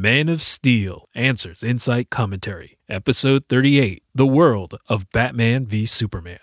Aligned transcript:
Man 0.00 0.28
of 0.28 0.40
Steel 0.40 1.08
Answers 1.16 1.64
Insight 1.64 2.08
Commentary, 2.08 2.78
Episode 2.88 3.46
38 3.48 4.04
The 4.14 4.28
World 4.28 4.78
of 4.88 5.10
Batman 5.10 5.66
v 5.66 5.86
Superman. 5.86 6.38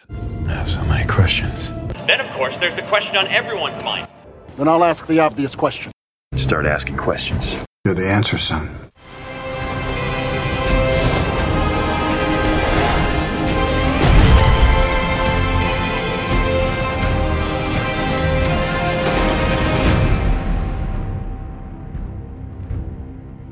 I 0.46 0.52
have 0.52 0.70
so 0.70 0.84
many 0.84 1.08
questions. 1.08 1.72
Then, 2.06 2.20
of 2.20 2.30
course, 2.36 2.58
there's 2.58 2.76
the 2.76 2.82
question 2.82 3.16
on 3.16 3.28
everyone's 3.28 3.82
mind. 3.82 4.10
Then 4.58 4.68
I'll 4.68 4.84
ask 4.84 5.08
the 5.08 5.20
obvious 5.20 5.56
question. 5.56 5.94
Start 6.36 6.66
asking 6.66 6.98
questions. 6.98 7.64
You're 7.86 7.94
the 7.94 8.10
answer, 8.10 8.38
son. 8.38 8.92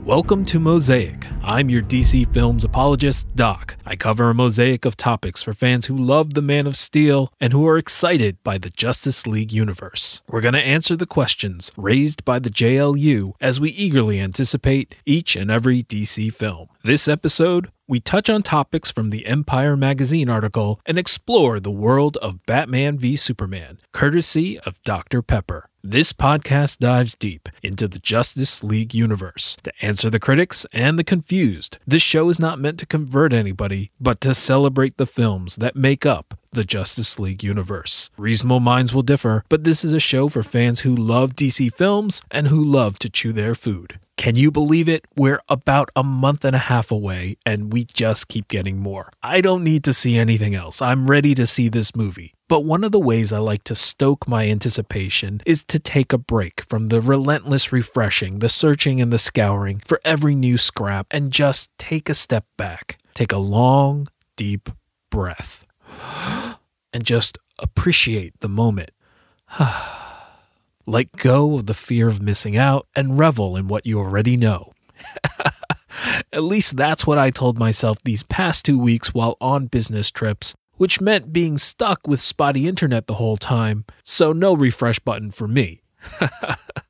Welcome 0.06 0.44
to 0.46 0.60
Mosaic. 0.60 1.28
I'm 1.42 1.70
your 1.70 1.82
DC 1.82 2.34
Films 2.34 2.66
apologist, 2.66 3.34
Doc. 3.38 3.78
I 3.86 3.96
cover 3.96 4.30
a 4.30 4.34
mosaic 4.34 4.84
of 4.84 4.98
topics 4.98 5.42
for 5.42 5.54
fans 5.54 5.86
who 5.86 5.96
love 5.96 6.34
the 6.34 6.42
Man 6.42 6.68
of 6.68 6.76
Steel 6.76 7.32
and 7.40 7.54
who 7.54 7.66
are 7.66 7.78
excited 7.78 8.36
by 8.44 8.58
the 8.58 8.70
Justice 8.70 9.26
League 9.26 9.54
universe. 9.54 10.22
We're 10.28 10.42
going 10.42 10.56
to 10.56 10.60
answer 10.60 10.98
the 10.98 11.06
questions 11.06 11.72
raised 11.78 12.26
by 12.26 12.40
the 12.40 12.50
JLU 12.50 13.32
as 13.40 13.62
we 13.62 13.70
eagerly 13.70 14.20
anticipate 14.20 14.98
each 15.06 15.38
and 15.38 15.50
every 15.50 15.84
DC 15.84 16.34
film. 16.34 16.68
This 16.84 17.08
episode, 17.08 17.72
we 17.88 18.02
touch 18.02 18.30
on 18.30 18.44
topics 18.44 18.92
from 18.92 19.10
the 19.10 19.26
Empire 19.26 19.78
magazine 19.78 20.28
article 20.28 20.82
and 20.86 21.00
explore 21.00 21.62
the 21.62 21.72
world 21.72 22.18
of 22.18 22.46
Batman 22.46 22.98
v 22.98 23.16
Superman, 23.16 23.80
courtesy 23.94 24.60
of 24.60 24.84
Dr. 24.84 25.22
Pepper. 25.22 25.70
This 25.86 26.14
podcast 26.14 26.78
dives 26.78 27.14
deep 27.14 27.50
into 27.62 27.90
the 27.90 28.00
Justice 28.00 28.64
League 28.64 28.96
universe 28.96 29.58
to 29.64 29.74
answer 29.82 30.10
the 30.10 30.18
critics 30.18 30.66
and 30.72 30.98
the 30.98 31.04
confused. 31.04 31.78
This 31.86 32.02
show 32.02 32.30
is 32.30 32.40
not 32.40 32.58
meant 32.58 32.80
to 32.80 32.86
convert 32.86 33.34
anybody, 33.34 33.92
but 34.00 34.22
to 34.22 34.34
celebrate 34.34 34.96
the 34.96 35.06
films 35.06 35.58
that 35.58 35.76
make 35.76 36.06
up 36.06 36.40
the 36.54 36.64
Justice 36.64 37.20
League 37.20 37.44
universe. 37.44 38.10
Reasonable 38.18 38.60
minds 38.60 38.94
will 38.94 39.02
differ, 39.02 39.44
but 39.50 39.64
this 39.64 39.84
is 39.84 39.94
a 39.94 40.00
show 40.00 40.30
for 40.30 40.44
fans 40.44 40.82
who 40.82 40.96
love 40.96 41.36
DC 41.36 41.74
films 41.74 42.22
and 42.32 42.48
who 42.48 42.64
love 42.64 43.00
to 43.00 43.10
chew 43.10 43.34
their 43.34 43.56
food. 43.56 44.00
Can 44.16 44.36
you 44.36 44.52
believe 44.52 44.88
it? 44.88 45.06
We're 45.18 45.42
about 45.50 45.90
a 45.96 46.04
month 46.04 46.46
and 46.46 46.56
a 46.56 46.70
half 46.70 46.92
away, 46.92 47.36
and 47.46 47.74
we 47.74 47.84
just 47.84 48.30
keep 48.30 48.48
getting 48.48 48.78
more. 48.78 49.12
I 49.22 49.42
don't 49.42 49.64
need 49.64 49.84
to 49.84 49.92
see 49.94 50.18
anything 50.18 50.56
else. 50.56 50.82
I'm 50.82 51.10
ready 51.10 51.36
to 51.36 51.46
see 51.46 51.68
this 51.68 51.96
movie. 51.96 52.34
But 52.48 52.62
one 52.62 52.84
of 52.84 52.92
the 52.92 53.00
ways 53.00 53.34
I 53.34 53.40
like 53.40 53.64
to 53.66 53.76
stoke 53.76 54.28
my 54.28 54.48
anticipation 54.48 55.42
is 55.46 55.64
to 55.66 55.80
take 55.80 56.14
a 56.14 56.18
break 56.18 56.62
from 56.70 56.88
the 56.88 57.02
relentless 57.02 57.74
refreshing, 57.74 58.40
the 58.40 58.50
searching, 58.50 59.02
and 59.02 59.12
the 59.12 59.18
scouring 59.18 59.80
for 59.80 60.00
every 60.06 60.36
new 60.36 60.58
scrap 60.58 61.08
and 61.12 61.32
just 61.32 61.70
take 61.78 62.10
a 62.10 62.14
step 62.14 62.46
back. 62.56 63.00
Take 63.14 63.32
a 63.32 63.38
long, 63.38 64.08
deep 64.38 64.70
breath 65.10 65.68
and 66.94 67.04
just 67.04 67.38
appreciate 67.60 68.40
the 68.40 68.50
moment. 68.50 68.92
Let 70.86 71.14
go 71.14 71.56
of 71.56 71.66
the 71.66 71.74
fear 71.74 72.08
of 72.08 72.22
missing 72.22 72.58
out 72.58 72.88
and 72.96 73.18
revel 73.18 73.56
in 73.56 73.68
what 73.68 73.86
you 73.86 74.00
already 74.00 74.36
know. 74.38 74.74
At 76.34 76.44
least 76.44 76.76
that's 76.76 77.08
what 77.08 77.18
I 77.18 77.30
told 77.30 77.58
myself 77.58 77.98
these 78.04 78.24
past 78.24 78.66
two 78.66 78.78
weeks 78.78 79.14
while 79.14 79.38
on 79.40 79.68
business 79.68 80.12
trips, 80.12 80.56
which 80.76 81.00
meant 81.00 81.32
being 81.32 81.58
stuck 81.58 82.08
with 82.08 82.22
spotty 82.22 82.68
internet 82.68 83.08
the 83.08 83.16
whole 83.16 83.38
time, 83.38 83.86
so 84.04 84.34
no 84.34 84.54
refresh 84.56 85.00
button 85.00 85.32
for 85.32 85.48
me. 85.48 85.82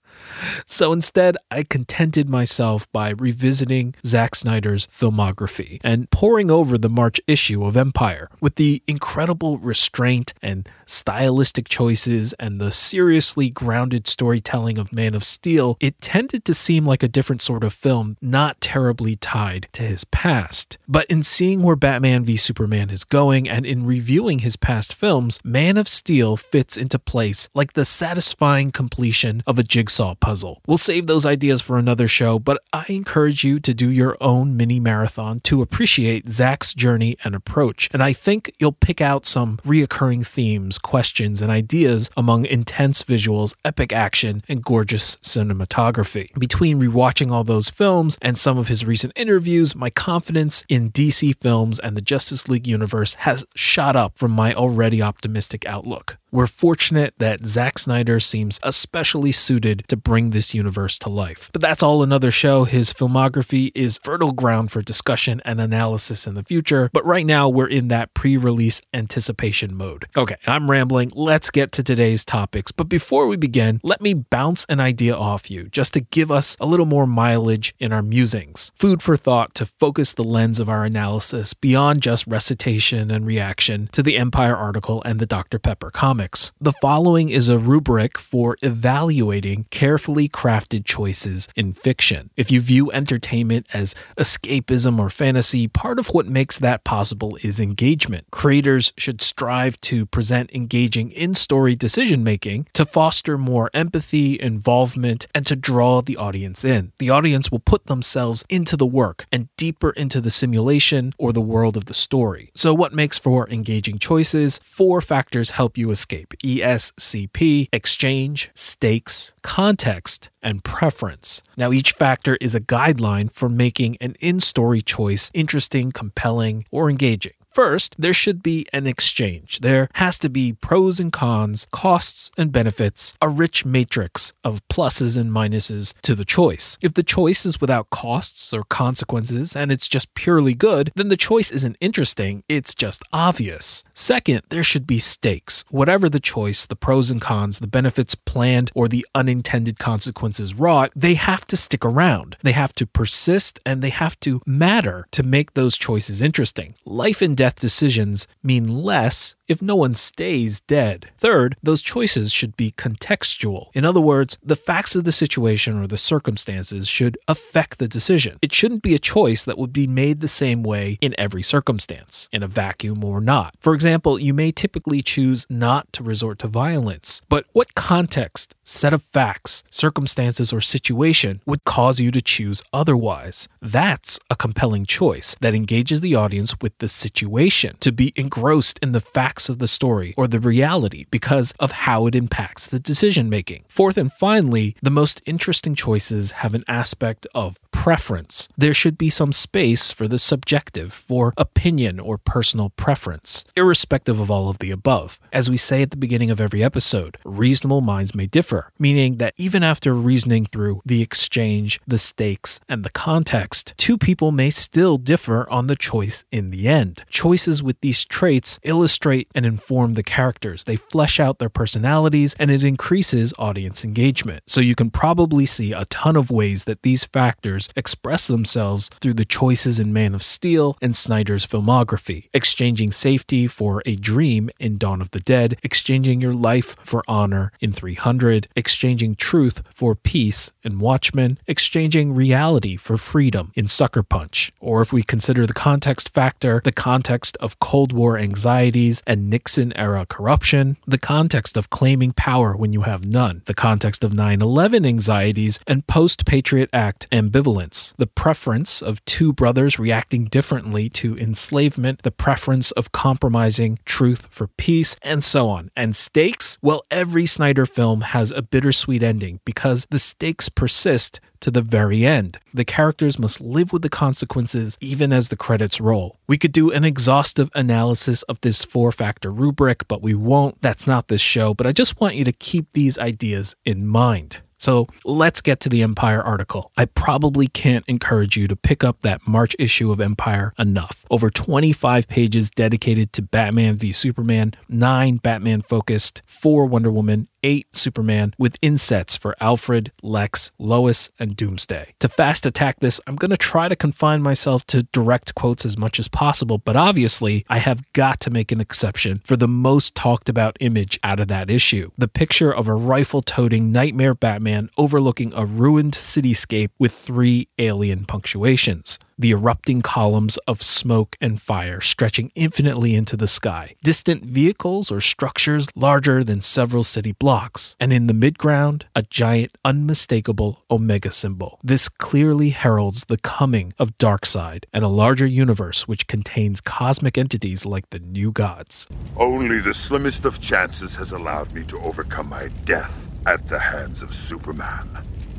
So 0.66 0.94
instead, 0.94 1.38
I 1.50 1.64
contented 1.64 2.30
myself 2.30 2.92
by 2.92 3.12
revisiting 3.12 3.96
Zack 4.06 4.36
Snyder's 4.36 4.88
filmography 4.88 5.80
and 5.84 6.10
poring 6.12 6.52
over 6.52 6.78
the 6.78 6.90
March 6.90 7.22
issue 7.28 7.64
of 7.66 7.78
Empire 7.78 8.30
with 8.42 8.56
the 8.56 8.82
incredible 8.88 9.58
restraint 9.58 10.34
and 10.42 10.68
stylistic 10.86 11.70
choices 11.70 12.34
and 12.34 12.59
the 12.59 12.72
seriously 12.72 13.50
grounded 13.50 14.08
storytelling 14.08 14.78
of 14.78 14.94
Man 14.94 15.16
of 15.16 15.24
Steel. 15.24 15.78
It 15.80 16.00
tended 16.02 16.44
to 16.46 16.53
seem 16.53 16.86
like 16.86 17.03
a 17.03 17.08
different 17.08 17.42
sort 17.42 17.64
of 17.64 17.74
film, 17.74 18.18
not 18.22 18.59
terribly 18.62 19.16
tied 19.16 19.68
to 19.74 19.84
his 19.84 20.03
past. 20.03 20.78
But 20.88 21.06
in 21.08 21.24
seeing 21.24 21.62
where 21.62 21.76
Batman 21.76 22.26
v 22.26 22.36
Superman 22.36 22.90
is 22.90 23.03
going 23.03 23.48
and 23.48 23.66
in 23.66 23.86
reviewing 23.86 24.40
his 24.40 24.56
past 24.56 24.94
films, 24.94 25.40
Man 25.44 25.78
of 25.78 25.88
Steel 25.88 26.36
fits 26.36 26.78
into 26.78 27.00
place 27.00 27.50
like 27.53 27.74
the 27.74 27.86
satisfying 27.86 28.72
completion 28.72 29.44
of 29.48 29.58
a 29.58 29.64
jigsaw 29.64 30.16
puzzle 30.16 30.33
puzzle. 30.34 30.60
We'll 30.66 30.80
save 30.80 31.06
those 31.06 31.28
ideas 31.28 31.62
for 31.62 31.78
another 31.78 32.08
show, 32.08 32.40
but 32.40 32.58
I 32.74 32.86
encourage 32.90 33.44
you 33.44 33.60
to 33.60 33.72
do 33.72 33.88
your 33.88 34.18
own 34.20 34.58
mini 34.58 34.80
marathon 34.80 35.42
to 35.42 35.62
appreciate 35.62 36.28
Zack's 36.28 36.74
journey 36.74 37.18
and 37.24 37.36
approach. 37.36 37.88
And 37.94 38.02
I 38.02 38.14
think 38.14 38.52
you'll 38.58 38.72
pick 38.72 39.00
out 39.00 39.28
some 39.28 39.58
reoccurring 39.58 40.26
themes, 40.26 40.80
questions, 40.80 41.40
and 41.40 41.52
ideas 41.52 42.10
among 42.18 42.48
intense 42.48 43.04
visuals, 43.04 43.56
epic 43.64 43.94
action, 43.94 44.42
and 44.50 44.64
gorgeous 44.64 45.18
cinematography. 45.18 46.34
Between 46.40 46.82
rewatching 46.82 47.32
all 47.32 47.44
those 47.44 47.70
films 47.70 48.18
and 48.20 48.36
some 48.36 48.58
of 48.58 48.70
his 48.70 48.84
recent 48.84 49.14
interviews, 49.16 49.76
my 49.76 49.92
confidence 49.92 50.66
in 50.68 50.90
DC 50.90 51.40
films 51.40 51.80
and 51.80 51.96
the 51.96 52.02
Justice 52.02 52.50
League 52.50 52.66
universe 52.66 53.14
has 53.26 53.46
shot 53.54 53.96
up 53.96 54.18
from 54.18 54.32
my 54.32 54.52
already 54.56 55.00
optimistic 55.00 55.64
outlook. 55.68 56.18
We're 56.34 56.48
fortunate 56.48 57.14
that 57.20 57.46
Zack 57.46 57.78
Snyder 57.78 58.20
seems 58.20 58.60
especially 58.64 59.32
suited 59.32 59.86
to 59.88 59.96
bring 59.96 60.32
this 60.32 60.56
universe 60.56 60.98
to 60.98 61.10
life. 61.10 61.52
But 61.54 61.62
that's 61.62 61.84
all 61.84 62.02
another 62.02 62.32
show. 62.32 62.64
His 62.64 62.92
filmography 62.92 63.72
is 63.76 64.00
fertile 64.04 64.32
ground 64.32 64.72
for 64.72 64.82
discussion 64.82 65.44
and 65.46 65.62
analysis 65.62 66.26
in 66.26 66.34
the 66.34 66.42
future. 66.42 66.90
But 66.92 67.06
right 67.06 67.28
now, 67.28 67.50
we're 67.50 67.68
in 67.68 67.88
that 67.90 68.16
pre 68.16 68.36
release 68.36 68.82
anticipation 68.96 69.76
mode. 69.76 70.08
Okay, 70.18 70.34
I'm 70.48 70.72
rambling. 70.72 71.12
Let's 71.14 71.52
get 71.52 71.72
to 71.74 71.84
today's 71.84 72.26
topics. 72.26 72.72
But 72.72 72.90
before 72.90 73.28
we 73.28 73.38
begin, 73.38 73.80
let 73.84 74.02
me 74.02 74.16
bounce 74.16 74.66
an 74.70 74.80
idea 74.80 75.16
off 75.16 75.52
you 75.52 75.66
just 75.66 75.94
to 75.94 76.00
give 76.00 76.32
us 76.32 76.58
a 76.60 76.66
little 76.66 76.88
more 76.88 77.06
mileage 77.06 77.76
in 77.78 77.94
our 77.94 78.02
musings. 78.02 78.72
Food 78.74 79.04
for 79.04 79.16
thought 79.16 79.54
to 79.54 79.68
focus 79.68 80.14
the 80.14 80.24
lens 80.24 80.60
of 80.60 80.68
our 80.68 80.84
analysis 80.84 81.54
beyond 81.54 82.02
just 82.02 82.26
recitation 82.26 83.12
and 83.12 83.28
reaction 83.28 83.88
to 83.92 84.02
the 84.02 84.18
Empire 84.18 84.56
article 84.56 85.04
and 85.06 85.20
the 85.20 85.28
Dr. 85.28 85.60
Pepper 85.60 85.92
comic. 86.23 86.34
The 86.59 86.73
following 86.81 87.29
is 87.29 87.50
a 87.50 87.57
rubric 87.57 88.17
for 88.17 88.57
evaluating 88.61 89.66
carefully 89.69 90.29
crafted 90.29 90.85
choices 90.85 91.50
in 91.56 91.73
fiction. 91.73 92.29
If 92.38 92.51
you 92.51 92.61
view 92.61 92.91
entertainment 92.91 93.67
as 93.73 93.95
escapism 94.17 94.97
or 94.97 95.09
fantasy, 95.09 95.67
part 95.67 96.00
of 96.00 96.07
what 96.09 96.25
makes 96.28 96.57
that 96.59 96.85
possible 96.85 97.38
is 97.44 97.59
engagement. 97.59 98.28
Creators 98.31 98.94
should 98.97 99.22
strive 99.22 99.79
to 99.81 100.06
present 100.06 100.51
engaging 100.53 101.11
in 101.11 101.34
story 101.34 101.75
decision 101.75 102.23
making 102.23 102.67
to 102.73 102.85
foster 102.85 103.38
more 103.38 103.69
empathy, 103.73 104.40
involvement, 104.40 105.28
and 105.35 105.45
to 105.45 105.55
draw 105.55 106.01
the 106.01 106.16
audience 106.16 106.63
in. 106.63 106.94
The 107.00 107.09
audience 107.09 107.51
will 107.51 107.59
put 107.59 107.88
themselves 107.88 108.45
into 108.50 108.78
the 108.78 108.85
work 108.85 109.25
and 109.31 109.50
deeper 109.57 109.91
into 109.91 110.22
the 110.22 110.31
simulation 110.31 111.13
or 111.17 111.34
the 111.34 111.41
world 111.41 111.75
of 111.75 111.85
the 111.85 111.94
story. 111.94 112.51
So, 112.55 112.73
what 112.73 112.94
makes 112.94 113.17
for 113.17 113.50
engaging 113.50 114.00
choices? 114.00 114.59
Four 114.63 115.01
factors 115.01 115.51
help 115.51 115.78
you 115.78 115.91
escape 115.91 116.12
ESCP, 116.44 117.69
exchange, 117.72 118.50
stakes, 118.53 119.34
context, 119.41 120.29
and 120.41 120.63
preference. 120.63 121.44
Now, 121.57 121.72
each 121.72 121.91
factor 121.91 122.38
is 122.41 122.56
a 122.56 122.62
guideline 122.62 123.31
for 123.31 123.50
making 123.50 123.97
an 124.01 124.16
in 124.19 124.40
story 124.40 124.81
choice 124.81 125.31
interesting, 125.34 125.91
compelling, 125.91 126.66
or 126.72 126.90
engaging. 126.90 127.34
First, 127.53 127.96
there 128.00 128.14
should 128.14 128.41
be 128.41 128.66
an 128.74 128.88
exchange. 128.88 129.59
There 129.59 129.88
has 129.96 130.18
to 130.19 130.30
be 130.30 130.53
pros 130.53 131.00
and 131.00 131.14
cons, 131.14 131.68
costs 131.72 132.31
and 132.36 132.52
benefits, 132.52 133.14
a 133.22 133.30
rich 133.30 133.64
matrix 133.64 134.34
of 134.44 134.68
pluses 134.69 135.16
and 135.16 135.30
minuses 135.30 135.94
to 136.02 136.16
the 136.16 136.25
choice. 136.25 136.80
If 136.81 136.96
the 136.96 137.03
choice 137.03 137.46
is 137.46 137.62
without 137.62 137.91
costs 137.91 138.53
or 138.53 138.64
consequences 138.64 139.55
and 139.55 139.72
it's 139.72 139.88
just 139.88 140.16
purely 140.16 140.55
good, 140.55 140.91
then 140.96 141.09
the 141.09 141.17
choice 141.17 141.52
isn't 141.52 141.78
interesting, 141.79 142.44
it's 142.50 142.73
just 142.73 143.03
obvious. 143.14 143.84
Second, 143.94 144.41
there 144.50 144.64
should 144.64 144.88
be 144.88 144.97
stakes. 144.97 145.64
Whatever 145.70 146.09
the 146.09 146.20
choice, 146.20 146.66
the 146.66 146.76
pros 146.76 147.11
and 147.11 147.22
cons, 147.22 147.59
the 147.59 147.67
benefits 147.67 148.16
planned, 148.16 148.72
or 148.73 148.88
the 148.88 149.05
unintended 149.14 149.78
consequences 149.78 150.55
wrought, 150.55 150.91
they 150.96 151.14
have 151.14 151.46
to 151.47 151.58
stick 151.58 151.85
around. 151.85 152.35
They 152.41 152.53
have 152.53 152.73
to 152.73 152.88
persist 152.88 153.59
and 153.64 153.84
they 153.84 153.91
have 153.91 154.20
to 154.22 154.41
matter 154.47 155.05
to 155.11 155.22
make 155.22 155.53
those 155.53 155.78
choices 155.78 156.20
interesting. 156.20 156.73
Life 156.84 157.22
and 157.22 157.38
decisions 157.55 158.28
mean 158.41 158.67
less 158.67 159.35
if 159.47 159.61
no 159.61 159.75
one 159.75 159.93
stays 159.95 160.59
dead. 160.61 161.09
Third, 161.17 161.55
those 161.61 161.81
choices 161.81 162.31
should 162.31 162.55
be 162.55 162.72
contextual. 162.72 163.67
In 163.73 163.85
other 163.85 164.01
words, 164.01 164.37
the 164.43 164.55
facts 164.55 164.95
of 164.95 165.03
the 165.03 165.11
situation 165.11 165.81
or 165.81 165.87
the 165.87 165.97
circumstances 165.97 166.87
should 166.87 167.17
affect 167.28 167.79
the 167.79 167.87
decision. 167.87 168.40
It 168.41 168.53
shouldn't 168.53 168.84
be 168.84 168.95
a 168.95 168.99
choice 168.99 169.43
that 169.45 169.57
would 169.57 169.73
be 169.73 169.87
made 169.87 170.22
the 170.22 170.28
same 170.28 170.63
way 170.63 170.97
in 171.01 171.16
every 171.17 171.43
circumstance, 171.43 172.29
in 172.31 172.43
a 172.43 172.47
vacuum 172.47 173.03
or 173.03 173.22
not. 173.22 173.55
For 173.59 173.73
example, 173.73 174.19
you 174.19 174.34
may 174.34 174.51
typically 174.51 175.01
choose 175.01 175.45
not 175.49 175.91
to 175.93 176.03
resort 176.03 176.40
to 176.40 176.47
violence, 176.47 177.22
but 177.29 177.45
what 177.53 177.75
context, 177.75 178.55
set 178.63 178.93
of 178.93 179.03
facts, 179.03 179.63
circumstances, 179.69 180.53
or 180.53 180.61
situation 180.61 181.41
would 181.45 181.63
cause 181.66 181.99
you 181.99 182.11
to 182.11 182.22
choose 182.22 182.63
otherwise? 182.72 183.47
That's 183.61 184.19
a 184.29 184.35
compelling 184.35 184.85
choice 184.85 185.35
that 185.41 185.53
engages 185.53 186.01
the 186.01 186.16
audience 186.16 186.55
with 186.61 186.78
the 186.78 186.87
situation, 186.87 187.78
to 187.81 187.91
be 187.91 188.13
engrossed 188.16 188.79
in 188.81 188.91
the 188.91 189.01
facts 189.01 189.42
of 189.49 189.59
the 189.59 189.67
story 189.67 190.13
or 190.17 190.28
the 190.28 190.40
reality 190.40 191.05
because 191.11 191.53
of 191.59 191.72
how 191.72 192.07
it 192.07 192.16
impacts 192.16 192.67
the 192.67 192.79
decision 192.79 193.29
making. 193.29 193.63
Fourth 193.67 193.97
and 193.97 194.11
finally, 194.11 194.75
the 194.81 194.90
most 194.90 195.22
interesting 195.25 195.75
choices 195.75 196.34
have 196.34 196.53
an 196.53 196.63
aspect 196.67 197.28
of 197.34 197.59
preference. 197.72 198.47
There 198.57 198.73
should 198.73 198.97
be 198.97 199.09
some 199.09 199.34
space 199.34 199.91
for 199.91 200.07
the 200.07 200.17
subjective, 200.17 200.93
for 200.93 201.34
opinion 201.37 201.99
or 201.99 202.17
personal 202.17 202.69
preference, 202.69 203.43
irrespective 203.55 204.19
of 204.19 204.31
all 204.31 204.49
of 204.49 204.59
the 204.59 204.72
above. 204.72 205.19
As 205.31 205.49
we 205.49 205.57
say 205.57 205.81
at 205.81 205.91
the 205.91 205.97
beginning 205.97 206.31
of 206.31 206.40
every 206.40 206.63
episode, 206.63 207.17
reasonable 207.25 207.81
minds 207.81 208.16
may 208.16 208.25
differ, 208.25 208.72
meaning 208.79 209.17
that 209.17 209.34
even 209.37 209.63
after 209.63 209.93
reasoning 209.93 210.45
through 210.45 210.81
the 210.85 211.01
exchange, 211.01 211.79
the 211.85 211.97
stakes, 211.97 212.59
and 212.69 212.84
the 212.84 212.90
context, 212.90 213.73
two 213.78 213.97
people 213.97 214.31
may 214.31 214.49
still 214.49 214.97
differ 214.97 215.49
on 215.49 215.67
the 215.67 215.75
choice 215.75 216.23
in 216.31 216.51
the 216.51 216.67
end. 216.67 217.03
Choices 217.09 217.61
with 217.61 217.79
these 217.81 218.05
traits 218.05 218.59
illustrate 218.63 219.22
and 219.34 219.46
inform 219.46 219.93
the 219.93 220.03
characters. 220.03 220.64
They 220.64 220.75
flesh 220.75 221.20
out 221.20 221.40
their 221.40 221.49
personalities 221.49 222.35
and 222.40 222.49
it 222.49 222.64
increases 222.64 223.34
audience 223.37 223.84
engagement. 223.84 224.43
So 224.47 224.61
you 224.61 224.75
can 224.75 224.90
probably 224.90 225.46
see 225.46 225.73
a 225.73 225.85
ton 225.85 226.16
of 226.16 226.31
ways 226.31 226.66
that 226.66 226.84
these 226.84 227.05
factors 227.05 227.70
express 227.75 228.28
themselves 228.28 228.90
through 229.02 229.16
the 229.16 229.25
choices 229.25 229.79
in 229.79 229.93
Man 229.93 230.16
of 230.16 230.23
Steel 230.23 230.78
and 230.81 230.96
Snyder's 230.96 231.46
filmography. 231.46 232.29
Exchanging 232.34 232.91
safety 232.91 233.47
for 233.47 233.81
a 233.85 233.96
dream 233.96 234.49
in 234.59 234.78
Dawn 234.78 235.02
of 235.02 235.11
the 235.11 235.20
Dead, 235.20 235.58
exchanging 235.64 236.22
your 236.22 236.34
life 236.34 236.76
for 236.84 237.03
honor 237.08 237.52
in 237.59 237.73
300, 237.73 238.47
exchanging 238.55 239.16
truth 239.16 239.61
for 239.73 239.96
peace 239.96 240.52
in 240.64 240.79
Watchmen, 240.79 241.37
exchanging 241.47 242.16
reality 242.16 242.76
for 242.78 242.97
freedom 242.97 243.52
in 243.55 243.67
Sucker 243.67 244.03
Punch. 244.03 244.52
Or 244.59 244.81
if 244.81 244.91
we 244.93 245.03
consider 245.03 245.46
the 245.46 245.53
context 245.53 246.14
factor, 246.14 246.61
the 246.64 246.72
context 246.72 247.37
of 247.40 247.59
Cold 247.59 247.93
War 247.93 248.17
anxieties 248.17 249.03
and 249.05 249.13
Nixon 249.16 249.72
era 249.78 250.06
corruption, 250.06 250.78
the 250.86 250.98
context 250.98 251.58
of 251.58 251.70
claiming 251.70 252.12
power 252.14 252.56
when 252.56 252.74
you 252.74 252.82
have 252.82 253.06
none, 253.06 253.42
the 253.46 253.54
context 253.54 254.04
of 254.04 254.14
9 254.14 254.42
11 254.42 254.86
anxieties 254.86 255.60
and 255.68 255.86
post 255.88 256.25
Patriot 256.25 256.70
Act 256.74 257.10
ambivalence, 257.12 257.94
the 257.98 258.08
preference 258.08 258.82
of 258.82 259.04
two 259.06 259.34
brothers 259.34 259.80
reacting 259.80 260.25
differently 260.25 260.89
to 260.89 261.18
enslavement, 261.18 262.04
the 262.04 262.12
preference 262.12 262.72
of 262.72 262.92
compromising 262.92 263.80
truth 263.86 264.27
for 264.32 264.48
peace, 264.48 264.96
and 265.01 265.24
so 265.24 265.50
on. 265.50 265.72
And 265.75 265.96
stakes? 265.96 266.58
Well, 266.62 266.86
every 266.92 267.25
Snyder 267.25 267.65
film 267.65 268.01
has 268.01 268.32
a 268.32 268.42
bittersweet 268.42 269.04
ending 269.04 269.39
because 269.46 269.86
the 269.89 270.00
stakes 270.00 270.50
persist 270.50 271.20
to 271.43 271.51
the 271.51 271.62
very 271.62 272.05
end. 272.05 272.39
The 272.53 272.65
characters 272.65 273.19
must 273.19 273.41
live 273.41 273.74
with 273.74 273.81
the 273.81 273.89
consequences 273.89 274.77
even 274.79 275.12
as 275.12 275.27
the 275.27 275.36
credits 275.36 275.81
roll. 275.81 276.15
We 276.25 276.38
could 276.38 276.53
do 276.53 276.72
an 276.72 276.86
exhaustive 276.86 277.50
analysis 277.53 278.24
of 278.24 278.39
this 278.41 278.63
four 278.63 278.91
factor 278.93 279.31
rubric, 279.31 279.88
but 279.88 280.01
we 280.01 280.13
won't. 280.13 280.62
That's 280.62 280.88
not 280.88 281.10
this 281.10 281.22
show, 281.22 281.53
but 281.53 281.67
I 281.67 281.74
just 281.74 282.00
want 282.00 282.15
you 282.15 282.24
to 282.24 282.31
keep 282.31 282.72
these 282.72 282.98
ideas 282.98 283.55
in 283.65 283.86
mind. 283.86 284.38
So 284.63 284.88
let's 285.04 285.42
get 285.42 285.60
to 285.60 285.70
the 285.70 285.82
Empire 285.82 286.22
article. 286.22 286.72
I 286.77 286.86
probably 286.86 287.48
can't 287.48 287.84
encourage 287.89 288.38
you 288.38 288.48
to 288.48 288.56
pick 288.56 288.82
up 288.82 289.01
that 289.01 289.27
March 289.27 289.58
issue 289.60 289.92
of 289.92 290.00
Empire 290.00 290.54
enough. 290.58 291.06
Over 291.12 291.30
25 291.30 292.08
pages 292.08 292.50
dedicated 292.50 293.12
to 293.12 293.22
Batman 293.22 293.75
v 293.75 293.92
Superman, 293.92 294.54
9 294.70 295.18
Batman 295.18 295.63
focused, 295.63 296.22
4 296.27 296.65
Wonder 296.65 296.92
Woman, 296.92 297.27
8 297.44 297.75
Superman, 297.75 298.34
with 298.38 298.56
insets 298.62 299.18
for 299.18 299.36
Alfred, 299.42 299.92
Lex, 300.01 300.51
Lois, 300.58 301.12
and 301.20 301.36
Doomsday. 301.36 301.94
To 302.00 302.08
fast 302.08 302.46
attack 302.46 302.80
this, 302.80 303.01
I'm 303.06 303.18
going 303.18 303.32
to 303.32 303.38
try 303.38 303.68
to 303.68 303.75
confine 303.75 304.22
myself 304.22 304.65
to 304.68 304.84
direct 304.94 305.36
quotes 305.36 305.65
as 305.65 305.77
much 305.77 306.00
as 306.00 306.08
possible, 306.08 306.58
but 306.58 306.77
obviously, 306.77 307.46
I 307.50 307.58
have 307.58 307.92
got 307.92 308.22
to 308.22 308.30
make 308.30 308.54
an 308.54 308.62
exception 308.62 309.22
for 309.25 309.36
the 309.36 309.48
most 309.48 309.94
talked 309.94 310.30
about 310.30 310.56
image 310.62 310.98
out 311.04 311.20
of 311.20 311.27
that 311.27 311.50
issue 311.50 311.92
the 311.98 312.08
picture 312.08 312.54
of 312.54 312.70
a 312.70 312.74
rifle 312.74 313.22
toting 313.22 313.72
nightmare 313.72 314.13
Batman 314.13 314.52
overlooking 314.77 315.34
a 315.34 315.46
ruined 315.46 315.94
cityscape 315.94 316.70
with 316.79 316.94
three 316.94 317.48
alien 317.58 318.05
punctuations 318.05 319.00
the 319.17 319.32
erupting 319.32 319.82
columns 319.82 320.38
of 320.48 320.62
smoke 320.62 321.15
and 321.22 321.41
fire 321.41 321.79
stretching 321.79 322.32
infinitely 322.36 322.96
into 322.96 323.15
the 323.15 323.27
sky, 323.27 323.75
distant 323.84 324.25
vehicles 324.25 324.91
or 324.91 325.00
structures 325.00 325.67
larger 325.75 326.24
than 326.24 326.41
several 326.41 326.84
city 326.84 327.12
blocks, 327.12 327.75
and 327.79 327.94
in 327.94 328.08
the 328.08 328.13
midground, 328.13 328.84
a 328.96 329.03
giant, 329.03 329.58
unmistakable 329.63 330.63
Omega 330.70 331.12
symbol. 331.12 331.60
This 331.63 331.89
clearly 331.89 332.50
heralds 332.50 333.05
the 333.05 333.17
coming 333.17 333.74
of 333.79 333.98
Darkseid 333.98 334.65
and 334.74 334.84
a 334.84 334.89
larger 334.89 335.27
universe 335.27 335.88
which 335.88 336.08
contains 336.08 336.62
cosmic 336.62 337.17
entities 337.17 337.65
like 337.65 337.89
the 337.91 338.00
new 338.00 338.32
gods. 338.32 338.88
Only 339.17 339.60
the 339.60 339.74
slimmest 339.74 340.25
of 340.25 340.41
chances 340.41 340.96
has 340.96 341.12
allowed 341.12 341.53
me 341.53 341.63
to 341.65 341.79
overcome 341.79 342.29
my 342.29 342.48
death 342.65 343.10
at 343.25 343.48
the 343.48 343.60
hands 343.60 344.01
of 344.01 344.13
Superman. 344.13 344.89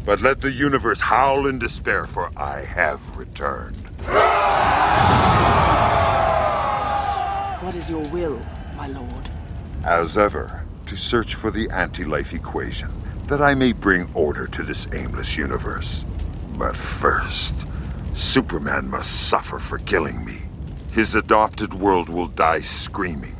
But 0.05 0.21
let 0.21 0.41
the 0.41 0.51
universe 0.51 1.01
howl 1.01 1.47
in 1.47 1.59
despair, 1.59 2.07
for 2.07 2.31
I 2.37 2.61
have 2.61 3.17
returned. 3.17 3.77
What 7.63 7.75
is 7.75 7.89
your 7.89 8.07
will, 8.09 8.39
my 8.77 8.89
lord? 8.89 9.31
As 9.85 10.19
ever, 10.19 10.65
to 10.87 10.97
search 10.97 11.35
for 11.35 11.51
the 11.51 11.71
anti 11.71 12.05
life 12.05 12.35
equation, 12.35 12.91
that 13.27 13.41
I 13.41 13.55
may 13.55 13.73
bring 13.73 14.11
order 14.13 14.47
to 14.47 14.63
this 14.63 14.87
aimless 14.93 15.37
universe. 15.37 16.05
But 16.59 16.77
first, 16.77 17.67
Superman 18.13 18.89
must 18.89 19.29
suffer 19.29 19.59
for 19.59 19.79
killing 19.79 20.25
me. 20.25 20.43
His 20.93 21.15
adopted 21.15 21.73
world 21.75 22.09
will 22.09 22.29
die 22.29 22.61
screaming. 22.61 23.37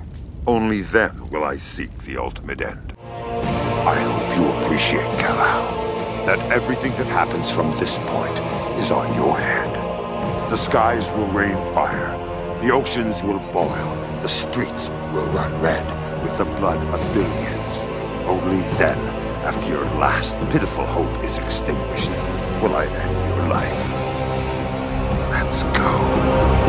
Only 0.47 0.81
then 0.81 1.29
will 1.31 1.45
I 1.45 1.59
seek 1.59 1.97
the 1.99 2.17
ultimate 2.17 2.61
end. 2.61 2.94
I 3.87 3.95
hope 3.95 4.37
you 4.37 4.45
appreciate, 4.59 5.19
Kal-El 5.19 5.85
that 6.27 6.41
everything 6.51 6.93
that 6.93 7.07
happens 7.07 7.51
from 7.51 7.71
this 7.73 7.99
point 7.99 8.39
is 8.79 8.91
on 8.91 9.13
your 9.15 9.37
head. 9.37 9.71
The 10.51 10.57
skies 10.57 11.13
will 11.13 11.27
rain 11.27 11.57
fire, 11.75 12.17
the 12.63 12.73
oceans 12.73 13.23
will 13.23 13.41
boil, 13.53 13.95
the 14.23 14.29
streets 14.29 14.89
will 15.13 15.27
run 15.27 15.53
red 15.61 15.85
with 16.23 16.39
the 16.39 16.47
blood 16.57 16.83
of 16.95 17.01
billions. 17.13 17.85
Only 18.27 18.63
then, 18.79 18.99
after 19.45 19.69
your 19.69 19.85
last 20.01 20.39
pitiful 20.49 20.87
hope 20.87 21.23
is 21.23 21.39
extinguished, 21.39 22.13
will 22.63 22.75
I 22.75 22.87
end 22.87 23.37
your 23.37 23.49
life. 23.49 23.93
Let's 25.31 25.65
go. 25.79 26.64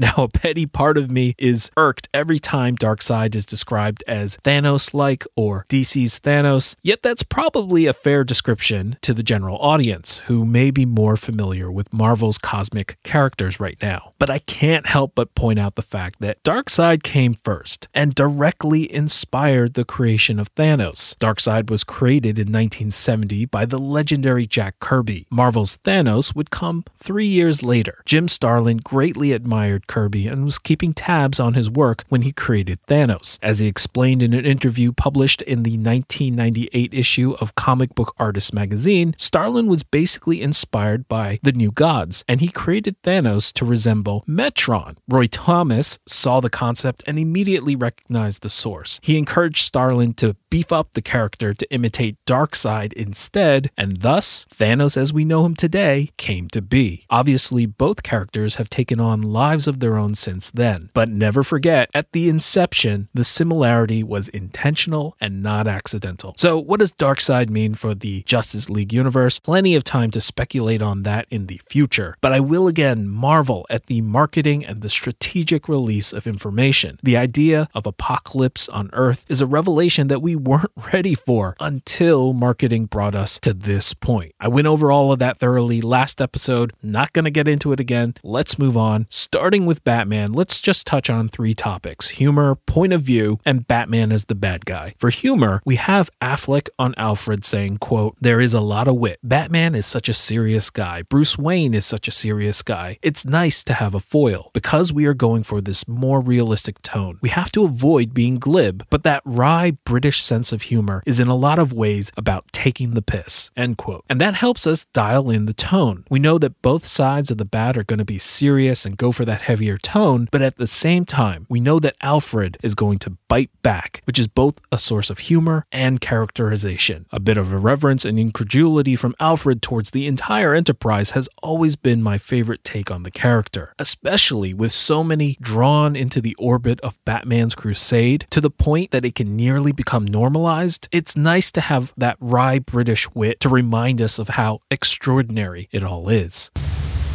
Now, 0.10 0.14
a 0.16 0.28
petty 0.28 0.64
part 0.64 0.96
of 0.96 1.10
me 1.10 1.34
is 1.36 1.70
irked 1.76 2.08
every 2.14 2.38
time 2.38 2.74
Darkseid 2.74 3.34
is 3.34 3.44
described 3.44 4.02
as 4.08 4.38
Thanos 4.38 4.94
like 4.94 5.26
or 5.36 5.66
DC's 5.68 6.18
Thanos, 6.18 6.74
yet 6.82 7.02
that's 7.02 7.22
probably 7.22 7.84
a 7.84 7.92
fair 7.92 8.24
description 8.24 8.96
to 9.02 9.12
the 9.12 9.22
general 9.22 9.58
audience 9.58 10.20
who 10.20 10.46
may 10.46 10.70
be 10.70 10.86
more 10.86 11.18
familiar 11.18 11.70
with 11.70 11.92
Marvel's 11.92 12.38
cosmic 12.38 12.96
characters 13.04 13.60
right 13.60 13.76
now. 13.82 14.14
But 14.18 14.30
I 14.30 14.38
can't 14.38 14.86
help 14.86 15.12
but 15.14 15.34
point 15.34 15.58
out 15.58 15.74
the 15.74 15.82
fact 15.82 16.20
that 16.20 16.42
Darkseid 16.44 17.02
came 17.02 17.34
first 17.34 17.86
and 17.92 18.14
directly 18.14 18.90
inspired 18.90 19.74
the 19.74 19.84
creation 19.84 20.38
of 20.38 20.54
Thanos. 20.54 21.14
Darkseid 21.18 21.68
was 21.68 21.84
created 21.84 22.38
in 22.38 22.46
1970 22.46 23.44
by 23.44 23.66
the 23.66 23.78
legendary 23.78 24.46
Jack 24.46 24.80
Kirby. 24.80 25.26
Marvel's 25.30 25.76
Thanos 25.84 26.34
would 26.34 26.50
come 26.50 26.84
three 26.96 27.26
years 27.26 27.62
later. 27.62 27.98
Jim 28.06 28.28
Starlin 28.28 28.78
greatly 28.78 29.32
admired 29.32 29.86
Kirby 29.90 30.28
and 30.28 30.44
was 30.44 30.60
keeping 30.60 30.92
tabs 30.92 31.40
on 31.40 31.54
his 31.54 31.68
work 31.68 32.04
when 32.08 32.22
he 32.22 32.30
created 32.30 32.78
Thanos. 32.86 33.40
As 33.42 33.58
he 33.58 33.66
explained 33.66 34.22
in 34.22 34.32
an 34.32 34.46
interview 34.46 34.92
published 34.92 35.42
in 35.42 35.64
the 35.64 35.72
1998 35.72 36.94
issue 36.94 37.34
of 37.40 37.56
Comic 37.56 37.96
Book 37.96 38.14
Artist 38.16 38.54
magazine, 38.54 39.16
Starlin 39.18 39.66
was 39.66 39.82
basically 39.82 40.42
inspired 40.42 41.08
by 41.08 41.40
the 41.42 41.50
New 41.50 41.72
Gods, 41.72 42.24
and 42.28 42.40
he 42.40 42.52
created 42.52 43.02
Thanos 43.02 43.52
to 43.54 43.64
resemble 43.64 44.24
Metron. 44.28 44.96
Roy 45.08 45.26
Thomas 45.26 45.98
saw 46.06 46.38
the 46.38 46.48
concept 46.48 47.02
and 47.08 47.18
immediately 47.18 47.74
recognized 47.74 48.42
the 48.42 48.48
source. 48.48 49.00
He 49.02 49.18
encouraged 49.18 49.64
Starlin 49.64 50.14
to 50.14 50.36
beef 50.50 50.70
up 50.70 50.92
the 50.92 51.02
character 51.02 51.52
to 51.52 51.72
imitate 51.72 52.16
Darkseid 52.26 52.92
instead, 52.92 53.70
and 53.76 54.02
thus, 54.02 54.46
Thanos 54.46 54.96
as 54.96 55.12
we 55.12 55.24
know 55.24 55.44
him 55.44 55.56
today 55.56 56.10
came 56.16 56.48
to 56.50 56.62
be. 56.62 57.06
Obviously, 57.10 57.66
both 57.66 58.04
characters 58.04 58.54
have 58.54 58.70
taken 58.70 59.00
on 59.00 59.20
lives 59.22 59.66
of 59.66 59.79
their 59.80 59.96
own 59.96 60.14
since 60.14 60.50
then. 60.50 60.90
But 60.94 61.08
never 61.08 61.42
forget, 61.42 61.90
at 61.94 62.12
the 62.12 62.28
inception, 62.28 63.08
the 63.14 63.24
similarity 63.24 64.02
was 64.02 64.28
intentional 64.28 65.16
and 65.20 65.42
not 65.42 65.66
accidental. 65.66 66.34
So, 66.36 66.58
what 66.58 66.80
does 66.80 66.92
Darkseid 66.92 67.50
mean 67.50 67.74
for 67.74 67.94
the 67.94 68.22
Justice 68.22 68.70
League 68.70 68.92
universe? 68.92 69.38
Plenty 69.38 69.74
of 69.74 69.84
time 69.84 70.10
to 70.12 70.20
speculate 70.20 70.82
on 70.82 71.02
that 71.02 71.26
in 71.30 71.46
the 71.46 71.60
future. 71.68 72.16
But 72.20 72.32
I 72.32 72.40
will 72.40 72.68
again 72.68 73.08
marvel 73.08 73.66
at 73.70 73.86
the 73.86 74.00
marketing 74.00 74.64
and 74.64 74.82
the 74.82 74.88
strategic 74.88 75.68
release 75.68 76.12
of 76.12 76.26
information. 76.26 76.98
The 77.02 77.16
idea 77.16 77.68
of 77.74 77.86
apocalypse 77.86 78.68
on 78.68 78.90
Earth 78.92 79.24
is 79.28 79.40
a 79.40 79.46
revelation 79.46 80.08
that 80.08 80.20
we 80.20 80.36
weren't 80.36 80.72
ready 80.92 81.14
for 81.14 81.56
until 81.60 82.32
marketing 82.32 82.86
brought 82.86 83.14
us 83.14 83.38
to 83.40 83.52
this 83.52 83.94
point. 83.94 84.34
I 84.40 84.48
went 84.48 84.66
over 84.66 84.90
all 84.90 85.12
of 85.12 85.18
that 85.20 85.38
thoroughly 85.38 85.80
last 85.80 86.20
episode, 86.20 86.72
not 86.82 87.12
going 87.12 87.24
to 87.24 87.30
get 87.30 87.48
into 87.48 87.72
it 87.72 87.80
again. 87.80 88.14
Let's 88.22 88.58
move 88.58 88.76
on. 88.76 89.06
Starting 89.10 89.66
with 89.66 89.69
Batman, 89.78 90.32
let's 90.32 90.60
just 90.60 90.86
touch 90.86 91.08
on 91.08 91.28
three 91.28 91.54
topics 91.54 92.08
humor, 92.08 92.56
point 92.56 92.92
of 92.92 93.02
view, 93.02 93.38
and 93.44 93.68
Batman 93.68 94.12
as 94.12 94.24
the 94.24 94.34
bad 94.34 94.66
guy. 94.66 94.94
For 94.98 95.10
humor, 95.10 95.62
we 95.64 95.76
have 95.76 96.10
Affleck 96.20 96.68
on 96.78 96.94
Alfred 96.96 97.44
saying, 97.44 97.76
quote, 97.76 98.16
There 98.20 98.40
is 98.40 98.54
a 98.54 98.60
lot 98.60 98.88
of 98.88 98.96
wit. 98.96 99.18
Batman 99.22 99.74
is 99.74 99.86
such 99.86 100.08
a 100.08 100.14
serious 100.14 100.70
guy. 100.70 101.02
Bruce 101.02 101.38
Wayne 101.38 101.74
is 101.74 101.86
such 101.86 102.08
a 102.08 102.10
serious 102.10 102.62
guy. 102.62 102.98
It's 103.02 103.24
nice 103.24 103.62
to 103.64 103.74
have 103.74 103.94
a 103.94 104.00
foil. 104.00 104.50
Because 104.52 104.92
we 104.92 105.06
are 105.06 105.14
going 105.14 105.42
for 105.42 105.60
this 105.60 105.86
more 105.86 106.20
realistic 106.20 106.82
tone, 106.82 107.18
we 107.20 107.28
have 107.28 107.52
to 107.52 107.64
avoid 107.64 108.14
being 108.14 108.38
glib, 108.38 108.84
but 108.90 109.04
that 109.04 109.22
wry 109.24 109.72
British 109.84 110.22
sense 110.22 110.52
of 110.52 110.62
humor 110.62 111.02
is 111.06 111.20
in 111.20 111.28
a 111.28 111.34
lot 111.34 111.58
of 111.58 111.72
ways 111.72 112.10
about 112.16 112.50
taking 112.52 112.92
the 112.94 113.02
piss, 113.02 113.50
end 113.56 113.76
quote. 113.76 114.04
And 114.08 114.20
that 114.20 114.34
helps 114.34 114.66
us 114.66 114.86
dial 114.86 115.30
in 115.30 115.46
the 115.46 115.52
tone. 115.52 116.04
We 116.10 116.18
know 116.18 116.38
that 116.38 116.62
both 116.62 116.86
sides 116.86 117.30
of 117.30 117.38
the 117.38 117.44
bat 117.44 117.76
are 117.76 117.84
going 117.84 117.98
to 117.98 118.04
be 118.04 118.18
serious 118.18 118.84
and 118.84 118.96
go 118.96 119.12
for 119.12 119.24
that 119.24 119.42
heavier 119.50 119.76
tone, 119.76 120.28
but 120.30 120.40
at 120.40 120.58
the 120.58 120.66
same 120.68 121.04
time, 121.04 121.44
we 121.48 121.58
know 121.58 121.80
that 121.80 121.96
Alfred 122.02 122.56
is 122.62 122.76
going 122.76 123.00
to 123.00 123.16
bite 123.26 123.50
back, 123.62 124.00
which 124.04 124.16
is 124.16 124.28
both 124.28 124.60
a 124.70 124.78
source 124.78 125.10
of 125.10 125.18
humor 125.18 125.66
and 125.72 126.00
characterization. 126.00 127.04
A 127.10 127.18
bit 127.18 127.36
of 127.36 127.52
irreverence 127.52 128.04
and 128.04 128.16
incredulity 128.16 128.94
from 128.94 129.16
Alfred 129.18 129.60
towards 129.60 129.90
the 129.90 130.06
entire 130.06 130.54
enterprise 130.54 131.10
has 131.10 131.28
always 131.42 131.74
been 131.74 132.00
my 132.00 132.16
favorite 132.16 132.62
take 132.62 132.92
on 132.92 133.02
the 133.02 133.10
character, 133.10 133.74
especially 133.76 134.54
with 134.54 134.70
so 134.70 135.02
many 135.02 135.36
drawn 135.40 135.96
into 135.96 136.20
the 136.20 136.36
orbit 136.36 136.80
of 136.82 137.04
Batman's 137.04 137.56
crusade 137.56 138.28
to 138.30 138.40
the 138.40 138.50
point 138.50 138.92
that 138.92 139.04
it 139.04 139.16
can 139.16 139.34
nearly 139.34 139.72
become 139.72 140.04
normalized. 140.04 140.86
It's 140.92 141.16
nice 141.16 141.50
to 141.50 141.60
have 141.60 141.92
that 141.96 142.16
wry 142.20 142.60
British 142.60 143.12
wit 143.16 143.40
to 143.40 143.48
remind 143.48 144.00
us 144.00 144.20
of 144.20 144.28
how 144.28 144.60
extraordinary 144.70 145.68
it 145.72 145.82
all 145.82 146.08
is. 146.08 146.52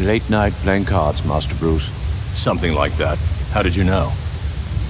Late 0.02 0.30
night 0.30 0.52
playing 0.64 0.84
cards, 0.84 1.24
Master 1.24 1.56
Bruce. 1.56 1.90
Something 2.36 2.74
like 2.74 2.96
that. 2.98 3.18
How 3.52 3.62
did 3.62 3.76
you 3.76 3.84
know? 3.84 4.12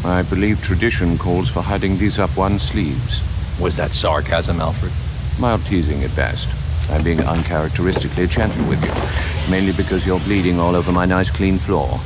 I 0.04 0.24
believe 0.24 0.62
tradition 0.62 1.18
calls 1.18 1.50
for 1.50 1.62
hiding 1.62 1.98
these 1.98 2.20
up 2.20 2.36
one's 2.36 2.62
sleeves. 2.62 3.24
Was 3.60 3.76
that 3.78 3.94
sarcasm, 3.94 4.60
Alfred? 4.60 4.92
Mild 5.40 5.66
teasing 5.66 6.04
at 6.04 6.16
best. 6.16 6.50
I'm 6.90 7.04
being 7.04 7.22
uncharacteristically 7.22 8.28
gentle 8.28 8.68
with 8.68 8.82
you, 8.84 9.52
mainly 9.52 9.74
because 9.76 10.06
you're 10.06 10.20
bleeding 10.20 10.60
all 10.60 10.76
over 10.76 10.92
my 10.92 11.06
nice 11.06 11.30
clean 11.32 11.58
floor. 11.58 12.00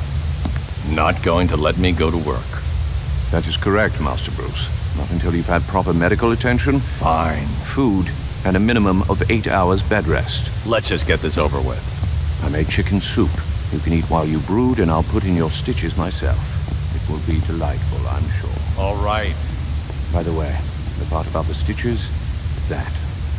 Not 0.88 1.22
going 1.22 1.48
to 1.48 1.56
let 1.56 1.76
me 1.78 1.92
go 1.92 2.10
to 2.10 2.16
work. 2.16 2.62
That 3.30 3.46
is 3.46 3.56
correct, 3.56 4.00
Master 4.00 4.30
Bruce. 4.32 4.68
Not 4.96 5.10
until 5.10 5.34
you've 5.34 5.46
had 5.46 5.62
proper 5.62 5.92
medical 5.92 6.32
attention, 6.32 6.80
Fine. 6.80 7.46
food, 7.64 8.10
and 8.44 8.56
a 8.56 8.60
minimum 8.60 9.02
of 9.10 9.22
eight 9.30 9.46
hours 9.46 9.82
bed 9.82 10.06
rest. 10.06 10.50
Let's 10.66 10.88
just 10.88 11.06
get 11.06 11.20
this 11.20 11.38
over 11.38 11.60
with. 11.60 11.84
I 12.42 12.48
made 12.48 12.68
chicken 12.68 13.00
soup. 13.00 13.30
You 13.72 13.78
can 13.78 13.92
eat 13.92 14.04
while 14.04 14.26
you 14.26 14.38
brood, 14.40 14.80
and 14.80 14.90
I'll 14.90 15.04
put 15.04 15.24
in 15.24 15.36
your 15.36 15.50
stitches 15.50 15.96
myself. 15.96 16.56
It 16.94 17.08
will 17.08 17.20
be 17.20 17.40
delightful, 17.46 18.06
I'm 18.08 18.28
sure. 18.30 18.50
All 18.82 18.96
right. 18.96 19.36
By 20.12 20.24
the 20.24 20.32
way, 20.32 20.56
the 20.98 21.04
part 21.06 21.28
about 21.28 21.46
the 21.46 21.54
stitches, 21.54 22.10
that 22.68 22.92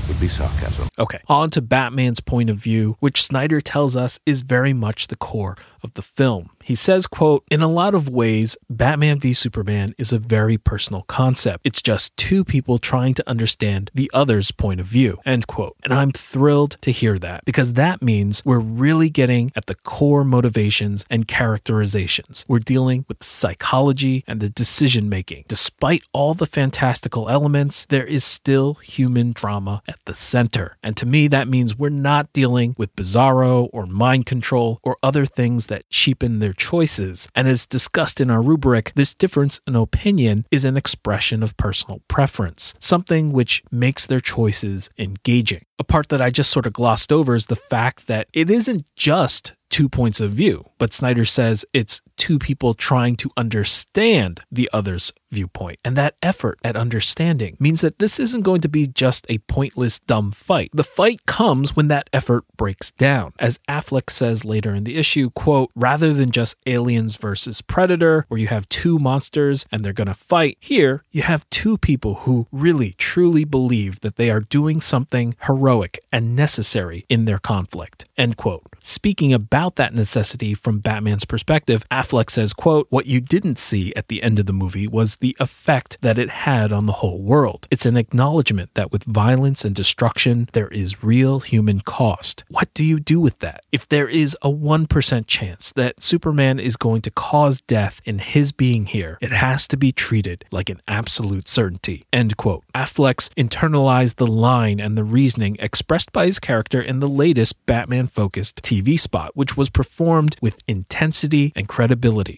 would 0.08 0.20
be 0.20 0.28
sarcasm. 0.28 0.88
Okay, 0.98 1.20
on 1.28 1.50
to 1.52 1.62
Batman's 1.62 2.22
point 2.22 2.50
of 2.50 2.58
view, 2.58 2.96
which 3.00 3.24
Snyder 3.24 3.62
tells 3.62 3.96
us 3.96 4.20
is 4.26 4.42
very 4.42 4.74
much 4.74 5.08
the 5.08 5.16
core 5.16 5.58
of 5.84 5.94
the 5.94 6.02
film. 6.02 6.50
He 6.72 6.76
says, 6.76 7.06
quote, 7.06 7.44
In 7.52 7.62
a 7.62 7.68
lot 7.68 7.94
of 7.94 8.08
ways, 8.08 8.56
Batman 8.70 9.20
v 9.20 9.34
Superman 9.34 9.94
is 9.98 10.14
a 10.14 10.18
very 10.18 10.58
personal 10.58 11.02
concept. 11.02 11.66
It's 11.66 11.82
just 11.82 12.16
two 12.16 12.46
people 12.46 12.78
trying 12.78 13.14
to 13.16 13.30
understand 13.30 13.92
the 13.94 14.10
other's 14.14 14.52
point 14.52 14.80
of 14.80 14.86
view, 14.86 15.20
end 15.26 15.48
quote. 15.48 15.76
And 15.84 15.94
I'm 15.94 16.12
thrilled 16.12 16.78
to 16.80 16.92
hear 16.92 17.20
that 17.20 17.44
because 17.44 17.74
that 17.74 18.02
means 18.02 18.46
we're 18.46 18.60
really 18.60 19.10
getting 19.10 19.52
at 19.54 19.66
the 19.66 19.76
core 19.76 20.24
motivations 20.24 21.04
and 21.10 21.28
characterizations. 21.28 22.46
We're 22.48 22.60
dealing 22.60 23.04
with 23.10 23.22
psychology 23.22 24.24
and 24.26 24.40
the 24.40 24.48
decision 24.48 25.10
making. 25.10 25.44
Despite 25.50 26.04
all 26.14 26.34
the 26.34 26.46
fantastical 26.46 27.28
elements, 27.28 27.86
there 27.90 28.06
is 28.06 28.24
still 28.24 28.76
human 28.76 29.34
drama 29.34 29.84
at 29.90 30.00
the 30.06 30.14
center. 30.14 30.78
And 30.82 30.96
to 30.96 31.06
me, 31.06 31.28
that 31.28 31.50
means 31.50 31.78
we're 31.78 31.90
not 31.90 32.32
dealing 32.32 32.76
with 32.78 32.96
bizarro 32.96 33.70
or 33.74 33.86
mind 33.86 34.26
control 34.26 34.80
or 34.84 34.96
other 35.04 35.26
things 35.26 35.68
that 35.68 35.90
cheapen 35.90 36.40
their 36.40 36.54
choices. 36.62 37.28
And 37.34 37.48
as 37.48 37.66
discussed 37.66 38.22
in 38.22 38.30
our 38.30 38.42
rubric, 38.42 38.94
this 38.96 39.16
difference 39.16 39.60
in 39.66 39.76
opinion 39.76 40.46
is 40.52 40.64
an 40.64 40.78
expression 40.78 41.42
of 41.44 41.58
personal 41.58 42.02
preference, 42.08 42.76
something 42.80 43.34
which 43.34 43.64
makes 43.72 44.06
their 44.06 44.20
choices 44.20 44.90
engaging. 44.98 45.64
A 45.80 45.84
part 45.84 46.10
that 46.10 46.22
I 46.22 46.30
just 46.30 46.52
sort 46.52 46.68
of 46.68 46.74
glossed 46.74 47.12
over 47.12 47.34
is 47.34 47.48
the 47.48 47.56
fact 47.56 48.06
that 48.06 48.28
it 48.32 48.50
isn't 48.50 48.86
just 48.96 49.54
two 49.72 49.90
points 49.90 50.22
of 50.22 50.32
view, 50.32 50.66
but 50.78 50.94
Snyder 50.94 51.26
says 51.26 51.66
it's 51.74 52.02
two 52.22 52.38
people 52.38 52.76
trying 52.76 53.16
to 53.16 53.32
understand 53.36 54.42
the 54.52 54.70
other's 54.72 55.12
viewpoint. 55.32 55.80
And 55.84 55.96
that 55.96 56.18
effort 56.22 56.60
at 56.64 56.76
understanding 56.76 57.58
means 57.60 57.82
that 57.82 57.98
this 57.98 58.20
isn't 58.20 58.44
going 58.44 58.62
to 58.62 58.70
be 58.70 58.86
just 58.86 59.26
a 59.28 59.40
pointless, 59.40 60.00
dumb 60.00 60.32
fight. 60.32 60.70
The 60.72 60.84
fight 60.84 61.26
comes 61.26 61.76
when 61.76 61.88
that 61.88 62.12
effort 62.14 62.44
breaks 62.56 62.92
down. 62.92 63.34
As 63.40 63.60
Affleck 63.68 64.12
says 64.12 64.46
later 64.46 64.76
in 64.76 64.84
the 64.84 64.98
issue, 64.98 65.32
quote, 65.32 65.72
rather 65.76 66.14
than 66.14 66.30
just 66.30 66.58
aliens 66.68 67.16
versus 67.16 67.64
predator, 67.64 68.26
where 68.28 68.40
you 68.40 68.50
have 68.50 68.70
two 68.70 69.00
monsters 69.00 69.66
and 69.72 69.84
they're 69.84 69.92
going 69.92 70.06
to 70.06 70.14
fight, 70.14 70.58
here 70.60 71.04
you 71.10 71.24
have 71.24 71.50
two 71.50 71.76
people 71.76 72.16
who 72.26 72.46
really, 72.52 72.94
truly 73.00 73.46
believe 73.46 74.02
that 74.02 74.18
they 74.18 74.30
are 74.30 74.42
doing 74.42 74.80
something 74.80 75.34
heroic 75.48 76.00
and 76.12 76.36
necessary 76.36 77.04
in 77.10 77.26
their 77.26 77.40
conflict, 77.40 78.06
end 78.16 78.38
quote. 78.38 78.68
Speaking 78.84 79.34
about 79.34 79.76
that 79.78 79.96
necessity 79.96 80.54
from 80.54 80.82
Batman's 80.82 81.26
perspective, 81.26 81.84
Affleck 81.90 82.11
says, 82.30 82.54
quote, 82.54 82.88
what 82.90 83.06
you 83.06 83.22
didn't 83.22 83.58
see 83.58 83.94
at 83.96 84.08
the 84.08 84.22
end 84.22 84.40
of 84.40 84.46
the 84.46 84.54
movie 84.54 84.88
was 84.88 85.18
the 85.18 85.36
effect 85.40 85.98
that 86.02 86.18
it 86.18 86.30
had 86.30 86.74
on 86.74 86.86
the 86.86 86.94
whole 86.94 87.22
world. 87.22 87.68
It's 87.72 87.86
an 87.86 87.98
acknowledgement 87.98 88.74
that 88.74 88.92
with 88.92 89.04
violence 89.04 89.64
and 89.64 89.74
destruction, 89.76 90.50
there 90.54 90.68
is 90.68 91.04
real 91.04 91.40
human 91.40 91.80
cost. 91.82 92.44
What 92.50 92.74
do 92.74 92.84
you 92.84 93.00
do 93.00 93.20
with 93.20 93.40
that? 93.40 93.64
If 93.72 93.88
there 93.88 94.08
is 94.08 94.36
a 94.42 94.50
1% 94.50 95.28
chance 95.28 95.72
that 95.74 96.02
Superman 96.02 96.60
is 96.60 96.76
going 96.76 97.02
to 97.04 97.12
cause 97.12 97.62
death 97.62 98.02
in 98.06 98.20
his 98.20 98.52
being 98.52 98.88
here, 98.88 99.18
it 99.22 99.32
has 99.32 99.68
to 99.70 99.78
be 99.78 99.92
treated 99.92 100.46
like 100.52 100.70
an 100.70 100.82
absolute 100.88 101.48
certainty. 101.48 102.04
End 102.12 102.38
quote. 102.38 102.64
Affleck's 102.76 103.30
internalized 103.38 104.16
the 104.16 104.28
line 104.28 104.80
and 104.80 104.98
the 104.98 105.04
reasoning 105.04 105.56
expressed 105.60 106.12
by 106.12 106.26
his 106.26 106.40
character 106.40 106.82
in 106.82 107.00
the 107.00 107.08
latest 107.08 107.66
Batman 107.66 108.08
focused 108.08 108.62
TV 108.62 109.00
spot, 109.00 109.32
which 109.36 109.56
was 109.56 109.70
performed 109.70 110.36
with 110.42 110.58
intensity 110.68 111.54
and 111.56 111.68
credibility. 111.68 111.91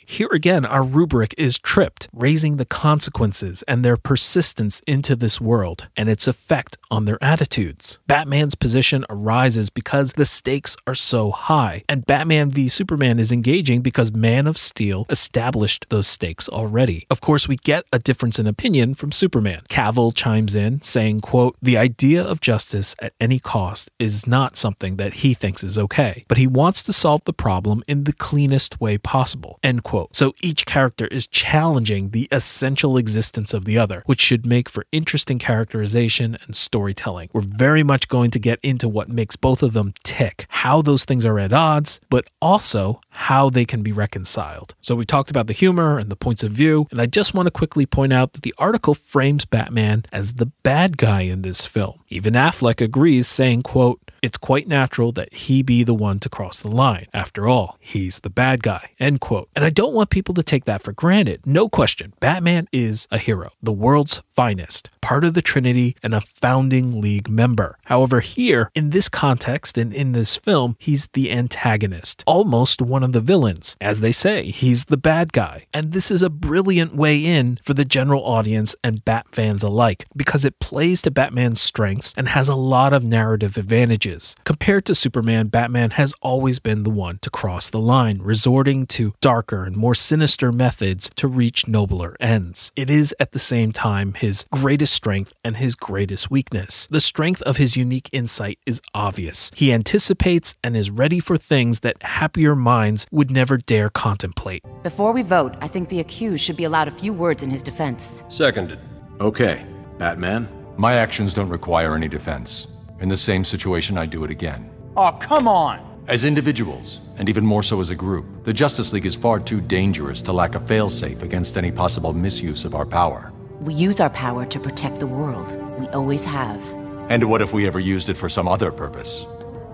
Here 0.06 0.30
again, 0.32 0.66
our 0.66 0.84
rubric 0.84 1.34
is 1.38 1.60
tripped, 1.60 2.08
raising 2.14 2.58
the 2.58 2.66
consequences 2.66 3.64
and 3.68 3.84
their 3.84 3.98
persistence 3.98 4.82
into 4.88 5.16
this 5.16 5.42
world 5.42 5.88
and 5.96 6.10
its 6.10 6.28
effect 6.28 6.78
on 6.90 7.06
their 7.06 7.24
attitudes. 7.24 8.00
Batman's 8.08 8.56
position 8.56 9.06
arises 9.10 9.70
because 9.70 10.14
the 10.14 10.26
stakes 10.26 10.76
are 10.88 10.96
so 10.96 11.32
high, 11.32 11.84
and 11.90 12.06
Batman 12.06 12.52
v 12.52 12.68
Superman 12.68 13.20
is 13.20 13.32
engaging 13.32 13.82
because 13.82 14.12
Man 14.12 14.48
of 14.48 14.58
Steel 14.58 15.06
established 15.10 15.86
those 15.90 16.08
stakes 16.08 16.48
already. 16.48 17.06
Of 17.10 17.22
course, 17.22 17.48
we 17.48 17.56
get 17.56 17.86
a 17.92 18.00
difference 18.00 18.40
in 18.40 18.48
opinion 18.48 18.94
from 18.94 19.12
Superman. 19.12 19.64
Cavill 19.70 20.16
chimes 20.16 20.56
in 20.56 20.82
saying, 20.82 21.22
quote, 21.22 21.56
"The 21.62 21.78
idea 21.78 22.24
of 22.24 22.42
justice 22.42 22.96
at 23.00 23.14
any 23.20 23.40
cost 23.40 23.90
is 24.00 24.28
not 24.28 24.56
something 24.56 24.98
that 24.98 25.16
he 25.16 25.34
thinks 25.34 25.64
is 25.64 25.78
okay, 25.78 26.26
but 26.28 26.38
he 26.38 26.48
wants 26.48 26.84
to 26.84 26.94
solve 26.94 27.22
the 27.26 27.34
problem 27.34 27.84
in 27.88 28.04
the 28.04 28.14
cleanest 28.14 28.80
way 28.80 28.98
possible." 28.98 29.43
End 29.64 29.84
quote. 29.84 30.16
So 30.16 30.34
each 30.42 30.66
character 30.66 31.08
is 31.08 31.28
challenging 31.28 32.10
the 32.10 32.28
essential 32.32 32.98
existence 32.98 33.54
of 33.54 33.66
the 33.66 33.78
other, 33.78 34.04
which 34.06 34.22
should 34.22 34.46
make 34.46 34.70
for 34.70 34.86
interesting 34.92 35.40
characterization 35.40 36.38
and 36.46 36.56
storytelling. 36.56 37.30
We're 37.34 37.42
very 37.42 37.84
much 37.84 38.08
going 38.08 38.32
to 38.32 38.40
get 38.40 38.60
into 38.64 38.88
what 38.90 39.10
makes 39.10 39.36
both 39.36 39.64
of 39.64 39.74
them 39.74 39.94
tick, 40.04 40.46
how 40.50 40.82
those 40.82 41.06
things 41.06 41.26
are 41.26 41.40
at 41.40 41.54
odds, 41.54 42.00
but 42.10 42.30
also 42.42 43.02
how 43.14 43.50
they 43.50 43.66
can 43.66 43.84
be 43.84 43.92
reconciled. 43.92 44.76
So 44.82 44.96
we 44.96 45.06
talked 45.06 45.30
about 45.30 45.48
the 45.48 45.54
humor 45.54 45.98
and 45.98 46.10
the 46.10 46.16
points 46.16 46.44
of 46.44 46.52
view, 46.52 46.88
and 46.92 47.00
I 47.02 47.06
just 47.06 47.34
want 47.34 47.48
to 47.48 47.52
quickly 47.52 47.86
point 47.86 48.14
out 48.14 48.34
that 48.34 48.44
the 48.44 48.54
article 48.58 48.94
frames 48.94 49.46
Batman 49.46 50.06
as 50.12 50.34
the 50.34 50.48
bad 50.48 50.98
guy 50.98 51.22
in 51.22 51.42
this 51.42 51.66
film. 51.66 52.00
Even 52.10 52.34
Affleck 52.34 52.82
agrees, 52.82 53.28
saying, 53.28 53.64
quote, 53.64 54.00
it's 54.22 54.38
quite 54.38 54.70
natural 54.70 55.12
that 55.12 55.34
he 55.34 55.62
be 55.62 55.84
the 55.84 55.94
one 55.94 56.18
to 56.20 56.30
cross 56.30 56.62
the 56.62 56.70
line. 56.70 57.08
After 57.14 57.48
all, 57.48 57.78
he's 57.82 58.20
the 58.20 58.30
bad 58.30 58.64
guy. 58.64 58.92
End 58.98 59.20
quote. 59.20 59.50
And 59.54 59.66
I 59.66 59.70
don't 59.70 59.94
want 59.94 60.10
people 60.10 60.34
to 60.36 60.44
take 60.44 60.64
that 60.64 60.82
for 60.82 60.94
granted. 60.94 61.46
No 61.46 61.68
question, 61.68 62.14
Batman 62.22 62.70
is 62.72 63.06
a 63.12 63.18
hero, 63.18 63.52
the 63.62 63.74
world's 63.74 64.22
finest, 64.34 64.90
part 65.02 65.24
of 65.24 65.34
the 65.34 65.42
Trinity, 65.42 65.96
and 66.02 66.14
a 66.14 66.22
founding 66.22 67.00
league 67.00 67.30
member. 67.30 67.78
However, 67.86 68.20
here, 68.20 68.70
in 68.74 68.90
this 68.90 69.10
context 69.10 69.78
and 69.78 69.94
in 69.94 70.14
this 70.14 70.38
film, 70.38 70.76
he's 70.80 71.08
the 71.14 71.32
antagonist, 71.32 72.24
almost 72.26 72.82
one 72.82 73.04
of 73.04 73.14
the 73.14 73.22
villains. 73.22 73.76
As 73.80 74.02
they 74.02 74.12
say, 74.12 74.46
he's 74.52 74.86
the 74.86 74.98
bad 74.98 75.34
guy. 75.34 75.64
And 75.74 75.92
this 75.92 76.10
is 76.10 76.22
a 76.22 76.30
brilliant 76.30 76.96
way 76.96 77.24
in 77.24 77.60
for 77.64 77.74
the 77.74 77.86
general 77.86 78.26
audience 78.26 78.76
and 78.84 79.04
Bat 79.06 79.28
fans 79.32 79.64
alike 79.64 80.06
because 80.16 80.46
it 80.46 80.60
plays 80.60 81.02
to 81.04 81.12
Batman's 81.12 81.62
strengths 81.62 82.14
and 82.18 82.30
has 82.30 82.48
a 82.48 82.56
lot 82.56 82.94
of 82.94 83.04
narrative 83.04 83.58
advantages. 83.58 84.36
Compared 84.44 84.86
to 84.86 84.96
Superman, 84.96 85.48
Batman 85.48 85.92
has 85.92 86.14
always 86.22 86.60
been 86.60 86.84
the 86.84 86.90
one 86.90 87.20
to 87.20 87.30
cross 87.30 87.70
the 87.70 87.80
line, 87.80 88.20
resorting 88.22 88.86
to 88.88 89.14
darker 89.22 89.64
and 89.64 89.76
more 89.76 89.96
sinister 89.96 90.52
methods 90.52 91.10
to 91.16 91.28
reach 91.28 91.68
nobler 91.68 92.16
ends. 92.20 92.72
It 92.76 92.90
is 92.90 93.14
at 93.20 93.32
the 93.32 93.40
same 93.40 93.72
time 93.72 94.14
his 94.24 94.46
greatest 94.52 94.94
strength 94.94 95.34
and 95.44 95.58
his 95.58 95.76
greatest 95.76 96.32
weakness. 96.32 96.88
The 96.90 97.02
strength 97.02 97.42
of 97.42 97.58
his 97.58 97.76
unique 97.76 98.10
insight 98.14 98.58
is 98.66 98.82
obvious. 98.94 99.52
He 99.54 99.74
anticipates 99.74 100.56
and 100.64 100.78
is 100.78 100.90
ready 100.90 101.20
for 101.20 101.36
things 101.36 101.82
that 101.82 102.02
happier 102.04 102.56
minds 102.56 103.06
would 103.12 103.30
never 103.30 103.58
dare 103.58 103.90
contemplate. 103.90 104.64
Before 104.82 105.12
we 105.12 105.24
vote, 105.24 105.56
I 105.60 105.68
think 105.68 105.90
the 105.90 106.00
accused 106.00 106.42
should 106.42 106.56
be 106.56 106.64
allowed 106.64 106.88
a 106.88 106.92
few 106.92 107.12
words 107.12 107.44
in 107.44 107.50
his 107.50 107.62
defense. 107.62 108.24
Seconded. 108.30 108.80
Okay, 109.20 109.66
Batman. 109.98 110.48
My 110.78 110.94
actions 110.94 111.34
don't 111.34 111.50
require 111.50 111.94
any 111.94 112.08
defense. 112.08 112.68
In 113.02 113.10
the 113.10 113.18
same 113.18 113.44
situation, 113.44 113.98
I'd 113.98 114.10
do 114.10 114.24
it 114.24 114.32
again. 114.32 114.72
Oh, 114.96 115.12
come 115.20 115.50
on! 115.50 115.82
As 116.08 116.24
individuals, 116.24 117.02
and 117.18 117.28
even 117.28 117.46
more 117.46 117.62
so 117.62 117.82
as 117.82 117.90
a 117.90 117.96
group, 117.96 118.26
the 118.46 118.54
Justice 118.54 118.94
League 118.94 119.06
is 119.06 119.16
far 119.16 119.42
too 119.42 119.60
dangerous 119.60 120.22
to 120.22 120.32
lack 120.32 120.56
a 120.56 120.60
failsafe 120.62 121.24
against 121.24 121.58
any 121.58 121.74
possible 121.74 122.14
misuse 122.14 122.64
of 122.64 122.74
our 122.74 122.86
power. 122.86 123.34
We 123.64 123.74
use 123.74 124.02
our 124.02 124.10
power 124.10 124.46
to 124.46 124.60
protect 124.60 125.00
the 125.00 125.08
world. 125.08 125.58
We 125.80 125.88
always 125.88 126.26
have. 126.26 126.62
And 127.10 127.30
what 127.30 127.42
if 127.42 127.54
we 127.54 127.66
ever 127.66 127.80
used 127.80 128.10
it 128.10 128.18
for 128.18 128.28
some 128.28 128.46
other 128.46 128.74
purpose? 128.74 129.26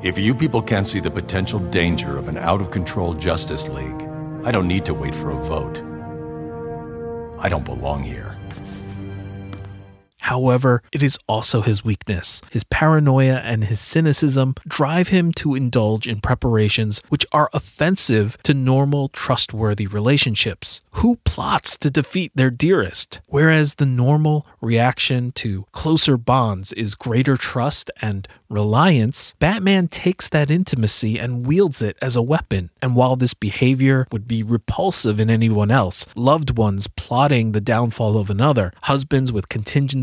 If 0.03 0.19
you 0.19 0.35
people 0.35 0.61
can't 0.61 0.85
see 0.85 0.99
the 0.99 1.09
potential 1.09 1.57
danger 1.57 2.15
of 2.15 2.27
an 2.27 2.37
out 2.37 2.61
of 2.61 2.69
control 2.69 3.15
Justice 3.15 3.67
League, 3.67 4.03
I 4.43 4.51
don't 4.51 4.67
need 4.67 4.85
to 4.85 4.93
wait 4.93 5.15
for 5.15 5.31
a 5.31 5.43
vote. 5.43 5.79
I 7.39 7.49
don't 7.49 7.65
belong 7.65 8.03
here. 8.03 8.37
However, 10.19 10.83
it 10.91 11.01
is 11.01 11.17
also 11.27 11.61
his 11.61 11.83
weakness. 11.83 12.41
His 12.51 12.63
paranoia 12.63 13.37
and 13.37 13.65
his 13.65 13.79
cynicism 13.79 14.55
drive 14.67 15.07
him 15.07 15.31
to 15.33 15.55
indulge 15.55 16.07
in 16.07 16.21
preparations 16.21 17.01
which 17.09 17.25
are 17.31 17.49
offensive 17.53 18.37
to 18.43 18.53
normal, 18.53 19.09
trustworthy 19.09 19.87
relationships. 19.87 20.81
Who 20.91 21.17
plots 21.23 21.77
to 21.77 21.89
defeat 21.89 22.31
their 22.35 22.51
dearest? 22.51 23.21
Whereas 23.27 23.75
the 23.75 23.85
normal 23.85 24.45
reaction 24.61 25.31
to 25.31 25.65
closer 25.71 26.17
bonds 26.17 26.73
is 26.73 26.95
greater 26.95 27.37
trust 27.37 27.89
and 28.01 28.27
reliance, 28.49 29.35
Batman 29.39 29.87
takes 29.87 30.27
that 30.29 30.49
intimacy 30.51 31.19
and 31.19 31.45
wields 31.45 31.81
it 31.81 31.97
as 32.01 32.15
a 32.15 32.21
weapon. 32.21 32.69
And 32.81 32.95
while 32.95 33.15
this 33.15 33.33
behavior 33.33 34.07
would 34.11 34.27
be 34.27 34.43
repulsive 34.43 35.19
in 35.19 35.29
anyone 35.29 35.71
else, 35.71 36.05
loved 36.15 36.57
ones 36.57 36.87
plotting 36.87 37.51
the 37.51 37.61
downfall 37.61 38.17
of 38.17 38.29
another, 38.29 38.73
husbands 38.83 39.31
with 39.31 39.49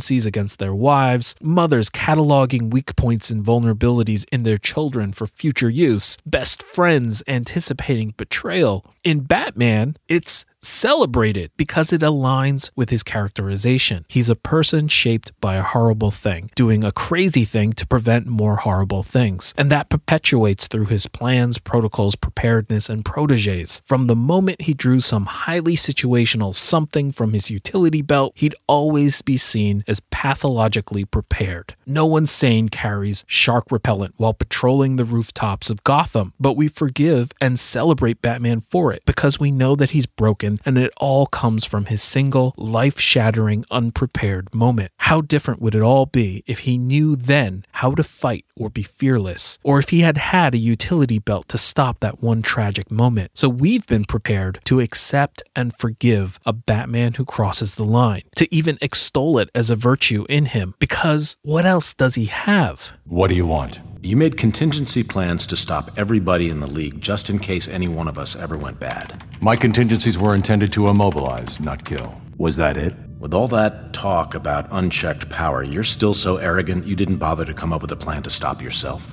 contingencies 0.06 0.26
against 0.26 0.58
their 0.58 0.74
wives, 0.74 1.34
mothers 1.40 1.90
cataloging 1.90 2.70
weak 2.70 2.94
points 2.96 3.30
and 3.30 3.44
vulnerabilities 3.44 4.24
in 4.32 4.44
their 4.44 4.58
children 4.58 5.12
for 5.12 5.26
future 5.26 5.70
use, 5.70 6.16
best 6.24 6.62
friends 6.62 7.22
anticipating 7.26 8.14
betrayal. 8.16 8.84
In 9.04 9.26
Batman, 9.26 9.96
it's 10.08 10.44
celebrated 10.66 11.50
because 11.56 11.92
it 11.92 12.00
aligns 12.00 12.70
with 12.76 12.90
his 12.90 13.02
characterization. 13.02 14.04
He's 14.08 14.28
a 14.28 14.36
person 14.36 14.88
shaped 14.88 15.32
by 15.40 15.54
a 15.56 15.62
horrible 15.62 16.10
thing, 16.10 16.50
doing 16.54 16.82
a 16.82 16.92
crazy 16.92 17.44
thing 17.44 17.72
to 17.74 17.86
prevent 17.86 18.26
more 18.26 18.56
horrible 18.56 19.02
things. 19.02 19.54
And 19.56 19.70
that 19.70 19.88
perpetuates 19.88 20.66
through 20.66 20.86
his 20.86 21.06
plans, 21.06 21.58
protocols, 21.58 22.16
preparedness, 22.16 22.88
and 22.88 23.04
proteges. 23.04 23.80
From 23.84 24.06
the 24.06 24.16
moment 24.16 24.62
he 24.62 24.74
drew 24.74 25.00
some 25.00 25.26
highly 25.26 25.76
situational 25.76 26.54
something 26.54 27.12
from 27.12 27.32
his 27.32 27.50
utility 27.50 28.02
belt, 28.02 28.32
he'd 28.34 28.54
always 28.66 29.22
be 29.22 29.36
seen 29.36 29.84
as 29.86 30.00
pathologically 30.10 31.04
prepared. 31.04 31.74
No 31.86 32.06
one 32.06 32.26
sane 32.26 32.68
carries 32.68 33.24
shark 33.26 33.70
repellent 33.70 34.14
while 34.16 34.34
patrolling 34.34 34.96
the 34.96 35.04
rooftops 35.04 35.70
of 35.70 35.84
Gotham, 35.84 36.32
but 36.40 36.56
we 36.56 36.68
forgive 36.68 37.30
and 37.40 37.58
celebrate 37.58 38.22
Batman 38.22 38.60
for 38.60 38.92
it 38.92 39.02
because 39.06 39.38
we 39.38 39.50
know 39.50 39.76
that 39.76 39.90
he's 39.90 40.06
broken 40.06 40.55
and 40.64 40.78
it 40.78 40.92
all 40.98 41.26
comes 41.26 41.64
from 41.64 41.86
his 41.86 42.02
single, 42.02 42.54
life 42.56 42.98
shattering, 43.00 43.64
unprepared 43.70 44.54
moment. 44.54 44.92
How 44.98 45.20
different 45.20 45.60
would 45.60 45.74
it 45.74 45.82
all 45.82 46.06
be 46.06 46.42
if 46.46 46.60
he 46.60 46.78
knew 46.78 47.16
then 47.16 47.64
how 47.72 47.92
to 47.92 48.02
fight 48.02 48.44
or 48.56 48.70
be 48.70 48.82
fearless, 48.82 49.58
or 49.62 49.78
if 49.78 49.90
he 49.90 50.00
had 50.00 50.18
had 50.18 50.54
a 50.54 50.58
utility 50.58 51.18
belt 51.18 51.48
to 51.48 51.58
stop 51.58 52.00
that 52.00 52.22
one 52.22 52.42
tragic 52.42 52.90
moment? 52.90 53.32
So 53.34 53.48
we've 53.48 53.86
been 53.86 54.04
prepared 54.04 54.60
to 54.64 54.80
accept 54.80 55.42
and 55.54 55.74
forgive 55.74 56.38
a 56.46 56.52
Batman 56.52 57.14
who 57.14 57.24
crosses 57.24 57.74
the 57.74 57.84
line, 57.84 58.22
to 58.36 58.52
even 58.54 58.78
extol 58.80 59.38
it 59.38 59.50
as 59.54 59.70
a 59.70 59.76
virtue 59.76 60.24
in 60.28 60.46
him, 60.46 60.74
because 60.78 61.36
what 61.42 61.66
else 61.66 61.94
does 61.94 62.14
he 62.14 62.26
have? 62.26 62.92
What 63.04 63.28
do 63.28 63.34
you 63.34 63.46
want? 63.46 63.80
You 64.06 64.16
made 64.16 64.36
contingency 64.36 65.02
plans 65.02 65.48
to 65.48 65.56
stop 65.56 65.90
everybody 65.96 66.48
in 66.48 66.60
the 66.60 66.68
league 66.68 67.00
just 67.00 67.28
in 67.28 67.40
case 67.40 67.66
any 67.66 67.88
one 67.88 68.06
of 68.06 68.18
us 68.18 68.36
ever 68.36 68.56
went 68.56 68.78
bad. 68.78 69.24
My 69.40 69.56
contingencies 69.56 70.16
were 70.16 70.32
intended 70.32 70.72
to 70.74 70.86
immobilize, 70.86 71.58
not 71.58 71.84
kill. 71.84 72.14
Was 72.38 72.54
that 72.54 72.76
it? 72.76 72.94
With 73.18 73.34
all 73.34 73.48
that 73.48 73.92
talk 73.92 74.36
about 74.36 74.68
unchecked 74.70 75.28
power, 75.28 75.64
you're 75.64 75.82
still 75.82 76.14
so 76.14 76.36
arrogant 76.36 76.86
you 76.86 76.94
didn't 76.94 77.16
bother 77.16 77.44
to 77.46 77.52
come 77.52 77.72
up 77.72 77.82
with 77.82 77.90
a 77.90 77.96
plan 77.96 78.22
to 78.22 78.30
stop 78.30 78.62
yourself. 78.62 79.12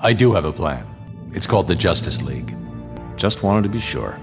I 0.00 0.12
do 0.12 0.32
have 0.32 0.44
a 0.44 0.52
plan. 0.52 0.88
It's 1.32 1.46
called 1.46 1.68
the 1.68 1.76
Justice 1.76 2.20
League. 2.20 2.52
Just 3.14 3.44
wanted 3.44 3.62
to 3.62 3.68
be 3.68 3.78
sure. 3.78 4.14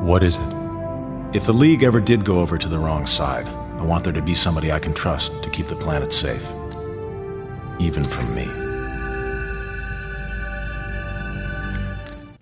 What 0.00 0.22
is 0.22 0.38
it? 0.38 1.36
If 1.36 1.44
the 1.44 1.52
League 1.52 1.82
ever 1.82 2.00
did 2.00 2.24
go 2.24 2.40
over 2.40 2.56
to 2.56 2.68
the 2.68 2.78
wrong 2.78 3.04
side, 3.04 3.46
I 3.46 3.82
want 3.82 4.04
there 4.04 4.12
to 4.14 4.22
be 4.22 4.32
somebody 4.32 4.72
I 4.72 4.78
can 4.78 4.94
trust 4.94 5.42
to 5.42 5.50
keep 5.50 5.68
the 5.68 5.76
planet 5.76 6.14
safe. 6.14 6.50
Even 7.80 8.02
from 8.02 8.34
me. 8.34 8.67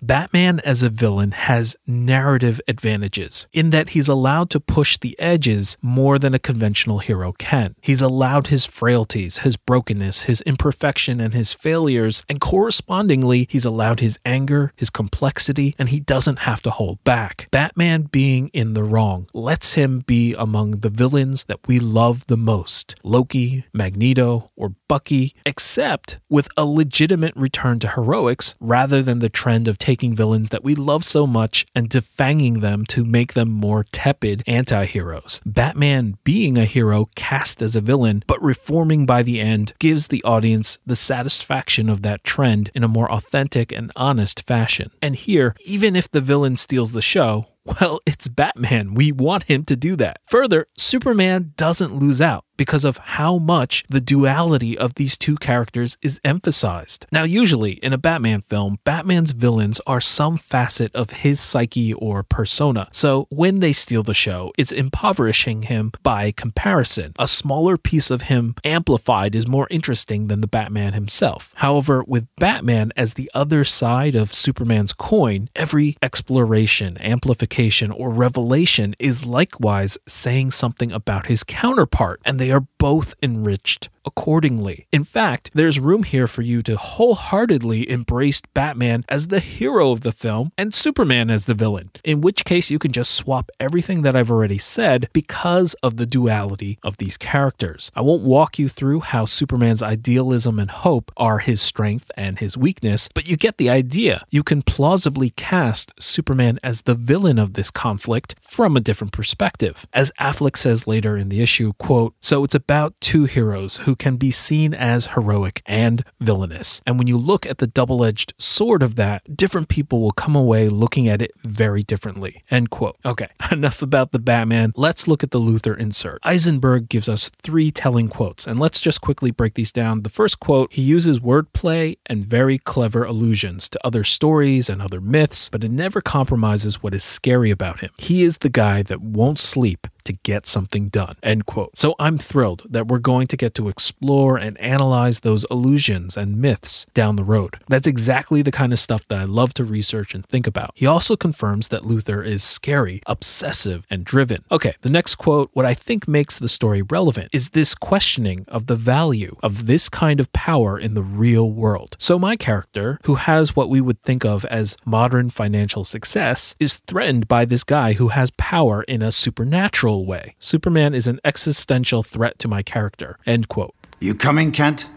Batman 0.07 0.61
as 0.61 0.83
a 0.83 0.89
villain 0.89 1.31
has 1.31 1.75
narrative 1.85 2.61
advantages 2.65 3.45
in 3.51 3.71
that 3.71 3.89
he's 3.89 4.07
allowed 4.07 4.49
to 4.51 4.59
push 4.61 4.95
the 4.95 5.19
edges 5.19 5.75
more 5.81 6.17
than 6.17 6.33
a 6.33 6.39
conventional 6.39 6.99
hero 6.99 7.33
can. 7.33 7.75
He's 7.81 7.99
allowed 7.99 8.47
his 8.47 8.65
frailties, 8.65 9.39
his 9.39 9.57
brokenness, 9.57 10.23
his 10.23 10.39
imperfection, 10.43 11.19
and 11.19 11.33
his 11.33 11.53
failures, 11.53 12.23
and 12.29 12.39
correspondingly, 12.39 13.47
he's 13.49 13.65
allowed 13.65 13.99
his 13.99 14.17
anger, 14.23 14.71
his 14.77 14.89
complexity, 14.89 15.75
and 15.77 15.89
he 15.89 15.99
doesn't 15.99 16.39
have 16.39 16.63
to 16.63 16.69
hold 16.69 17.03
back. 17.03 17.49
Batman 17.51 18.03
being 18.03 18.47
in 18.53 18.75
the 18.75 18.85
wrong 18.85 19.27
lets 19.33 19.73
him 19.73 19.99
be 20.07 20.33
among 20.35 20.79
the 20.79 20.89
villains 20.89 21.43
that 21.49 21.67
we 21.67 21.79
love 21.79 22.25
the 22.27 22.37
most 22.37 22.95
Loki, 23.03 23.65
Magneto, 23.73 24.51
or 24.55 24.73
Bucky, 24.87 25.35
except 25.45 26.17
with 26.29 26.47
a 26.55 26.63
legitimate 26.63 27.35
return 27.35 27.79
to 27.79 27.89
heroics 27.89 28.55
rather 28.61 29.03
than 29.03 29.19
the 29.19 29.27
trend 29.27 29.67
of 29.67 29.77
taking 29.77 29.96
villains 29.97 30.49
that 30.49 30.63
we 30.63 30.75
love 30.75 31.03
so 31.03 31.25
much 31.25 31.65
and 31.75 31.89
defanging 31.89 32.61
them 32.61 32.85
to 32.85 33.03
make 33.03 33.33
them 33.33 33.49
more 33.49 33.83
tepid 33.83 34.43
anti 34.47 34.85
heroes. 34.85 35.41
Batman 35.45 36.17
being 36.23 36.57
a 36.57 36.65
hero 36.65 37.09
cast 37.15 37.61
as 37.61 37.75
a 37.75 37.81
villain, 37.81 38.23
but 38.27 38.41
reforming 38.41 39.05
by 39.05 39.23
the 39.23 39.39
end, 39.39 39.73
gives 39.79 40.07
the 40.07 40.23
audience 40.23 40.77
the 40.85 40.95
satisfaction 40.95 41.89
of 41.89 42.01
that 42.01 42.23
trend 42.23 42.69
in 42.73 42.83
a 42.83 42.87
more 42.87 43.11
authentic 43.11 43.71
and 43.71 43.91
honest 43.95 44.45
fashion. 44.45 44.91
And 45.01 45.15
here, 45.15 45.55
even 45.65 45.95
if 45.95 46.09
the 46.09 46.21
villain 46.21 46.57
steals 46.57 46.91
the 46.91 47.01
show, 47.01 47.47
well, 47.65 47.99
it's 48.05 48.27
Batman. 48.27 48.93
We 48.93 49.11
want 49.11 49.43
him 49.43 49.63
to 49.65 49.75
do 49.75 49.95
that. 49.97 50.19
Further, 50.27 50.67
Superman 50.77 51.53
doesn't 51.57 51.95
lose 51.95 52.21
out. 52.21 52.45
Because 52.57 52.83
of 52.83 52.97
how 52.97 53.37
much 53.37 53.83
the 53.87 54.01
duality 54.01 54.77
of 54.77 54.95
these 54.95 55.17
two 55.17 55.35
characters 55.37 55.97
is 56.01 56.19
emphasized. 56.23 57.05
Now, 57.11 57.23
usually 57.23 57.73
in 57.73 57.93
a 57.93 57.97
Batman 57.97 58.41
film, 58.41 58.79
Batman's 58.83 59.31
villains 59.31 59.79
are 59.87 60.01
some 60.01 60.37
facet 60.37 60.93
of 60.95 61.11
his 61.11 61.39
psyche 61.39 61.93
or 61.93 62.23
persona. 62.23 62.89
So 62.91 63.27
when 63.29 63.59
they 63.59 63.73
steal 63.73 64.03
the 64.03 64.13
show, 64.13 64.51
it's 64.57 64.71
impoverishing 64.71 65.63
him 65.63 65.91
by 66.03 66.31
comparison. 66.31 67.13
A 67.19 67.27
smaller 67.27 67.77
piece 67.77 68.09
of 68.09 68.23
him 68.23 68.55
amplified 68.63 69.35
is 69.35 69.47
more 69.47 69.67
interesting 69.69 70.27
than 70.27 70.41
the 70.41 70.47
Batman 70.47 70.93
himself. 70.93 71.53
However, 71.57 72.03
with 72.07 72.27
Batman 72.37 72.91
as 72.97 73.13
the 73.13 73.29
other 73.33 73.63
side 73.63 74.15
of 74.15 74.33
Superman's 74.33 74.93
coin, 74.93 75.49
every 75.55 75.97
exploration, 76.01 76.97
amplification, 76.99 77.91
or 77.91 78.09
revelation 78.09 78.95
is 78.99 79.25
likewise 79.25 79.97
saying 80.07 80.51
something 80.51 80.91
about 80.91 81.27
his 81.27 81.43
counterpart, 81.43 82.19
and 82.25 82.39
they 82.39 82.46
are 82.51 82.61
both 82.77 83.13
enriched 83.21 83.89
accordingly. 84.07 84.87
In 84.91 85.03
fact, 85.03 85.51
there's 85.53 85.81
room 85.81 86.03
here 86.03 86.27
for 86.27 86.41
you 86.41 86.61
to 86.63 86.77
wholeheartedly 86.77 87.89
embrace 87.89 88.41
Batman 88.53 89.03
as 89.09 89.27
the 89.27 89.41
hero 89.41 89.91
of 89.91 89.99
the 90.01 90.13
film 90.13 90.53
and 90.57 90.73
Superman 90.73 91.29
as 91.29 91.45
the 91.45 91.53
villain, 91.53 91.91
in 92.05 92.21
which 92.21 92.45
case 92.45 92.71
you 92.71 92.79
can 92.79 92.93
just 92.93 93.11
swap 93.11 93.51
everything 93.59 94.03
that 94.03 94.15
I've 94.15 94.31
already 94.31 94.57
said 94.57 95.09
because 95.11 95.73
of 95.83 95.97
the 95.97 96.05
duality 96.05 96.79
of 96.83 96.97
these 96.97 97.17
characters. 97.17 97.91
I 97.95 98.01
won't 98.01 98.23
walk 98.23 98.57
you 98.57 98.69
through 98.69 99.01
how 99.01 99.25
Superman's 99.25 99.83
idealism 99.83 100.57
and 100.57 100.71
hope 100.71 101.11
are 101.17 101.39
his 101.39 101.61
strength 101.61 102.09
and 102.15 102.39
his 102.39 102.57
weakness, 102.57 103.09
but 103.13 103.29
you 103.29 103.35
get 103.35 103.57
the 103.57 103.69
idea. 103.69 104.23
You 104.29 104.41
can 104.41 104.61
plausibly 104.61 105.31
cast 105.31 105.91
Superman 105.99 106.59
as 106.63 106.83
the 106.83 106.95
villain 106.95 107.37
of 107.37 107.53
this 107.53 107.69
conflict 107.69 108.35
from 108.39 108.77
a 108.77 108.81
different 108.81 109.11
perspective. 109.11 109.85
As 109.91 110.13
Affleck 110.17 110.55
says 110.55 110.87
later 110.87 111.17
in 111.17 111.27
the 111.27 111.41
issue, 111.41 111.73
quote, 111.77 112.13
so 112.21 112.45
it's 112.45 112.55
about 112.67 112.99
two 112.99 113.23
heroes 113.23 113.77
who 113.85 113.95
can 113.95 114.17
be 114.17 114.29
seen 114.29 114.73
as 114.73 115.07
heroic 115.15 115.61
and 115.65 116.03
villainous. 116.19 116.81
And 116.85 116.97
when 116.97 117.07
you 117.07 117.15
look 117.15 117.45
at 117.45 117.59
the 117.59 117.65
double 117.65 118.03
edged 118.03 118.33
sword 118.37 118.83
of 118.83 118.95
that, 118.95 119.37
different 119.37 119.69
people 119.69 120.01
will 120.01 120.11
come 120.11 120.35
away 120.35 120.67
looking 120.67 121.07
at 121.07 121.21
it 121.21 121.31
very 121.37 121.81
differently. 121.81 122.43
End 122.51 122.69
quote. 122.69 122.97
Okay, 123.05 123.29
enough 123.53 123.81
about 123.81 124.11
the 124.11 124.19
Batman. 124.19 124.73
Let's 124.75 125.07
look 125.07 125.23
at 125.23 125.31
the 125.31 125.39
Luthor 125.39 125.79
insert. 125.79 126.19
Eisenberg 126.25 126.89
gives 126.89 127.07
us 127.07 127.29
three 127.41 127.71
telling 127.71 128.09
quotes, 128.09 128.45
and 128.45 128.59
let's 128.59 128.81
just 128.81 128.99
quickly 128.99 129.31
break 129.31 129.53
these 129.53 129.71
down. 129.71 130.01
The 130.01 130.09
first 130.09 130.41
quote, 130.41 130.73
he 130.73 130.81
uses 130.81 131.19
wordplay 131.19 131.97
and 132.07 132.25
very 132.25 132.57
clever 132.57 133.05
allusions 133.05 133.69
to 133.69 133.79
other 133.81 134.03
stories 134.03 134.69
and 134.69 134.81
other 134.81 134.99
myths, 134.99 135.49
but 135.49 135.63
it 135.63 135.71
never 135.71 136.01
compromises 136.01 136.83
what 136.83 136.93
is 136.93 137.05
scary 137.05 137.49
about 137.49 137.79
him. 137.79 137.91
He 137.97 138.25
is 138.25 138.39
the 138.39 138.49
guy 138.49 138.83
that 138.83 138.99
won't 138.99 139.39
sleep 139.39 139.87
to 140.07 140.13
get 140.13 140.47
something 140.47 140.89
done. 140.89 141.15
End 141.21 141.45
quote. 141.45 141.77
So 141.77 141.95
I'm 141.99 142.17
thrilled 142.17 142.63
that 142.69 142.87
we're 142.87 142.99
going 142.99 143.27
to 143.27 143.37
get 143.37 143.53
to 143.55 143.69
explore 143.69 144.37
and 144.37 144.59
analyze 144.59 145.21
those 145.21 145.45
illusions 145.51 146.17
and 146.17 146.37
myths 146.37 146.85
down 146.93 147.15
the 147.15 147.23
road. 147.23 147.57
That's 147.67 147.87
exactly 147.87 148.41
the 148.41 148.51
kind 148.51 148.73
of 148.73 148.79
stuff 148.79 149.07
that 149.07 149.19
I 149.19 149.25
love 149.25 149.53
to 149.55 149.63
research 149.63 150.15
and 150.15 150.25
think 150.25 150.47
about. 150.47 150.71
He 150.73 150.85
also 150.85 151.15
confirms 151.15 151.67
that 151.67 151.83
Luthor 151.83 152.25
is 152.25 152.43
scary, 152.43 153.01
obsessive, 153.05 153.85
and 153.89 154.03
driven. 154.03 154.43
Okay, 154.51 154.73
the 154.81 154.89
next 154.89 155.15
quote, 155.15 155.49
what 155.53 155.65
I 155.65 155.73
think 155.73 156.07
makes 156.07 156.39
the 156.39 156.49
story 156.49 156.81
relevant 156.81 157.29
is 157.31 157.51
this 157.51 157.75
questioning 157.75 158.45
of 158.47 158.67
the 158.67 158.75
value 158.75 159.35
of 159.43 159.67
this 159.67 159.89
kind 159.89 160.19
of 160.19 160.31
power 160.33 160.79
in 160.79 160.93
the 160.93 161.03
real 161.03 161.51
world. 161.51 161.95
So 161.99 162.17
my 162.17 162.35
character, 162.35 162.99
who 163.03 163.15
has 163.15 163.55
what 163.55 163.69
we 163.69 163.81
would 163.81 164.01
think 164.01 164.25
of 164.25 164.45
as 164.45 164.77
modern 164.85 165.29
financial 165.29 165.83
success, 165.83 166.55
is 166.59 166.75
threatened 166.75 167.27
by 167.27 167.45
this 167.45 167.63
guy 167.63 167.93
who 167.93 168.09
has 168.09 168.31
power 168.37 168.83
in 168.83 169.01
a 169.01 169.11
supernatural 169.11 169.96
way. 170.05 170.35
Superman 170.39 170.93
is 170.93 171.07
an 171.07 171.19
existential 171.25 172.03
threat 172.03 172.37
to 172.39 172.47
my 172.47 172.61
character. 172.63 173.17
End 173.25 173.47
quote. 173.47 173.73
You 173.99 174.13
coming, 174.13 174.51
Kent? 174.51 174.87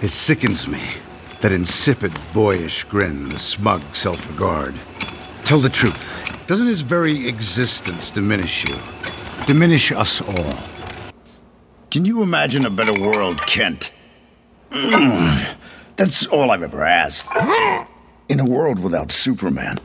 It 0.00 0.08
sickens 0.08 0.66
me. 0.66 0.80
That 1.40 1.52
insipid, 1.52 2.12
boyish 2.32 2.84
grin, 2.84 3.28
the 3.28 3.38
smug 3.38 3.82
self 3.94 4.28
regard. 4.28 4.74
Tell 5.44 5.58
the 5.60 5.68
truth. 5.68 6.18
Doesn't 6.46 6.66
his 6.68 6.80
very 6.82 7.28
existence 7.28 8.10
diminish 8.10 8.68
you? 8.68 8.76
Diminish 9.46 9.90
us 9.92 10.20
all? 10.20 10.54
Can 11.90 12.04
you 12.04 12.22
imagine 12.22 12.64
a 12.64 12.70
better 12.70 12.98
world, 13.00 13.38
Kent? 13.42 13.92
Mm, 14.70 15.56
That's 15.96 16.26
all 16.26 16.50
I've 16.50 16.62
ever 16.62 16.84
asked. 16.84 17.30
In 18.28 18.40
a 18.40 18.44
world 18.44 18.78
without 18.78 19.12
Superman, 19.12 19.78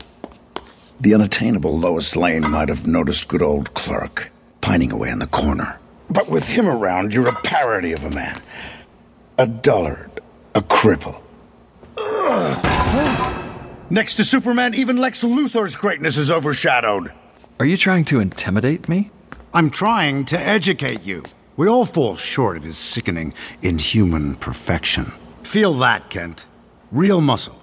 the 1.00 1.14
unattainable 1.14 1.78
Lois 1.78 2.16
Lane 2.16 2.50
might 2.50 2.68
have 2.68 2.86
noticed 2.86 3.28
good 3.28 3.42
old 3.42 3.74
Clark 3.74 4.30
pining 4.60 4.92
away 4.92 5.10
in 5.10 5.18
the 5.18 5.26
corner. 5.26 5.78
But 6.10 6.28
with 6.28 6.48
him 6.48 6.68
around, 6.68 7.14
you're 7.14 7.28
a 7.28 7.40
parody 7.42 7.92
of 7.92 8.04
a 8.04 8.10
man. 8.10 8.40
A 9.38 9.46
dullard, 9.46 10.20
a 10.54 10.60
cripple. 10.62 11.22
Ugh. 11.96 13.44
Next 13.90 14.14
to 14.14 14.24
Superman, 14.24 14.74
even 14.74 14.96
Lex 14.98 15.22
Luthor's 15.22 15.76
greatness 15.76 16.16
is 16.16 16.30
overshadowed. 16.30 17.12
Are 17.60 17.66
you 17.66 17.76
trying 17.76 18.04
to 18.06 18.20
intimidate 18.20 18.88
me? 18.88 19.10
I'm 19.54 19.70
trying 19.70 20.24
to 20.26 20.38
educate 20.38 21.02
you. 21.04 21.24
We 21.56 21.68
all 21.68 21.84
fall 21.84 22.14
short 22.14 22.56
of 22.56 22.64
his 22.64 22.76
sickening, 22.76 23.34
inhuman 23.62 24.36
perfection. 24.36 25.12
Feel 25.42 25.74
that, 25.78 26.10
Kent. 26.10 26.46
Real 26.92 27.20
muscle. 27.20 27.57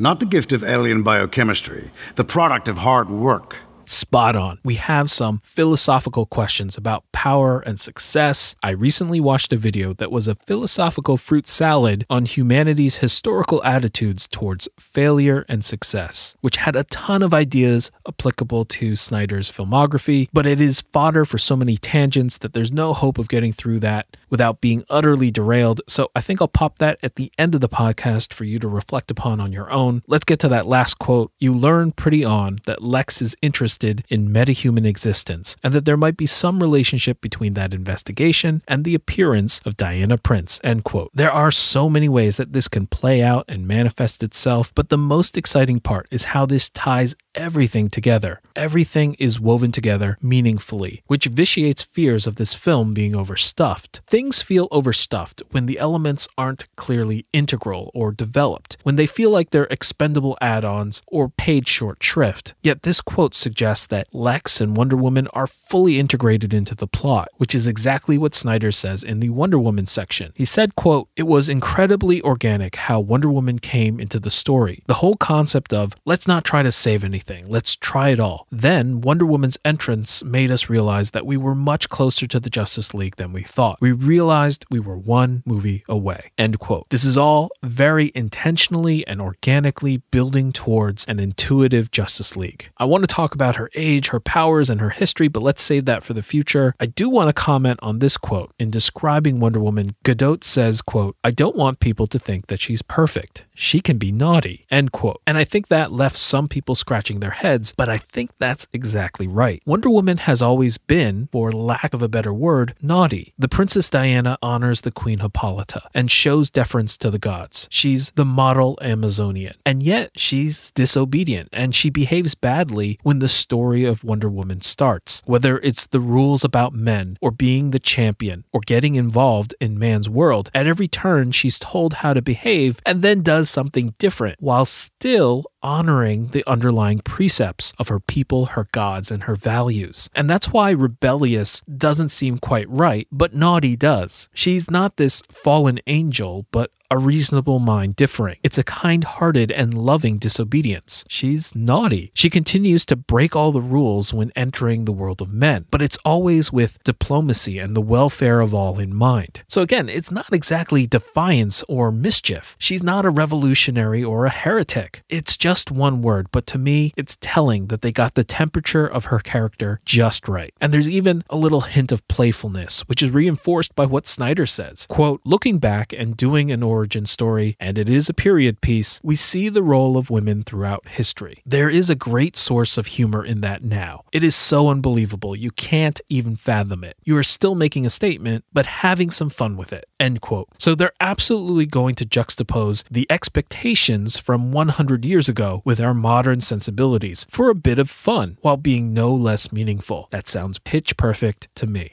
Not 0.00 0.20
the 0.20 0.26
gift 0.26 0.52
of 0.52 0.62
alien 0.62 1.02
biochemistry, 1.02 1.90
the 2.14 2.24
product 2.24 2.68
of 2.68 2.78
hard 2.78 3.10
work. 3.10 3.67
Spot 3.88 4.36
on. 4.36 4.58
We 4.62 4.74
have 4.74 5.10
some 5.10 5.40
philosophical 5.42 6.26
questions 6.26 6.76
about 6.76 7.10
power 7.10 7.60
and 7.60 7.80
success. 7.80 8.54
I 8.62 8.68
recently 8.72 9.18
watched 9.18 9.50
a 9.50 9.56
video 9.56 9.94
that 9.94 10.10
was 10.10 10.28
a 10.28 10.34
philosophical 10.34 11.16
fruit 11.16 11.48
salad 11.48 12.04
on 12.10 12.26
humanity's 12.26 12.96
historical 12.96 13.64
attitudes 13.64 14.28
towards 14.28 14.68
failure 14.78 15.46
and 15.48 15.64
success, 15.64 16.36
which 16.42 16.56
had 16.56 16.76
a 16.76 16.84
ton 16.84 17.22
of 17.22 17.32
ideas 17.32 17.90
applicable 18.06 18.66
to 18.66 18.94
Snyder's 18.94 19.50
filmography, 19.50 20.28
but 20.34 20.46
it 20.46 20.60
is 20.60 20.82
fodder 20.92 21.24
for 21.24 21.38
so 21.38 21.56
many 21.56 21.78
tangents 21.78 22.36
that 22.36 22.52
there's 22.52 22.70
no 22.70 22.92
hope 22.92 23.16
of 23.16 23.30
getting 23.30 23.52
through 23.54 23.80
that 23.80 24.18
without 24.28 24.60
being 24.60 24.84
utterly 24.90 25.30
derailed. 25.30 25.80
So 25.88 26.10
I 26.14 26.20
think 26.20 26.42
I'll 26.42 26.48
pop 26.48 26.76
that 26.76 26.98
at 27.02 27.16
the 27.16 27.32
end 27.38 27.54
of 27.54 27.62
the 27.62 27.70
podcast 27.70 28.34
for 28.34 28.44
you 28.44 28.58
to 28.58 28.68
reflect 28.68 29.10
upon 29.10 29.40
on 29.40 29.50
your 29.50 29.70
own. 29.70 30.02
Let's 30.06 30.26
get 30.26 30.40
to 30.40 30.48
that 30.48 30.66
last 30.66 30.98
quote. 30.98 31.32
You 31.38 31.54
learn 31.54 31.92
pretty 31.92 32.22
on 32.22 32.58
that 32.66 32.82
Lex 32.82 33.22
is 33.22 33.34
interested 33.40 33.77
in 33.84 34.28
metahuman 34.28 34.86
existence 34.86 35.56
and 35.62 35.72
that 35.72 35.84
there 35.84 35.96
might 35.96 36.16
be 36.16 36.26
some 36.26 36.60
relationship 36.60 37.20
between 37.20 37.54
that 37.54 37.74
investigation 37.74 38.62
and 38.66 38.84
the 38.84 38.94
appearance 38.94 39.60
of 39.64 39.76
Diana 39.76 40.18
Prince. 40.18 40.60
End 40.64 40.84
quote. 40.84 41.10
There 41.14 41.32
are 41.32 41.50
so 41.50 41.88
many 41.88 42.08
ways 42.08 42.36
that 42.36 42.52
this 42.52 42.68
can 42.68 42.86
play 42.86 43.22
out 43.22 43.44
and 43.48 43.66
manifest 43.68 44.22
itself, 44.22 44.72
but 44.74 44.88
the 44.88 44.98
most 44.98 45.36
exciting 45.36 45.80
part 45.80 46.06
is 46.10 46.24
how 46.24 46.46
this 46.46 46.70
ties 46.70 47.14
everything 47.34 47.88
together. 47.88 48.40
Everything 48.56 49.14
is 49.18 49.38
woven 49.38 49.70
together 49.70 50.18
meaningfully, 50.20 51.02
which 51.06 51.26
vitiates 51.26 51.84
fears 51.84 52.26
of 52.26 52.34
this 52.34 52.54
film 52.54 52.94
being 52.94 53.14
overstuffed. 53.14 54.00
Things 54.06 54.42
feel 54.42 54.68
overstuffed 54.70 55.42
when 55.50 55.66
the 55.66 55.78
elements 55.78 56.26
aren't 56.36 56.68
clearly 56.76 57.26
integral 57.32 57.90
or 57.94 58.10
developed, 58.10 58.76
when 58.82 58.96
they 58.96 59.06
feel 59.06 59.30
like 59.30 59.50
they're 59.50 59.68
expendable 59.70 60.36
add 60.40 60.64
ons 60.64 61.02
or 61.06 61.28
paid 61.28 61.68
short 61.68 62.02
shrift. 62.02 62.54
Yet 62.62 62.82
this 62.82 63.00
quote 63.00 63.34
suggests 63.34 63.67
that 63.86 64.08
Lex 64.12 64.60
and 64.60 64.76
Wonder 64.76 64.96
Woman 64.96 65.28
are 65.28 65.46
fully 65.46 65.98
integrated 65.98 66.54
into 66.54 66.74
the 66.74 66.86
plot, 66.86 67.28
which 67.36 67.54
is 67.54 67.66
exactly 67.66 68.18
what 68.18 68.34
Snyder 68.34 68.72
says 68.72 69.02
in 69.02 69.20
the 69.20 69.30
Wonder 69.30 69.58
Woman 69.58 69.86
section. 69.86 70.32
He 70.34 70.44
said, 70.44 70.74
quote, 70.74 71.08
"It 71.16 71.24
was 71.24 71.48
incredibly 71.48 72.22
organic 72.22 72.76
how 72.76 73.00
Wonder 73.00 73.30
Woman 73.30 73.58
came 73.58 74.00
into 74.00 74.18
the 74.18 74.30
story. 74.30 74.82
The 74.86 74.94
whole 74.94 75.16
concept 75.16 75.72
of 75.72 75.94
let's 76.04 76.26
not 76.26 76.44
try 76.44 76.62
to 76.62 76.72
save 76.72 77.04
anything, 77.04 77.44
let's 77.48 77.76
try 77.76 78.08
it 78.10 78.20
all. 78.20 78.46
Then 78.50 79.00
Wonder 79.00 79.26
Woman's 79.26 79.58
entrance 79.64 80.24
made 80.24 80.50
us 80.50 80.70
realize 80.70 81.10
that 81.10 81.26
we 81.26 81.36
were 81.36 81.54
much 81.54 81.88
closer 81.88 82.26
to 82.26 82.40
the 82.40 82.50
Justice 82.50 82.94
League 82.94 83.16
than 83.16 83.32
we 83.32 83.42
thought. 83.42 83.78
We 83.80 83.92
realized 83.92 84.64
we 84.70 84.80
were 84.80 84.96
one 84.96 85.42
movie 85.44 85.84
away." 85.88 86.30
End 86.38 86.58
quote. 86.58 86.88
This 86.90 87.04
is 87.04 87.16
all 87.16 87.50
very 87.62 88.12
intentionally 88.14 89.06
and 89.06 89.20
organically 89.20 89.98
building 90.10 90.52
towards 90.52 91.04
an 91.06 91.20
intuitive 91.20 91.90
Justice 91.90 92.36
League. 92.36 92.70
I 92.78 92.84
want 92.84 93.02
to 93.02 93.14
talk 93.14 93.34
about 93.34 93.56
her 93.58 93.70
age, 93.74 94.08
her 94.08 94.20
powers, 94.20 94.70
and 94.70 94.80
her 94.80 94.90
history, 94.90 95.28
but 95.28 95.42
let's 95.42 95.62
save 95.62 95.84
that 95.84 96.02
for 96.02 96.14
the 96.14 96.22
future. 96.22 96.74
I 96.80 96.86
do 96.86 97.08
want 97.08 97.28
to 97.28 97.32
comment 97.32 97.78
on 97.82 97.98
this 97.98 98.16
quote. 98.16 98.52
In 98.58 98.70
describing 98.70 99.40
Wonder 99.40 99.60
Woman, 99.60 99.94
Gadot 100.04 100.44
says, 100.44 100.80
quote, 100.80 101.16
I 101.22 101.30
don't 101.30 101.56
want 101.56 101.80
people 101.80 102.06
to 102.06 102.18
think 102.18 102.46
that 102.46 102.60
she's 102.60 102.82
perfect. 102.82 103.44
She 103.54 103.80
can 103.80 103.98
be 103.98 104.12
naughty, 104.12 104.66
end 104.70 104.92
quote. 104.92 105.20
And 105.26 105.36
I 105.36 105.44
think 105.44 105.68
that 105.68 105.92
left 105.92 106.16
some 106.16 106.48
people 106.48 106.74
scratching 106.74 107.20
their 107.20 107.32
heads, 107.32 107.74
but 107.76 107.88
I 107.88 107.98
think 107.98 108.30
that's 108.38 108.66
exactly 108.72 109.26
right. 109.26 109.62
Wonder 109.66 109.90
Woman 109.90 110.18
has 110.18 110.40
always 110.40 110.78
been, 110.78 111.28
for 111.32 111.50
lack 111.52 111.92
of 111.92 112.00
a 112.00 112.08
better 112.08 112.32
word, 112.32 112.74
naughty. 112.80 113.34
The 113.38 113.48
Princess 113.48 113.90
Diana 113.90 114.38
honors 114.42 114.82
the 114.82 114.92
Queen 114.92 115.18
Hippolyta 115.18 115.88
and 115.92 116.10
shows 116.10 116.50
deference 116.50 116.96
to 116.98 117.10
the 117.10 117.18
gods. 117.18 117.68
She's 117.70 118.10
the 118.12 118.24
model 118.24 118.78
Amazonian. 118.80 119.54
And 119.66 119.82
yet 119.82 120.12
she's 120.16 120.70
disobedient 120.70 121.48
and 121.52 121.74
she 121.74 121.90
behaves 121.90 122.34
badly 122.34 122.98
when 123.02 123.18
the 123.18 123.28
story 123.48 123.86
of 123.86 124.04
Wonder 124.04 124.28
Woman 124.28 124.60
starts. 124.60 125.22
Whether 125.24 125.56
it's 125.60 125.86
the 125.86 126.00
rules 126.00 126.44
about 126.44 126.74
men, 126.74 127.16
or 127.22 127.30
being 127.30 127.70
the 127.70 127.78
champion, 127.78 128.44
or 128.52 128.60
getting 128.60 128.94
involved 128.94 129.54
in 129.58 129.78
man's 129.78 130.06
world, 130.06 130.50
at 130.54 130.66
every 130.66 130.86
turn 130.86 131.30
she's 131.32 131.58
told 131.58 131.94
how 132.04 132.12
to 132.12 132.20
behave 132.20 132.78
and 132.84 133.00
then 133.00 133.22
does 133.22 133.48
something 133.48 133.94
different 133.96 134.36
while 134.38 134.66
still 134.66 135.44
honoring 135.62 136.28
the 136.28 136.44
underlying 136.46 137.00
precepts 137.00 137.72
of 137.78 137.88
her 137.88 138.00
people, 138.00 138.46
her 138.46 138.66
gods, 138.72 139.10
and 139.10 139.24
her 139.24 139.34
values. 139.34 140.08
And 140.14 140.28
that's 140.28 140.52
why 140.52 140.70
rebellious 140.70 141.60
doesn't 141.62 142.10
seem 142.10 142.38
quite 142.38 142.68
right, 142.68 143.06
but 143.10 143.34
naughty 143.34 143.76
does. 143.76 144.28
She's 144.32 144.70
not 144.70 144.96
this 144.96 145.22
fallen 145.30 145.80
angel, 145.86 146.46
but 146.50 146.70
a 146.90 146.98
reasonable 146.98 147.58
mind 147.58 147.96
differing. 147.96 148.38
It's 148.42 148.56
a 148.56 148.64
kind 148.64 149.04
hearted 149.04 149.52
and 149.52 149.74
loving 149.76 150.16
disobedience. 150.18 151.04
She's 151.08 151.54
naughty. 151.54 152.10
She 152.14 152.30
continues 152.30 152.86
to 152.86 152.96
break 152.96 153.36
all 153.36 153.52
the 153.52 153.60
rules 153.60 154.14
when 154.14 154.32
entering 154.34 154.84
the 154.84 154.92
world 154.92 155.20
of 155.20 155.32
men, 155.32 155.66
but 155.70 155.82
it's 155.82 155.98
always 156.04 156.50
with 156.50 156.82
diplomacy 156.84 157.58
and 157.58 157.76
the 157.76 157.82
welfare 157.82 158.40
of 158.40 158.54
all 158.54 158.78
in 158.78 158.94
mind. 158.94 159.42
So 159.48 159.60
again, 159.60 159.88
it's 159.88 160.10
not 160.10 160.32
exactly 160.32 160.86
defiance 160.86 161.62
or 161.68 161.92
mischief. 161.92 162.56
She's 162.58 162.82
not 162.82 163.04
a 163.04 163.10
revolutionary 163.10 164.02
or 164.02 164.24
a 164.24 164.30
heretic. 164.30 165.02
It's 165.10 165.36
just 165.36 165.47
one 165.70 166.02
word, 166.02 166.28
but 166.30 166.46
to 166.48 166.58
me, 166.58 166.92
it's 166.94 167.16
telling 167.22 167.68
that 167.68 167.80
they 167.80 167.90
got 167.90 168.14
the 168.14 168.22
temperature 168.22 168.86
of 168.86 169.06
her 169.06 169.18
character 169.18 169.80
just 169.86 170.28
right. 170.28 170.52
And 170.60 170.74
there's 170.74 170.90
even 170.90 171.24
a 171.30 171.36
little 171.36 171.62
hint 171.62 171.90
of 171.90 172.06
playfulness, 172.06 172.82
which 172.82 173.02
is 173.02 173.10
reinforced 173.10 173.74
by 173.74 173.86
what 173.86 174.06
Snyder 174.06 174.44
says. 174.44 174.84
Quote, 174.90 175.22
looking 175.24 175.58
back 175.58 175.94
and 175.94 176.18
doing 176.18 176.50
an 176.50 176.62
origin 176.62 177.06
story, 177.06 177.56
and 177.58 177.78
it 177.78 177.88
is 177.88 178.10
a 178.10 178.14
period 178.14 178.60
piece, 178.60 179.00
we 179.02 179.16
see 179.16 179.48
the 179.48 179.62
role 179.62 179.96
of 179.96 180.10
women 180.10 180.42
throughout 180.42 180.86
history. 180.86 181.42
There 181.46 181.70
is 181.70 181.88
a 181.88 181.94
great 181.94 182.36
source 182.36 182.76
of 182.76 182.86
humor 182.86 183.24
in 183.24 183.40
that 183.40 183.64
now. 183.64 184.04
It 184.12 184.22
is 184.22 184.34
so 184.36 184.68
unbelievable, 184.68 185.34
you 185.34 185.50
can't 185.50 185.98
even 186.10 186.36
fathom 186.36 186.84
it. 186.84 186.98
You 187.04 187.16
are 187.16 187.22
still 187.22 187.54
making 187.54 187.86
a 187.86 187.90
statement, 187.90 188.44
but 188.52 188.66
having 188.66 189.10
some 189.10 189.30
fun 189.30 189.56
with 189.56 189.72
it. 189.72 189.88
End 189.98 190.20
quote. 190.20 190.48
So 190.58 190.74
they're 190.74 190.92
absolutely 191.00 191.64
going 191.64 191.94
to 191.94 192.04
juxtapose 192.04 192.84
the 192.90 193.06
expectations 193.08 194.18
from 194.18 194.52
100 194.52 195.06
years 195.06 195.26
ago 195.26 195.37
with 195.64 195.80
our 195.80 195.94
modern 195.94 196.40
sensibilities 196.40 197.26
for 197.30 197.48
a 197.48 197.54
bit 197.54 197.78
of 197.78 197.88
fun 197.88 198.38
while 198.42 198.56
being 198.56 198.92
no 198.92 199.14
less 199.14 199.52
meaningful. 199.52 200.08
That 200.10 200.26
sounds 200.26 200.58
pitch 200.58 200.96
perfect 200.96 201.48
to 201.54 201.66
me. 201.66 201.92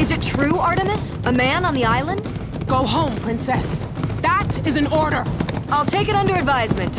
Is 0.00 0.10
it 0.10 0.22
true, 0.22 0.58
Artemis? 0.58 1.18
A 1.24 1.32
man 1.32 1.64
on 1.64 1.74
the 1.74 1.84
island? 1.84 2.26
Go 2.66 2.84
home, 2.84 3.14
princess. 3.20 3.86
That 4.22 4.66
is 4.66 4.76
an 4.76 4.88
order. 4.88 5.22
I'll 5.68 5.86
take 5.86 6.08
it 6.08 6.16
under 6.16 6.34
advisement. 6.34 6.94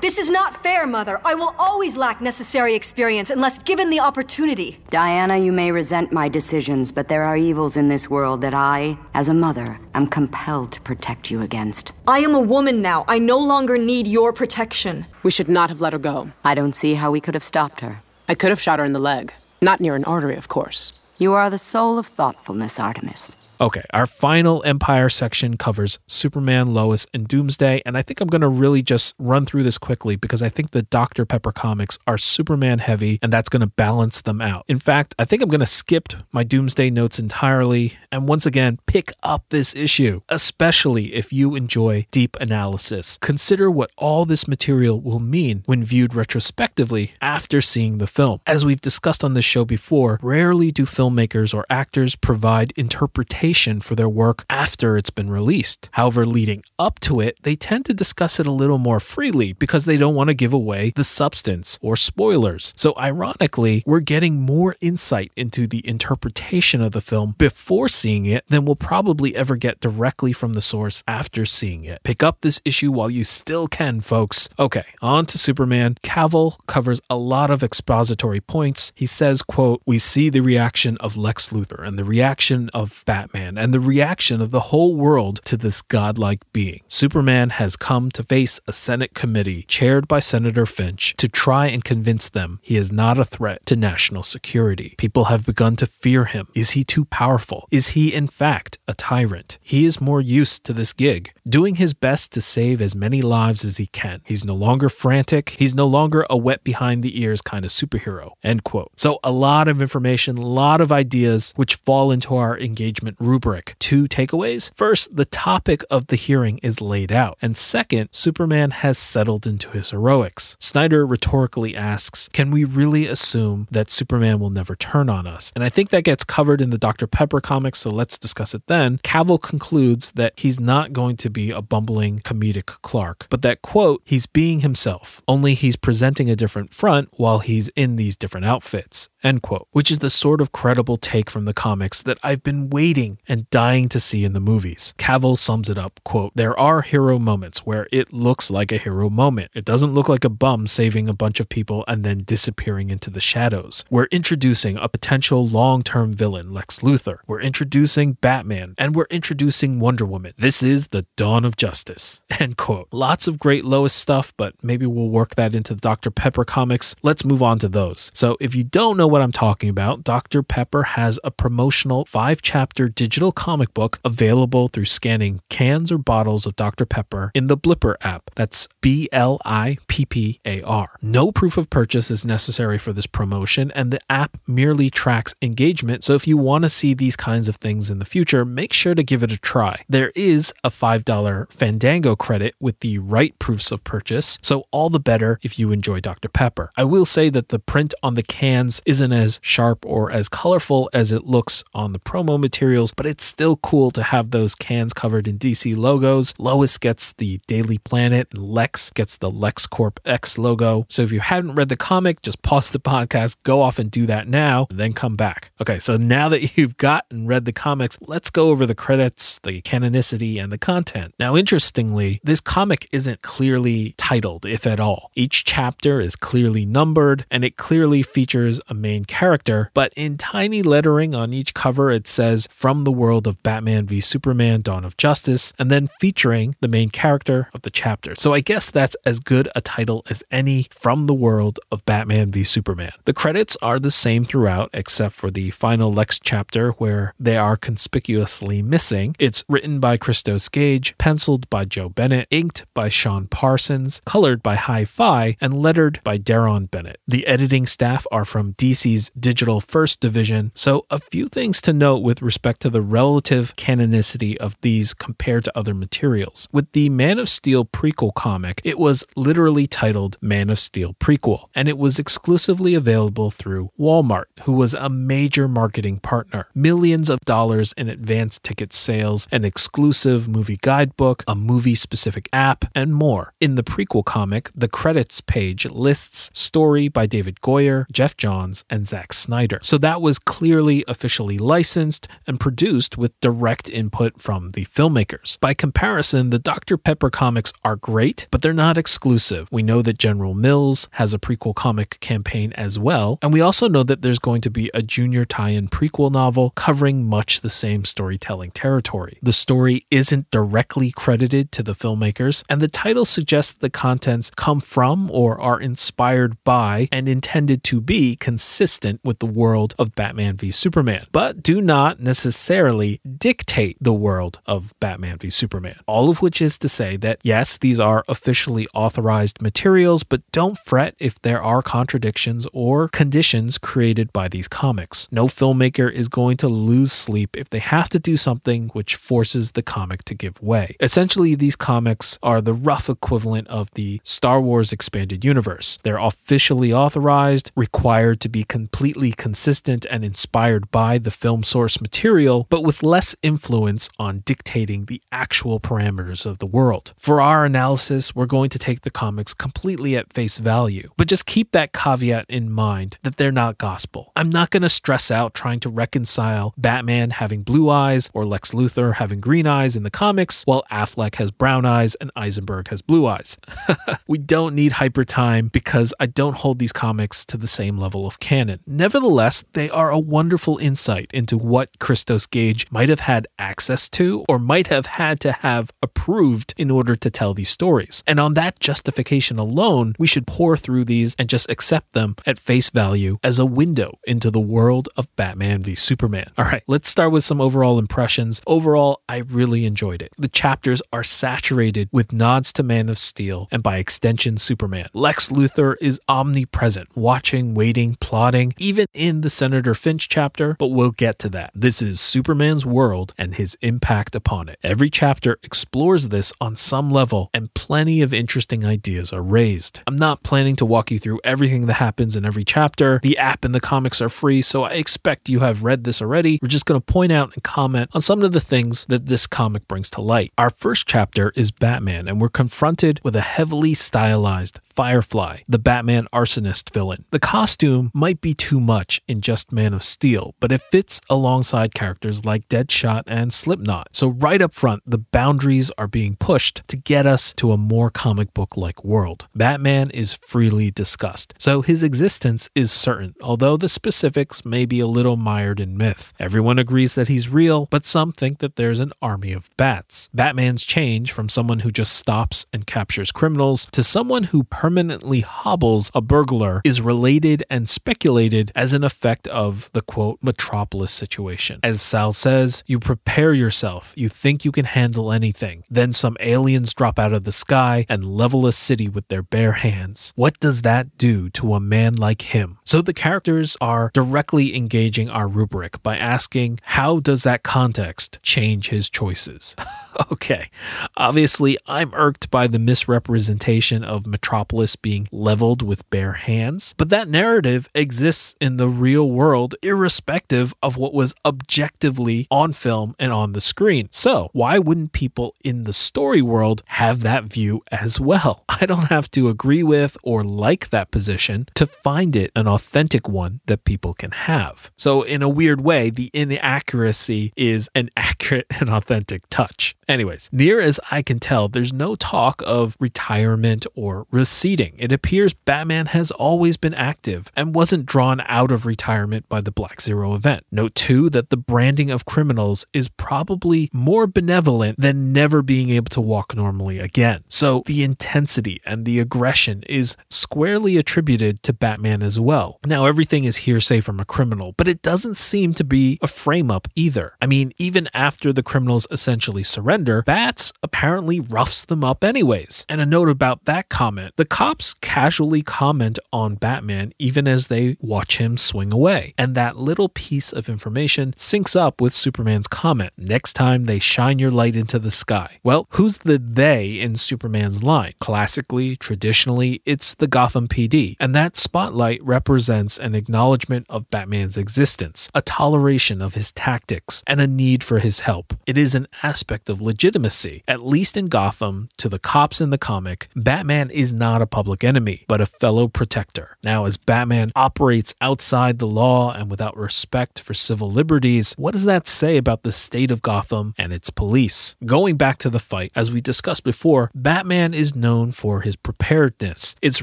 This 0.00 0.18
is 0.18 0.30
not 0.30 0.62
fair, 0.62 0.86
Mother. 0.86 1.20
I 1.22 1.34
will 1.34 1.54
always 1.58 1.98
lack 1.98 2.22
necessary 2.22 2.74
experience 2.74 3.28
unless 3.28 3.58
given 3.58 3.90
the 3.90 4.00
opportunity. 4.00 4.78
Diana, 4.88 5.36
you 5.36 5.52
may 5.52 5.70
resent 5.70 6.12
my 6.12 6.30
decisions, 6.30 6.92
but 6.92 7.08
there 7.08 7.24
are 7.24 7.36
evils 7.36 7.76
in 7.76 7.88
this 7.88 8.08
world 8.08 8.40
that 8.40 8.54
I, 8.54 8.98
as 9.12 9.28
a 9.28 9.34
mother, 9.34 9.78
am 9.94 10.06
compelled 10.06 10.72
to 10.72 10.80
protect 10.80 11.30
you 11.30 11.42
against. 11.42 11.92
I 12.08 12.20
am 12.20 12.34
a 12.34 12.40
woman 12.40 12.80
now. 12.80 13.04
I 13.06 13.18
no 13.18 13.38
longer 13.38 13.76
need 13.76 14.06
your 14.06 14.32
protection. 14.32 15.06
We 15.22 15.30
should 15.30 15.48
not 15.48 15.68
have 15.68 15.82
let 15.82 15.92
her 15.92 15.98
go. 15.98 16.30
I 16.42 16.54
don't 16.54 16.74
see 16.74 16.94
how 16.94 17.10
we 17.10 17.20
could 17.20 17.34
have 17.34 17.44
stopped 17.44 17.80
her. 17.80 18.00
I 18.28 18.34
could 18.34 18.50
have 18.50 18.60
shot 18.60 18.78
her 18.78 18.84
in 18.86 18.94
the 18.94 18.98
leg. 18.98 19.32
Not 19.60 19.80
near 19.82 19.94
an 19.94 20.04
artery, 20.04 20.36
of 20.36 20.48
course. 20.48 20.94
You 21.18 21.34
are 21.34 21.50
the 21.50 21.58
soul 21.58 21.98
of 21.98 22.06
thoughtfulness, 22.06 22.80
Artemis. 22.80 23.36
Okay, 23.62 23.82
our 23.92 24.06
final 24.06 24.62
Empire 24.64 25.10
section 25.10 25.58
covers 25.58 25.98
Superman, 26.06 26.72
Lois, 26.72 27.06
and 27.12 27.28
Doomsday, 27.28 27.82
and 27.84 27.94
I 27.94 28.00
think 28.00 28.22
I'm 28.22 28.28
going 28.28 28.40
to 28.40 28.48
really 28.48 28.82
just 28.82 29.14
run 29.18 29.44
through 29.44 29.64
this 29.64 29.76
quickly 29.76 30.16
because 30.16 30.42
I 30.42 30.48
think 30.48 30.70
the 30.70 30.80
Dr. 30.80 31.26
Pepper 31.26 31.52
comics 31.52 31.98
are 32.06 32.16
Superman 32.16 32.78
heavy, 32.78 33.18
and 33.20 33.30
that's 33.30 33.50
going 33.50 33.60
to 33.60 33.66
balance 33.66 34.22
them 34.22 34.40
out. 34.40 34.64
In 34.66 34.78
fact, 34.78 35.14
I 35.18 35.26
think 35.26 35.42
I'm 35.42 35.50
going 35.50 35.60
to 35.60 35.66
skip 35.66 36.08
my 36.32 36.42
Doomsday 36.42 36.88
notes 36.88 37.18
entirely 37.18 37.98
and 38.10 38.26
once 38.26 38.46
again 38.46 38.78
pick 38.86 39.12
up 39.22 39.44
this 39.50 39.76
issue, 39.76 40.22
especially 40.30 41.12
if 41.12 41.30
you 41.30 41.54
enjoy 41.54 42.06
deep 42.10 42.38
analysis. 42.40 43.18
Consider 43.20 43.70
what 43.70 43.90
all 43.98 44.24
this 44.24 44.48
material 44.48 44.98
will 45.02 45.20
mean 45.20 45.64
when 45.66 45.84
viewed 45.84 46.14
retrospectively 46.14 47.12
after 47.20 47.60
seeing 47.60 47.98
the 47.98 48.06
film. 48.06 48.40
As 48.46 48.64
we've 48.64 48.80
discussed 48.80 49.22
on 49.22 49.34
this 49.34 49.44
show 49.44 49.66
before, 49.66 50.18
rarely 50.22 50.72
do 50.72 50.86
filmmakers 50.86 51.52
or 51.52 51.66
actors 51.68 52.16
provide 52.16 52.72
interpretation 52.74 53.49
for 53.52 53.94
their 53.94 54.08
work 54.08 54.44
after 54.48 54.96
it's 54.96 55.10
been 55.10 55.30
released. 55.30 55.88
However, 55.92 56.24
leading 56.24 56.62
up 56.78 57.00
to 57.00 57.20
it, 57.20 57.36
they 57.42 57.56
tend 57.56 57.84
to 57.86 57.94
discuss 57.94 58.38
it 58.38 58.46
a 58.46 58.52
little 58.52 58.78
more 58.78 59.00
freely 59.00 59.52
because 59.52 59.84
they 59.84 59.96
don't 59.96 60.14
want 60.14 60.28
to 60.28 60.34
give 60.34 60.52
away 60.52 60.92
the 60.94 61.04
substance 61.04 61.78
or 61.82 61.96
spoilers. 61.96 62.72
So, 62.76 62.94
ironically, 62.96 63.82
we're 63.86 64.00
getting 64.00 64.40
more 64.40 64.76
insight 64.80 65.32
into 65.36 65.66
the 65.66 65.86
interpretation 65.86 66.80
of 66.80 66.92
the 66.92 67.00
film 67.00 67.34
before 67.38 67.88
seeing 67.88 68.26
it 68.26 68.44
than 68.48 68.64
we'll 68.64 68.76
probably 68.76 69.34
ever 69.34 69.56
get 69.56 69.80
directly 69.80 70.32
from 70.32 70.52
the 70.52 70.60
source 70.60 71.02
after 71.08 71.44
seeing 71.44 71.84
it. 71.84 72.02
Pick 72.02 72.22
up 72.22 72.40
this 72.40 72.60
issue 72.64 72.92
while 72.92 73.10
you 73.10 73.24
still 73.24 73.66
can, 73.66 74.00
folks. 74.00 74.48
Okay, 74.58 74.84
on 75.02 75.26
to 75.26 75.38
Superman. 75.38 75.96
Cavill 76.02 76.58
covers 76.66 77.00
a 77.08 77.16
lot 77.16 77.50
of 77.50 77.62
expository 77.62 78.40
points. 78.40 78.92
He 78.94 79.06
says, 79.06 79.42
quote, 79.42 79.82
"We 79.86 79.98
see 79.98 80.30
the 80.30 80.40
reaction 80.40 80.96
of 80.98 81.16
Lex 81.16 81.50
Luthor 81.50 81.86
and 81.86 81.98
the 81.98 82.04
reaction 82.04 82.70
of 82.74 83.02
Batman 83.06 83.39
and 83.40 83.72
the 83.72 83.80
reaction 83.80 84.40
of 84.40 84.50
the 84.50 84.60
whole 84.60 84.94
world 84.94 85.40
to 85.44 85.56
this 85.56 85.82
godlike 85.82 86.40
being. 86.52 86.82
Superman 86.88 87.50
has 87.50 87.76
come 87.76 88.10
to 88.12 88.22
face 88.22 88.60
a 88.66 88.72
Senate 88.72 89.14
committee 89.14 89.62
chaired 89.64 90.06
by 90.08 90.20
Senator 90.20 90.66
Finch 90.66 91.14
to 91.16 91.28
try 91.28 91.66
and 91.66 91.84
convince 91.84 92.28
them 92.28 92.58
he 92.62 92.76
is 92.76 92.92
not 92.92 93.18
a 93.18 93.24
threat 93.24 93.64
to 93.66 93.76
national 93.76 94.22
security. 94.22 94.94
People 94.98 95.24
have 95.24 95.46
begun 95.46 95.76
to 95.76 95.86
fear 95.86 96.24
him. 96.24 96.48
Is 96.54 96.70
he 96.70 96.84
too 96.84 97.04
powerful? 97.06 97.66
Is 97.70 97.88
he, 97.88 98.14
in 98.14 98.26
fact, 98.26 98.78
a 98.86 98.94
tyrant? 98.94 99.58
He 99.62 99.84
is 99.84 100.00
more 100.00 100.20
used 100.20 100.64
to 100.64 100.72
this 100.72 100.92
gig, 100.92 101.32
doing 101.48 101.76
his 101.76 101.94
best 101.94 102.32
to 102.32 102.40
save 102.40 102.80
as 102.80 102.94
many 102.94 103.22
lives 103.22 103.64
as 103.64 103.76
he 103.78 103.86
can. 103.86 104.20
He's 104.24 104.44
no 104.44 104.54
longer 104.54 104.88
frantic. 104.88 105.50
He's 105.50 105.74
no 105.74 105.86
longer 105.86 106.26
a 106.28 106.36
wet 106.36 106.64
behind 106.64 107.02
the 107.02 107.20
ears 107.20 107.40
kind 107.40 107.64
of 107.64 107.70
superhero. 107.70 108.32
End 108.42 108.64
quote. 108.64 108.92
So, 108.96 109.18
a 109.24 109.32
lot 109.32 109.68
of 109.68 109.80
information, 109.80 110.36
a 110.38 110.46
lot 110.46 110.80
of 110.80 110.92
ideas 110.92 111.52
which 111.56 111.76
fall 111.76 112.10
into 112.10 112.36
our 112.36 112.58
engagement 112.58 113.16
rubric. 113.30 113.76
Two 113.78 114.04
takeaways. 114.08 114.74
First, 114.74 115.16
the 115.16 115.24
topic 115.24 115.84
of 115.90 116.08
the 116.08 116.16
hearing 116.16 116.58
is 116.58 116.80
laid 116.80 117.12
out. 117.12 117.38
And 117.40 117.56
second, 117.56 118.08
Superman 118.12 118.72
has 118.72 118.98
settled 118.98 119.46
into 119.46 119.70
his 119.70 119.90
heroics. 119.90 120.56
Snyder 120.58 121.06
rhetorically 121.06 121.76
asks, 121.76 122.28
Can 122.32 122.50
we 122.50 122.64
really 122.64 123.06
assume 123.06 123.68
that 123.70 123.88
Superman 123.88 124.40
will 124.40 124.50
never 124.50 124.74
turn 124.74 125.08
on 125.08 125.26
us? 125.26 125.52
And 125.54 125.62
I 125.62 125.68
think 125.68 125.90
that 125.90 126.04
gets 126.04 126.24
covered 126.24 126.60
in 126.60 126.70
the 126.70 126.78
Dr. 126.78 127.06
Pepper 127.06 127.40
comics, 127.40 127.78
so 127.78 127.90
let's 127.90 128.18
discuss 128.18 128.54
it 128.54 128.66
then. 128.66 128.98
Cavill 128.98 129.40
concludes 129.40 130.12
that 130.12 130.32
he's 130.36 130.58
not 130.58 130.92
going 130.92 131.16
to 131.18 131.30
be 131.30 131.50
a 131.50 131.62
bumbling 131.62 132.18
comedic 132.20 132.66
Clark, 132.82 133.26
but 133.30 133.42
that, 133.42 133.62
quote, 133.62 134.02
he's 134.04 134.26
being 134.26 134.60
himself, 134.60 135.22
only 135.28 135.54
he's 135.54 135.76
presenting 135.76 136.28
a 136.28 136.36
different 136.36 136.74
front 136.74 137.08
while 137.12 137.38
he's 137.38 137.68
in 137.76 137.96
these 137.96 138.16
different 138.16 138.46
outfits, 138.46 139.08
end 139.22 139.42
quote, 139.42 139.68
which 139.70 139.90
is 139.90 140.00
the 140.00 140.10
sort 140.10 140.40
of 140.40 140.50
credible 140.50 140.96
take 140.96 141.30
from 141.30 141.44
the 141.44 141.54
comics 141.54 142.02
that 142.02 142.18
I've 142.22 142.42
been 142.42 142.70
waiting 142.70 143.18
and 143.28 143.48
dying 143.50 143.88
to 143.88 144.00
see 144.00 144.24
in 144.24 144.32
the 144.32 144.40
movies. 144.40 144.94
Cavill 144.98 145.36
sums 145.36 145.68
it 145.68 145.78
up, 145.78 146.00
quote, 146.04 146.32
There 146.34 146.58
are 146.58 146.82
hero 146.82 147.18
moments 147.18 147.66
where 147.66 147.86
it 147.92 148.12
looks 148.12 148.50
like 148.50 148.72
a 148.72 148.78
hero 148.78 149.08
moment. 149.08 149.50
It 149.54 149.64
doesn't 149.64 149.94
look 149.94 150.08
like 150.08 150.24
a 150.24 150.28
bum 150.28 150.66
saving 150.66 151.08
a 151.08 151.12
bunch 151.12 151.40
of 151.40 151.48
people 151.48 151.84
and 151.86 152.04
then 152.04 152.24
disappearing 152.24 152.90
into 152.90 153.10
the 153.10 153.20
shadows. 153.20 153.84
We're 153.90 154.06
introducing 154.06 154.76
a 154.76 154.88
potential 154.88 155.46
long-term 155.46 156.14
villain, 156.14 156.52
Lex 156.52 156.80
Luthor. 156.80 157.18
We're 157.26 157.40
introducing 157.40 158.14
Batman, 158.14 158.74
and 158.78 158.94
we're 158.94 159.06
introducing 159.10 159.80
Wonder 159.80 160.04
Woman. 160.04 160.32
This 160.36 160.62
is 160.62 160.88
the 160.88 161.06
dawn 161.16 161.44
of 161.44 161.56
justice. 161.56 162.20
End 162.38 162.56
quote. 162.56 162.88
Lots 162.92 163.26
of 163.26 163.38
great 163.38 163.64
Lois 163.64 163.92
stuff, 163.92 164.32
but 164.36 164.54
maybe 164.62 164.86
we'll 164.86 165.10
work 165.10 165.34
that 165.36 165.54
into 165.54 165.74
the 165.74 165.80
Dr. 165.80 166.10
Pepper 166.10 166.44
comics. 166.44 166.96
Let's 167.02 167.24
move 167.24 167.42
on 167.42 167.58
to 167.60 167.68
those. 167.68 168.10
So 168.14 168.36
if 168.40 168.54
you 168.54 168.64
don't 168.64 168.96
know 168.96 169.06
what 169.06 169.22
I'm 169.22 169.32
talking 169.32 169.68
about, 169.68 170.04
Dr. 170.04 170.42
Pepper 170.42 170.82
has 170.82 171.18
a 171.22 171.30
promotional 171.30 172.04
five-chapter 172.04 172.88
digital 173.00 173.32
comic 173.32 173.72
book 173.72 173.98
available 174.04 174.68
through 174.68 174.84
scanning 174.84 175.40
cans 175.48 175.90
or 175.90 175.96
bottles 175.96 176.44
of 176.44 176.54
Dr. 176.54 176.84
Pepper 176.84 177.30
in 177.34 177.46
the 177.46 177.56
Blippar 177.56 177.94
app. 178.02 178.30
That's 178.34 178.68
B 178.82 179.08
L 179.10 179.40
I 179.42 179.78
P 179.88 180.04
P 180.04 180.38
A 180.44 180.60
R. 180.60 180.90
No 181.00 181.32
proof 181.32 181.56
of 181.56 181.70
purchase 181.70 182.10
is 182.10 182.26
necessary 182.26 182.76
for 182.76 182.92
this 182.92 183.06
promotion, 183.06 183.70
and 183.70 183.90
the 183.90 184.00
app 184.10 184.36
merely 184.46 184.90
tracks 184.90 185.32
engagement. 185.40 186.04
So 186.04 186.12
if 186.12 186.26
you 186.26 186.36
want 186.36 186.64
to 186.64 186.68
see 186.68 186.92
these 186.92 187.16
kinds 187.16 187.48
of 187.48 187.56
things 187.56 187.88
in 187.88 188.00
the 188.00 188.04
future, 188.04 188.44
make 188.44 188.74
sure 188.74 188.94
to 188.94 189.02
give 189.02 189.22
it 189.22 189.32
a 189.32 189.38
try. 189.38 189.82
There 189.88 190.12
is 190.14 190.52
a 190.62 190.68
$5 190.68 191.50
Fandango 191.50 192.16
credit 192.16 192.54
with 192.60 192.80
the 192.80 192.98
right 192.98 193.32
proofs 193.38 193.72
of 193.72 193.82
purchase, 193.82 194.38
so 194.42 194.66
all 194.72 194.90
the 194.90 195.00
better 195.00 195.38
if 195.42 195.58
you 195.58 195.72
enjoy 195.72 196.00
Dr. 196.00 196.28
Pepper. 196.28 196.70
I 196.76 196.84
will 196.84 197.06
say 197.06 197.30
that 197.30 197.48
the 197.48 197.58
print 197.58 197.94
on 198.02 198.12
the 198.14 198.22
cans 198.22 198.82
isn't 198.84 199.12
as 199.12 199.40
sharp 199.42 199.86
or 199.86 200.12
as 200.12 200.28
colorful 200.28 200.90
as 200.92 201.12
it 201.12 201.24
looks 201.24 201.64
on 201.72 201.94
the 201.94 201.98
promo 201.98 202.38
materials 202.38 202.89
but 202.92 203.06
it's 203.06 203.24
still 203.24 203.56
cool 203.56 203.90
to 203.92 204.02
have 204.02 204.30
those 204.30 204.54
cans 204.54 204.92
covered 204.92 205.28
in 205.28 205.38
DC 205.38 205.76
logos. 205.76 206.34
Lois 206.38 206.78
gets 206.78 207.12
the 207.12 207.40
Daily 207.46 207.78
Planet 207.78 208.28
and 208.32 208.42
Lex 208.42 208.90
gets 208.90 209.16
the 209.16 209.30
LexCorp 209.30 209.98
X 210.04 210.38
logo. 210.38 210.86
So 210.88 211.02
if 211.02 211.12
you 211.12 211.20
haven't 211.20 211.54
read 211.54 211.68
the 211.68 211.76
comic, 211.76 212.22
just 212.22 212.42
pause 212.50 212.70
the 212.70 212.80
podcast, 212.80 213.36
go 213.42 213.62
off 213.62 213.78
and 213.78 213.90
do 213.90 214.06
that 214.06 214.28
now, 214.28 214.66
and 214.70 214.78
then 214.78 214.92
come 214.92 215.16
back. 215.16 215.52
Okay, 215.60 215.78
so 215.78 215.96
now 215.96 216.28
that 216.28 216.56
you've 216.56 216.76
got 216.76 217.06
and 217.10 217.28
read 217.28 217.44
the 217.44 217.52
comics, 217.52 217.98
let's 218.00 218.30
go 218.30 218.48
over 218.48 218.66
the 218.66 218.74
credits, 218.74 219.38
the 219.42 219.60
canonicity, 219.62 220.42
and 220.42 220.50
the 220.50 220.58
content. 220.58 221.14
Now, 221.18 221.36
interestingly, 221.36 222.20
this 222.24 222.40
comic 222.40 222.88
isn't 222.92 223.22
clearly 223.22 223.94
titled, 223.96 224.46
if 224.46 224.66
at 224.66 224.80
all. 224.80 225.10
Each 225.14 225.44
chapter 225.44 226.00
is 226.00 226.16
clearly 226.16 226.64
numbered, 226.64 227.24
and 227.30 227.44
it 227.44 227.56
clearly 227.56 228.02
features 228.02 228.60
a 228.68 228.74
main 228.74 229.04
character, 229.04 229.70
but 229.74 229.92
in 229.96 230.16
tiny 230.16 230.62
lettering 230.62 231.14
on 231.14 231.32
each 231.32 231.54
cover, 231.54 231.90
it 231.90 232.06
says 232.06 232.48
From 232.50 232.79
the 232.84 232.92
World 232.92 233.26
of 233.26 233.42
Batman 233.42 233.86
v 233.86 234.00
Superman 234.00 234.62
Dawn 234.62 234.84
of 234.84 234.96
Justice, 234.96 235.52
and 235.58 235.70
then 235.70 235.88
featuring 236.00 236.56
the 236.60 236.68
main 236.68 236.90
character 236.90 237.48
of 237.54 237.62
the 237.62 237.70
chapter. 237.70 238.14
So 238.14 238.34
I 238.34 238.40
guess 238.40 238.70
that's 238.70 238.96
as 239.04 239.20
good 239.20 239.48
a 239.54 239.60
title 239.60 240.02
as 240.08 240.22
any 240.30 240.66
From 240.70 241.06
the 241.06 241.14
World 241.14 241.60
of 241.70 241.84
Batman 241.84 242.30
v 242.30 242.44
Superman. 242.44 242.92
The 243.04 243.12
credits 243.12 243.56
are 243.62 243.78
the 243.78 243.90
same 243.90 244.24
throughout, 244.24 244.70
except 244.72 245.14
for 245.14 245.30
the 245.30 245.50
final 245.50 245.92
Lex 245.92 246.18
chapter 246.18 246.72
where 246.72 247.14
they 247.18 247.36
are 247.36 247.56
conspicuously 247.56 248.62
missing. 248.62 249.14
It's 249.18 249.44
written 249.48 249.80
by 249.80 249.96
Christos 249.96 250.48
Gage, 250.48 250.96
penciled 250.98 251.48
by 251.50 251.64
Joe 251.64 251.88
Bennett, 251.88 252.26
inked 252.30 252.64
by 252.74 252.88
Sean 252.88 253.26
Parsons, 253.26 254.00
colored 254.04 254.42
by 254.42 254.54
Hi 254.56 254.84
Fi, 254.84 255.36
and 255.40 255.60
lettered 255.60 256.00
by 256.04 256.18
Deron 256.18 256.70
Bennett. 256.70 257.00
The 257.06 257.26
editing 257.26 257.66
staff 257.66 258.06
are 258.10 258.24
from 258.24 258.54
DC's 258.54 259.10
Digital 259.18 259.60
First 259.60 260.00
Division, 260.00 260.52
so 260.54 260.86
a 260.90 260.98
few 260.98 261.28
things 261.28 261.60
to 261.62 261.72
note 261.72 261.98
with 261.98 262.22
respect 262.22 262.60
to 262.62 262.69
the 262.70 262.82
relative 262.82 263.56
canonicity 263.56 264.36
of 264.36 264.56
these 264.60 264.94
compared 264.94 265.44
to 265.44 265.58
other 265.58 265.74
materials. 265.74 266.48
With 266.52 266.70
the 266.72 266.88
Man 266.88 267.18
of 267.18 267.28
Steel 267.28 267.64
prequel 267.64 268.14
comic, 268.14 268.60
it 268.64 268.78
was 268.78 269.04
literally 269.16 269.66
titled 269.66 270.16
Man 270.20 270.50
of 270.50 270.58
Steel 270.58 270.94
Prequel, 270.94 271.46
and 271.54 271.68
it 271.68 271.76
was 271.76 271.98
exclusively 271.98 272.74
available 272.74 273.30
through 273.30 273.70
Walmart, 273.78 274.26
who 274.42 274.52
was 274.52 274.74
a 274.74 274.88
major 274.88 275.48
marketing 275.48 275.98
partner. 275.98 276.46
Millions 276.54 277.10
of 277.10 277.20
dollars 277.20 277.74
in 277.76 277.88
advance 277.88 278.38
ticket 278.38 278.72
sales, 278.72 279.26
an 279.32 279.44
exclusive 279.44 280.28
movie 280.28 280.58
guidebook, 280.62 281.24
a 281.26 281.34
movie 281.34 281.74
specific 281.74 282.28
app, 282.32 282.64
and 282.74 282.94
more. 282.94 283.32
In 283.40 283.56
the 283.56 283.64
prequel 283.64 284.04
comic, 284.04 284.50
the 284.54 284.68
credits 284.68 285.20
page 285.20 285.66
lists 285.66 286.30
story 286.38 286.88
by 286.88 287.06
David 287.06 287.40
Goyer, 287.40 287.86
Geoff 287.90 288.16
Johns, 288.16 288.64
and 288.70 288.86
Zack 288.86 289.12
Snyder. 289.12 289.58
So 289.62 289.76
that 289.78 290.00
was 290.00 290.18
clearly 290.18 290.84
officially 290.86 291.38
licensed 291.38 292.06
and 292.26 292.38
produced 292.38 292.59
with 292.60 293.18
direct 293.20 293.70
input 293.70 294.20
from 294.20 294.50
the 294.50 294.66
filmmakers. 294.66 295.40
By 295.40 295.54
comparison, 295.54 296.28
the 296.28 296.38
Dr. 296.38 296.76
Pepper 296.76 297.08
comics 297.08 297.54
are 297.64 297.74
great, 297.74 298.26
but 298.30 298.42
they're 298.42 298.52
not 298.52 298.76
exclusive. 298.76 299.48
We 299.50 299.62
know 299.62 299.80
that 299.80 299.96
General 299.96 300.34
Mills 300.34 300.86
has 300.92 301.14
a 301.14 301.18
prequel 301.18 301.54
comic 301.54 301.98
campaign 302.00 302.52
as 302.52 302.78
well, 302.78 303.18
and 303.22 303.32
we 303.32 303.40
also 303.40 303.66
know 303.66 303.82
that 303.84 304.02
there's 304.02 304.18
going 304.18 304.42
to 304.42 304.50
be 304.50 304.70
a 304.74 304.82
junior 304.82 305.24
tie 305.24 305.50
in 305.50 305.68
prequel 305.68 306.12
novel 306.12 306.50
covering 306.50 307.06
much 307.06 307.40
the 307.40 307.48
same 307.48 307.86
storytelling 307.86 308.50
territory. 308.50 309.18
The 309.22 309.32
story 309.32 309.86
isn't 309.90 310.30
directly 310.30 310.90
credited 310.90 311.52
to 311.52 311.62
the 311.62 311.72
filmmakers, 311.74 312.44
and 312.50 312.60
the 312.60 312.68
title 312.68 313.06
suggests 313.06 313.52
that 313.52 313.60
the 313.60 313.70
contents 313.70 314.30
come 314.36 314.60
from 314.60 315.10
or 315.10 315.40
are 315.40 315.58
inspired 315.58 316.36
by 316.44 316.90
and 316.92 317.08
intended 317.08 317.64
to 317.64 317.80
be 317.80 318.16
consistent 318.16 319.00
with 319.02 319.18
the 319.18 319.24
world 319.24 319.74
of 319.78 319.94
Batman 319.94 320.36
v 320.36 320.50
Superman, 320.50 321.06
but 321.10 321.42
do 321.42 321.62
not 321.62 322.00
necessarily 322.00 322.49
dictate 322.50 323.76
the 323.80 323.92
world 323.92 324.40
of 324.46 324.74
Batman 324.80 325.18
v 325.18 325.30
Superman. 325.30 325.78
All 325.86 326.10
of 326.10 326.20
which 326.20 326.42
is 326.42 326.58
to 326.58 326.68
say 326.68 326.96
that 326.96 327.20
yes, 327.22 327.56
these 327.56 327.78
are 327.78 328.02
officially 328.08 328.66
authorized 328.74 329.40
materials, 329.40 330.02
but 330.02 330.22
don't 330.32 330.58
fret 330.58 330.94
if 330.98 331.20
there 331.22 331.40
are 331.40 331.62
contradictions 331.62 332.46
or 332.52 332.88
conditions 332.88 333.56
created 333.56 334.12
by 334.12 334.26
these 334.26 334.48
comics. 334.48 335.06
No 335.12 335.26
filmmaker 335.26 335.92
is 335.92 336.08
going 336.08 336.36
to 336.38 336.48
lose 336.48 336.92
sleep 336.92 337.36
if 337.36 337.48
they 337.50 337.60
have 337.60 337.88
to 337.90 337.98
do 337.98 338.16
something 338.16 338.70
which 338.72 338.96
forces 338.96 339.52
the 339.52 339.62
comic 339.62 340.04
to 340.06 340.14
give 340.14 340.42
way. 340.42 340.76
Essentially, 340.80 341.34
these 341.34 341.56
comics 341.56 342.18
are 342.22 342.40
the 342.40 342.52
rough 342.52 342.88
equivalent 342.88 343.46
of 343.48 343.70
the 343.72 344.00
Star 344.02 344.40
Wars 344.40 344.72
expanded 344.72 345.24
universe. 345.24 345.78
They're 345.82 345.98
officially 345.98 346.72
authorized, 346.72 347.52
required 347.54 348.20
to 348.20 348.28
be 348.28 348.42
completely 348.42 349.12
consistent 349.12 349.86
and 349.90 350.04
inspired 350.04 350.70
by 350.70 350.98
the 350.98 351.10
film 351.10 351.42
source 351.42 351.80
material, 351.80 352.39
but 352.48 352.62
with 352.64 352.82
less 352.82 353.14
influence 353.22 353.88
on 353.98 354.20
dictating 354.20 354.86
the 354.86 355.02
actual 355.12 355.60
parameters 355.60 356.26
of 356.26 356.38
the 356.38 356.46
world. 356.46 356.92
For 356.98 357.20
our 357.20 357.44
analysis, 357.44 358.14
we're 358.14 358.26
going 358.26 358.50
to 358.50 358.58
take 358.58 358.82
the 358.82 358.90
comics 358.90 359.34
completely 359.34 359.96
at 359.96 360.12
face 360.12 360.38
value, 360.38 360.90
but 360.96 361.08
just 361.08 361.26
keep 361.26 361.52
that 361.52 361.72
caveat 361.72 362.26
in 362.28 362.50
mind 362.50 362.98
that 363.02 363.16
they're 363.16 363.32
not 363.32 363.58
gospel. 363.58 364.12
I'm 364.16 364.30
not 364.30 364.50
going 364.50 364.62
to 364.62 364.68
stress 364.68 365.10
out 365.10 365.34
trying 365.34 365.60
to 365.60 365.68
reconcile 365.68 366.54
Batman 366.56 367.10
having 367.10 367.42
blue 367.42 367.68
eyes 367.68 368.10
or 368.12 368.24
Lex 368.24 368.52
Luthor 368.52 368.94
having 368.94 369.20
green 369.20 369.46
eyes 369.46 369.76
in 369.76 369.82
the 369.82 369.90
comics, 369.90 370.44
while 370.44 370.64
Affleck 370.70 371.16
has 371.16 371.30
brown 371.30 371.64
eyes 371.64 371.94
and 371.96 372.10
Eisenberg 372.16 372.68
has 372.68 372.82
blue 372.82 373.06
eyes. 373.06 373.36
we 374.06 374.18
don't 374.18 374.54
need 374.54 374.72
hyper 374.72 375.04
time 375.04 375.48
because 375.48 375.92
I 376.00 376.06
don't 376.06 376.36
hold 376.36 376.58
these 376.58 376.72
comics 376.72 377.24
to 377.26 377.36
the 377.36 377.48
same 377.48 377.78
level 377.78 378.06
of 378.06 378.20
canon. 378.20 378.60
Nevertheless, 378.66 379.44
they 379.52 379.70
are 379.70 379.90
a 379.90 379.98
wonderful 379.98 380.58
insight 380.58 381.10
into 381.12 381.36
what 381.36 381.78
Christos 381.78 382.26
Gage 382.30 382.66
might 382.70 382.88
have 382.88 383.00
had 383.00 383.26
access 383.38 383.88
to 383.90 384.24
or 384.28 384.38
might 384.38 384.68
have 384.68 384.86
had 384.86 385.20
to 385.20 385.32
have 385.32 385.70
approved 385.82 386.54
in 386.56 386.70
order 386.70 386.96
to 386.96 387.10
tell 387.10 387.34
these 387.34 387.50
stories. 387.50 388.02
And 388.06 388.20
on 388.20 388.34
that 388.34 388.60
justification 388.60 389.38
alone, 389.38 389.94
we 389.98 390.06
should 390.06 390.26
pour 390.26 390.56
through 390.56 390.84
these 390.84 391.14
and 391.18 391.28
just 391.28 391.50
accept 391.50 391.92
them 391.92 392.16
at 392.26 392.38
face 392.38 392.70
value 392.70 393.18
as 393.22 393.38
a 393.38 393.46
window 393.46 393.98
into 394.06 394.30
the 394.30 394.40
world 394.40 394.88
of 394.96 395.14
Batman 395.16 395.62
v 395.62 395.74
Superman. 395.74 396.30
All 396.38 396.44
right, 396.44 396.62
let's 396.66 396.88
start 396.88 397.12
with 397.12 397.24
some 397.24 397.40
overall 397.40 397.78
impressions. 397.78 398.40
Overall, 398.46 399.02
I 399.08 399.18
really 399.18 399.64
enjoyed 399.64 400.02
it. 400.02 400.12
The 400.18 400.28
chapters 400.28 400.82
are 400.92 401.04
saturated 401.04 401.88
with 401.92 402.12
nods 402.12 402.52
to 402.54 402.62
Man 402.62 402.88
of 402.88 402.98
Steel 402.98 403.48
and 403.50 403.62
by 403.62 403.78
extension 403.78 404.36
Superman. 404.36 404.88
Lex 404.92 405.30
Luthor 405.30 405.76
is 405.80 406.00
omnipresent, 406.08 406.96
watching, 406.96 407.54
waiting, 407.54 407.96
plotting, 408.00 408.54
even 408.58 408.86
in 408.94 409.20
the 409.20 409.30
Senator 409.30 409.74
Finch 409.74 410.08
chapter, 410.08 410.54
but 410.58 410.68
we'll 410.68 410.90
get 410.90 411.18
to 411.20 411.28
that. 411.30 411.50
This 411.54 411.82
is 411.82 412.00
Superman's 412.10 412.66
world 412.66 413.14
and 413.16 413.36
his 413.36 413.56
impact 413.60 414.16
upon 414.16 414.48
it. 414.48 414.58
Every 414.64 414.90
chapter 414.90 415.38
explores 415.44 416.08
this 416.08 416.32
on 416.40 416.56
some 416.56 416.90
level, 416.90 417.30
and 417.32 417.54
plenty 417.54 418.02
of 418.02 418.12
interesting 418.12 418.64
ideas 418.64 419.12
are 419.12 419.22
raised. 419.22 419.80
I'm 419.86 419.94
not 419.94 420.24
planning 420.24 420.56
to 420.56 420.66
walk 420.66 420.90
you 420.90 420.98
through 420.98 421.20
everything 421.22 421.66
that 421.66 421.74
happens 421.74 422.16
in 422.16 422.24
every 422.24 422.44
chapter. 422.44 422.98
The 423.04 423.16
app 423.16 423.44
and 423.44 423.54
the 423.54 423.60
comics 423.60 424.00
are 424.00 424.08
free, 424.08 424.42
so 424.42 424.64
I 424.64 424.70
expect 424.70 425.28
you 425.28 425.38
have 425.40 425.62
read 425.62 425.84
this 425.84 426.02
already. 426.02 426.40
We're 426.42 426.48
just 426.48 426.66
going 426.66 426.80
to 426.80 426.84
point 426.84 427.12
out 427.12 427.32
and 427.34 427.44
comment 427.44 427.90
on 427.94 428.00
some 428.00 428.24
of 428.24 428.32
the 428.32 428.40
things 428.40 428.86
that 428.86 429.06
this 429.06 429.28
comic 429.28 429.68
brings 429.68 429.88
to 429.90 430.00
light. 430.00 430.32
Our 430.36 430.50
first 430.50 430.88
chapter 430.88 431.32
is 431.36 431.52
Batman, 431.52 432.08
and 432.08 432.20
we're 432.20 432.28
confronted 432.28 433.00
with 433.04 433.14
a 433.14 433.20
heavily 433.20 433.74
stylized 433.74 434.58
Firefly, 434.64 435.42
the 435.48 435.58
Batman 435.60 436.08
arsonist 436.12 436.72
villain. 436.72 437.04
The 437.10 437.20
costume 437.20 437.92
might 437.94 438.20
be 438.20 438.34
too 438.34 438.58
much 438.58 439.00
in 439.06 439.20
just 439.20 439.52
Man 439.52 439.74
of 439.74 439.84
Steel, 439.84 440.34
but 440.40 440.50
it 440.50 440.62
fits 440.62 441.00
alongside 441.08 441.72
characters 441.74 441.99
like 442.04 442.48
Deadshot 442.48 443.02
and 443.06 443.32
Slipknot. 443.32 443.88
So, 443.92 444.08
right 444.08 444.42
up 444.42 444.52
front, 444.52 444.82
the 444.86 444.98
boundaries 444.98 445.70
are 445.78 445.88
being 445.88 446.16
pushed 446.16 446.62
to 446.68 446.76
get 446.76 447.06
us 447.06 447.32
to 447.34 447.52
a 447.52 447.56
more 447.56 447.90
comic 447.90 448.32
book 448.34 448.56
like 448.56 448.84
world. 448.84 449.26
Batman 449.34 449.90
is 449.90 450.14
freely 450.14 450.70
discussed, 450.70 451.34
so 451.38 451.62
his 451.62 451.82
existence 451.82 452.48
is 452.54 452.72
certain, 452.72 453.14
although 453.22 453.56
the 453.56 453.68
specifics 453.68 454.44
may 454.44 454.64
be 454.64 454.80
a 454.80 454.86
little 454.86 455.16
mired 455.16 455.60
in 455.60 455.76
myth. 455.76 456.12
Everyone 456.18 456.58
agrees 456.58 456.94
that 456.94 457.08
he's 457.08 457.28
real, 457.28 457.66
but 457.70 457.86
some 457.86 458.12
think 458.12 458.38
that 458.38 458.56
there's 458.56 458.80
an 458.80 458.92
army 459.02 459.32
of 459.32 459.50
bats. 459.56 460.08
Batman's 460.14 460.64
change 460.64 461.12
from 461.12 461.28
someone 461.28 461.60
who 461.60 461.70
just 461.70 461.94
stops 461.94 462.46
and 462.52 462.66
captures 462.66 463.12
criminals 463.12 463.66
to 463.72 463.82
someone 463.82 464.24
who 464.24 464.44
permanently 464.44 465.20
hobbles 465.20 465.90
a 465.94 466.00
burglar 466.00 466.60
is 466.64 466.80
related 466.80 467.42
and 467.50 467.68
speculated 467.68 468.52
as 468.54 468.72
an 468.72 468.84
effect 468.84 469.26
of 469.28 469.70
the 469.72 469.82
quote 469.82 470.18
metropolis 470.22 470.90
situation. 470.90 471.60
As 471.62 471.80
Sal 471.90 472.12
says, 472.12 472.62
you 472.68 472.78
prepare 472.78 473.32
yourself, 473.32 473.92
you 473.96 474.08
think 474.08 474.44
you 474.44 474.52
can 474.52 474.64
handle 474.64 475.10
anything. 475.10 475.64
Then 475.68 475.92
some 475.92 476.16
aliens 476.20 476.72
drop 476.72 477.00
out 477.00 477.12
of 477.12 477.24
the 477.24 477.32
sky 477.32 477.84
and 477.88 478.04
level 478.04 478.46
a 478.46 478.52
city 478.52 478.88
with 478.88 479.08
their 479.08 479.24
bare 479.24 479.54
hands. 479.54 480.12
What 480.14 480.38
does 480.38 480.62
that 480.62 480.96
do 480.98 481.30
to 481.30 481.54
a 481.54 481.58
man 481.58 481.96
like 481.96 482.22
him? 482.22 482.59
So 482.70 482.80
the 482.80 482.94
characters 482.94 483.56
are 483.60 483.90
directly 483.94 484.54
engaging 484.54 485.10
our 485.10 485.26
rubric 485.26 485.82
by 485.82 485.96
asking, 485.96 486.60
how 486.62 487.00
does 487.00 487.24
that 487.24 487.42
context 487.42 488.20
change 488.22 488.68
his 488.68 488.88
choices? 488.88 489.56
okay, 490.12 490.50
obviously, 490.96 491.58
I'm 491.66 491.92
irked 491.94 492.30
by 492.30 492.46
the 492.46 492.60
misrepresentation 492.60 493.82
of 493.82 494.06
Metropolis 494.06 494.76
being 494.76 495.08
leveled 495.10 495.62
with 495.62 495.90
bare 495.90 496.12
hands, 496.12 496.72
but 496.76 496.90
that 496.90 497.08
narrative 497.08 497.68
exists 497.74 498.36
in 498.40 498.56
the 498.56 498.68
real 498.68 499.10
world, 499.10 499.56
irrespective 499.62 500.54
of 500.62 500.76
what 500.76 500.94
was 500.94 501.12
objectively 501.24 502.28
on 502.30 502.52
film 502.52 502.94
and 503.00 503.12
on 503.12 503.32
the 503.32 503.40
screen. 503.40 503.88
So, 503.90 504.30
why 504.32 504.60
wouldn't 504.60 504.92
people 504.92 505.34
in 505.42 505.64
the 505.64 505.72
story 505.72 506.22
world 506.22 506.62
have 506.68 507.00
that 507.00 507.24
view 507.24 507.64
as 507.72 507.98
well? 507.98 508.44
I 508.48 508.64
don't 508.64 508.90
have 508.90 509.10
to 509.10 509.28
agree 509.28 509.64
with 509.64 509.96
or 510.04 510.22
like 510.22 510.70
that 510.70 510.92
position 510.92 511.48
to 511.56 511.66
find 511.66 512.14
it 512.14 512.30
an 512.36 512.46
authentic 512.60 513.08
one 513.08 513.40
that 513.46 513.64
people 513.64 513.94
can 513.94 514.10
have. 514.10 514.70
So, 514.76 515.02
in 515.02 515.22
a 515.22 515.28
weird 515.28 515.62
way, 515.62 515.88
the 515.88 516.10
inaccuracy 516.12 517.32
is 517.34 517.70
an 517.74 517.88
accurate 517.96 518.46
and 518.60 518.68
authentic 518.68 519.28
touch. 519.30 519.74
Anyways, 519.90 520.30
near 520.32 520.60
as 520.60 520.78
I 520.92 521.02
can 521.02 521.18
tell, 521.18 521.48
there's 521.48 521.72
no 521.72 521.96
talk 521.96 522.42
of 522.46 522.76
retirement 522.78 523.66
or 523.74 524.06
receding. 524.12 524.76
It 524.78 524.92
appears 524.92 525.34
Batman 525.34 525.86
has 525.86 526.12
always 526.12 526.56
been 526.56 526.74
active 526.74 527.32
and 527.34 527.56
wasn't 527.56 527.86
drawn 527.86 528.22
out 528.26 528.52
of 528.52 528.66
retirement 528.66 529.28
by 529.28 529.40
the 529.40 529.50
Black 529.50 529.80
Zero 529.80 530.14
event. 530.14 530.46
Note 530.52 530.76
too 530.76 531.10
that 531.10 531.30
the 531.30 531.36
branding 531.36 531.90
of 531.90 532.04
criminals 532.04 532.68
is 532.72 532.88
probably 532.88 533.68
more 533.72 534.06
benevolent 534.06 534.78
than 534.80 535.12
never 535.12 535.42
being 535.42 535.70
able 535.70 535.90
to 535.90 536.00
walk 536.00 536.36
normally 536.36 536.78
again. 536.78 537.24
So 537.26 537.64
the 537.66 537.82
intensity 537.82 538.60
and 538.64 538.84
the 538.84 539.00
aggression 539.00 539.64
is 539.64 539.96
squarely 540.08 540.76
attributed 540.76 541.42
to 541.42 541.52
Batman 541.52 542.00
as 542.00 542.20
well. 542.20 542.60
Now, 542.64 542.86
everything 542.86 543.24
is 543.24 543.38
hearsay 543.38 543.80
from 543.80 543.98
a 543.98 544.04
criminal, 544.04 544.54
but 544.56 544.68
it 544.68 544.82
doesn't 544.82 545.16
seem 545.16 545.52
to 545.54 545.64
be 545.64 545.98
a 546.00 546.06
frame 546.06 546.48
up 546.48 546.68
either. 546.76 547.16
I 547.20 547.26
mean, 547.26 547.52
even 547.58 547.88
after 547.92 548.32
the 548.32 548.44
criminals 548.44 548.86
essentially 548.92 549.42
surrender, 549.42 549.79
Bats 549.84 550.52
apparently 550.62 551.20
roughs 551.20 551.64
them 551.64 551.82
up 551.82 552.04
anyways. 552.04 552.66
And 552.68 552.80
a 552.80 552.86
note 552.86 553.08
about 553.08 553.44
that 553.44 553.68
comment 553.68 554.14
the 554.16 554.24
cops 554.24 554.74
casually 554.74 555.42
comment 555.42 555.98
on 556.12 556.34
Batman 556.34 556.92
even 556.98 557.26
as 557.26 557.48
they 557.48 557.76
watch 557.80 558.18
him 558.18 558.36
swing 558.36 558.72
away. 558.72 559.14
And 559.16 559.34
that 559.34 559.56
little 559.56 559.88
piece 559.88 560.32
of 560.32 560.48
information 560.48 561.12
syncs 561.12 561.58
up 561.58 561.80
with 561.80 561.94
Superman's 561.94 562.46
comment 562.46 562.92
next 562.96 563.34
time 563.34 563.64
they 563.64 563.78
shine 563.78 564.18
your 564.18 564.30
light 564.30 564.56
into 564.56 564.78
the 564.78 564.90
sky. 564.90 565.38
Well, 565.42 565.66
who's 565.70 565.98
the 565.98 566.18
they 566.18 566.72
in 566.72 566.96
Superman's 566.96 567.62
line? 567.62 567.94
Classically, 568.00 568.76
traditionally, 568.76 569.62
it's 569.64 569.94
the 569.94 570.06
Gotham 570.06 570.48
PD. 570.48 570.96
And 571.00 571.14
that 571.14 571.36
spotlight 571.36 572.02
represents 572.04 572.78
an 572.78 572.94
acknowledgement 572.94 573.66
of 573.68 573.90
Batman's 573.90 574.36
existence, 574.36 575.08
a 575.14 575.22
toleration 575.22 576.02
of 576.02 576.14
his 576.14 576.32
tactics, 576.32 577.02
and 577.06 577.20
a 577.20 577.26
need 577.26 577.64
for 577.64 577.78
his 577.78 578.00
help. 578.00 578.34
It 578.46 578.58
is 578.58 578.74
an 578.74 578.86
aspect 579.02 579.48
of 579.48 579.60
legitimacy. 579.70 580.42
At 580.48 580.66
least 580.66 580.96
in 580.96 581.06
Gotham, 581.06 581.68
to 581.76 581.88
the 581.88 582.00
cops 582.00 582.40
in 582.40 582.50
the 582.50 582.58
comic, 582.58 583.08
Batman 583.14 583.70
is 583.70 583.94
not 583.94 584.20
a 584.20 584.26
public 584.26 584.64
enemy, 584.64 585.04
but 585.06 585.20
a 585.20 585.26
fellow 585.26 585.68
protector. 585.68 586.36
Now, 586.42 586.64
as 586.64 586.76
Batman 586.76 587.30
operates 587.36 587.94
outside 588.00 588.58
the 588.58 588.66
law 588.66 589.12
and 589.12 589.30
without 589.30 589.56
respect 589.56 590.20
for 590.20 590.34
civil 590.34 590.68
liberties, 590.68 591.34
what 591.38 591.52
does 591.52 591.66
that 591.66 591.86
say 591.86 592.16
about 592.16 592.42
the 592.42 592.50
state 592.50 592.90
of 592.90 593.00
Gotham 593.00 593.54
and 593.56 593.72
its 593.72 593.90
police? 593.90 594.56
Going 594.64 594.96
back 594.96 595.18
to 595.18 595.30
the 595.30 595.38
fight, 595.38 595.70
as 595.76 595.92
we 595.92 596.00
discussed 596.00 596.42
before, 596.42 596.90
Batman 596.92 597.54
is 597.54 597.76
known 597.76 598.10
for 598.10 598.40
his 598.40 598.56
preparedness. 598.56 599.54
It's 599.62 599.82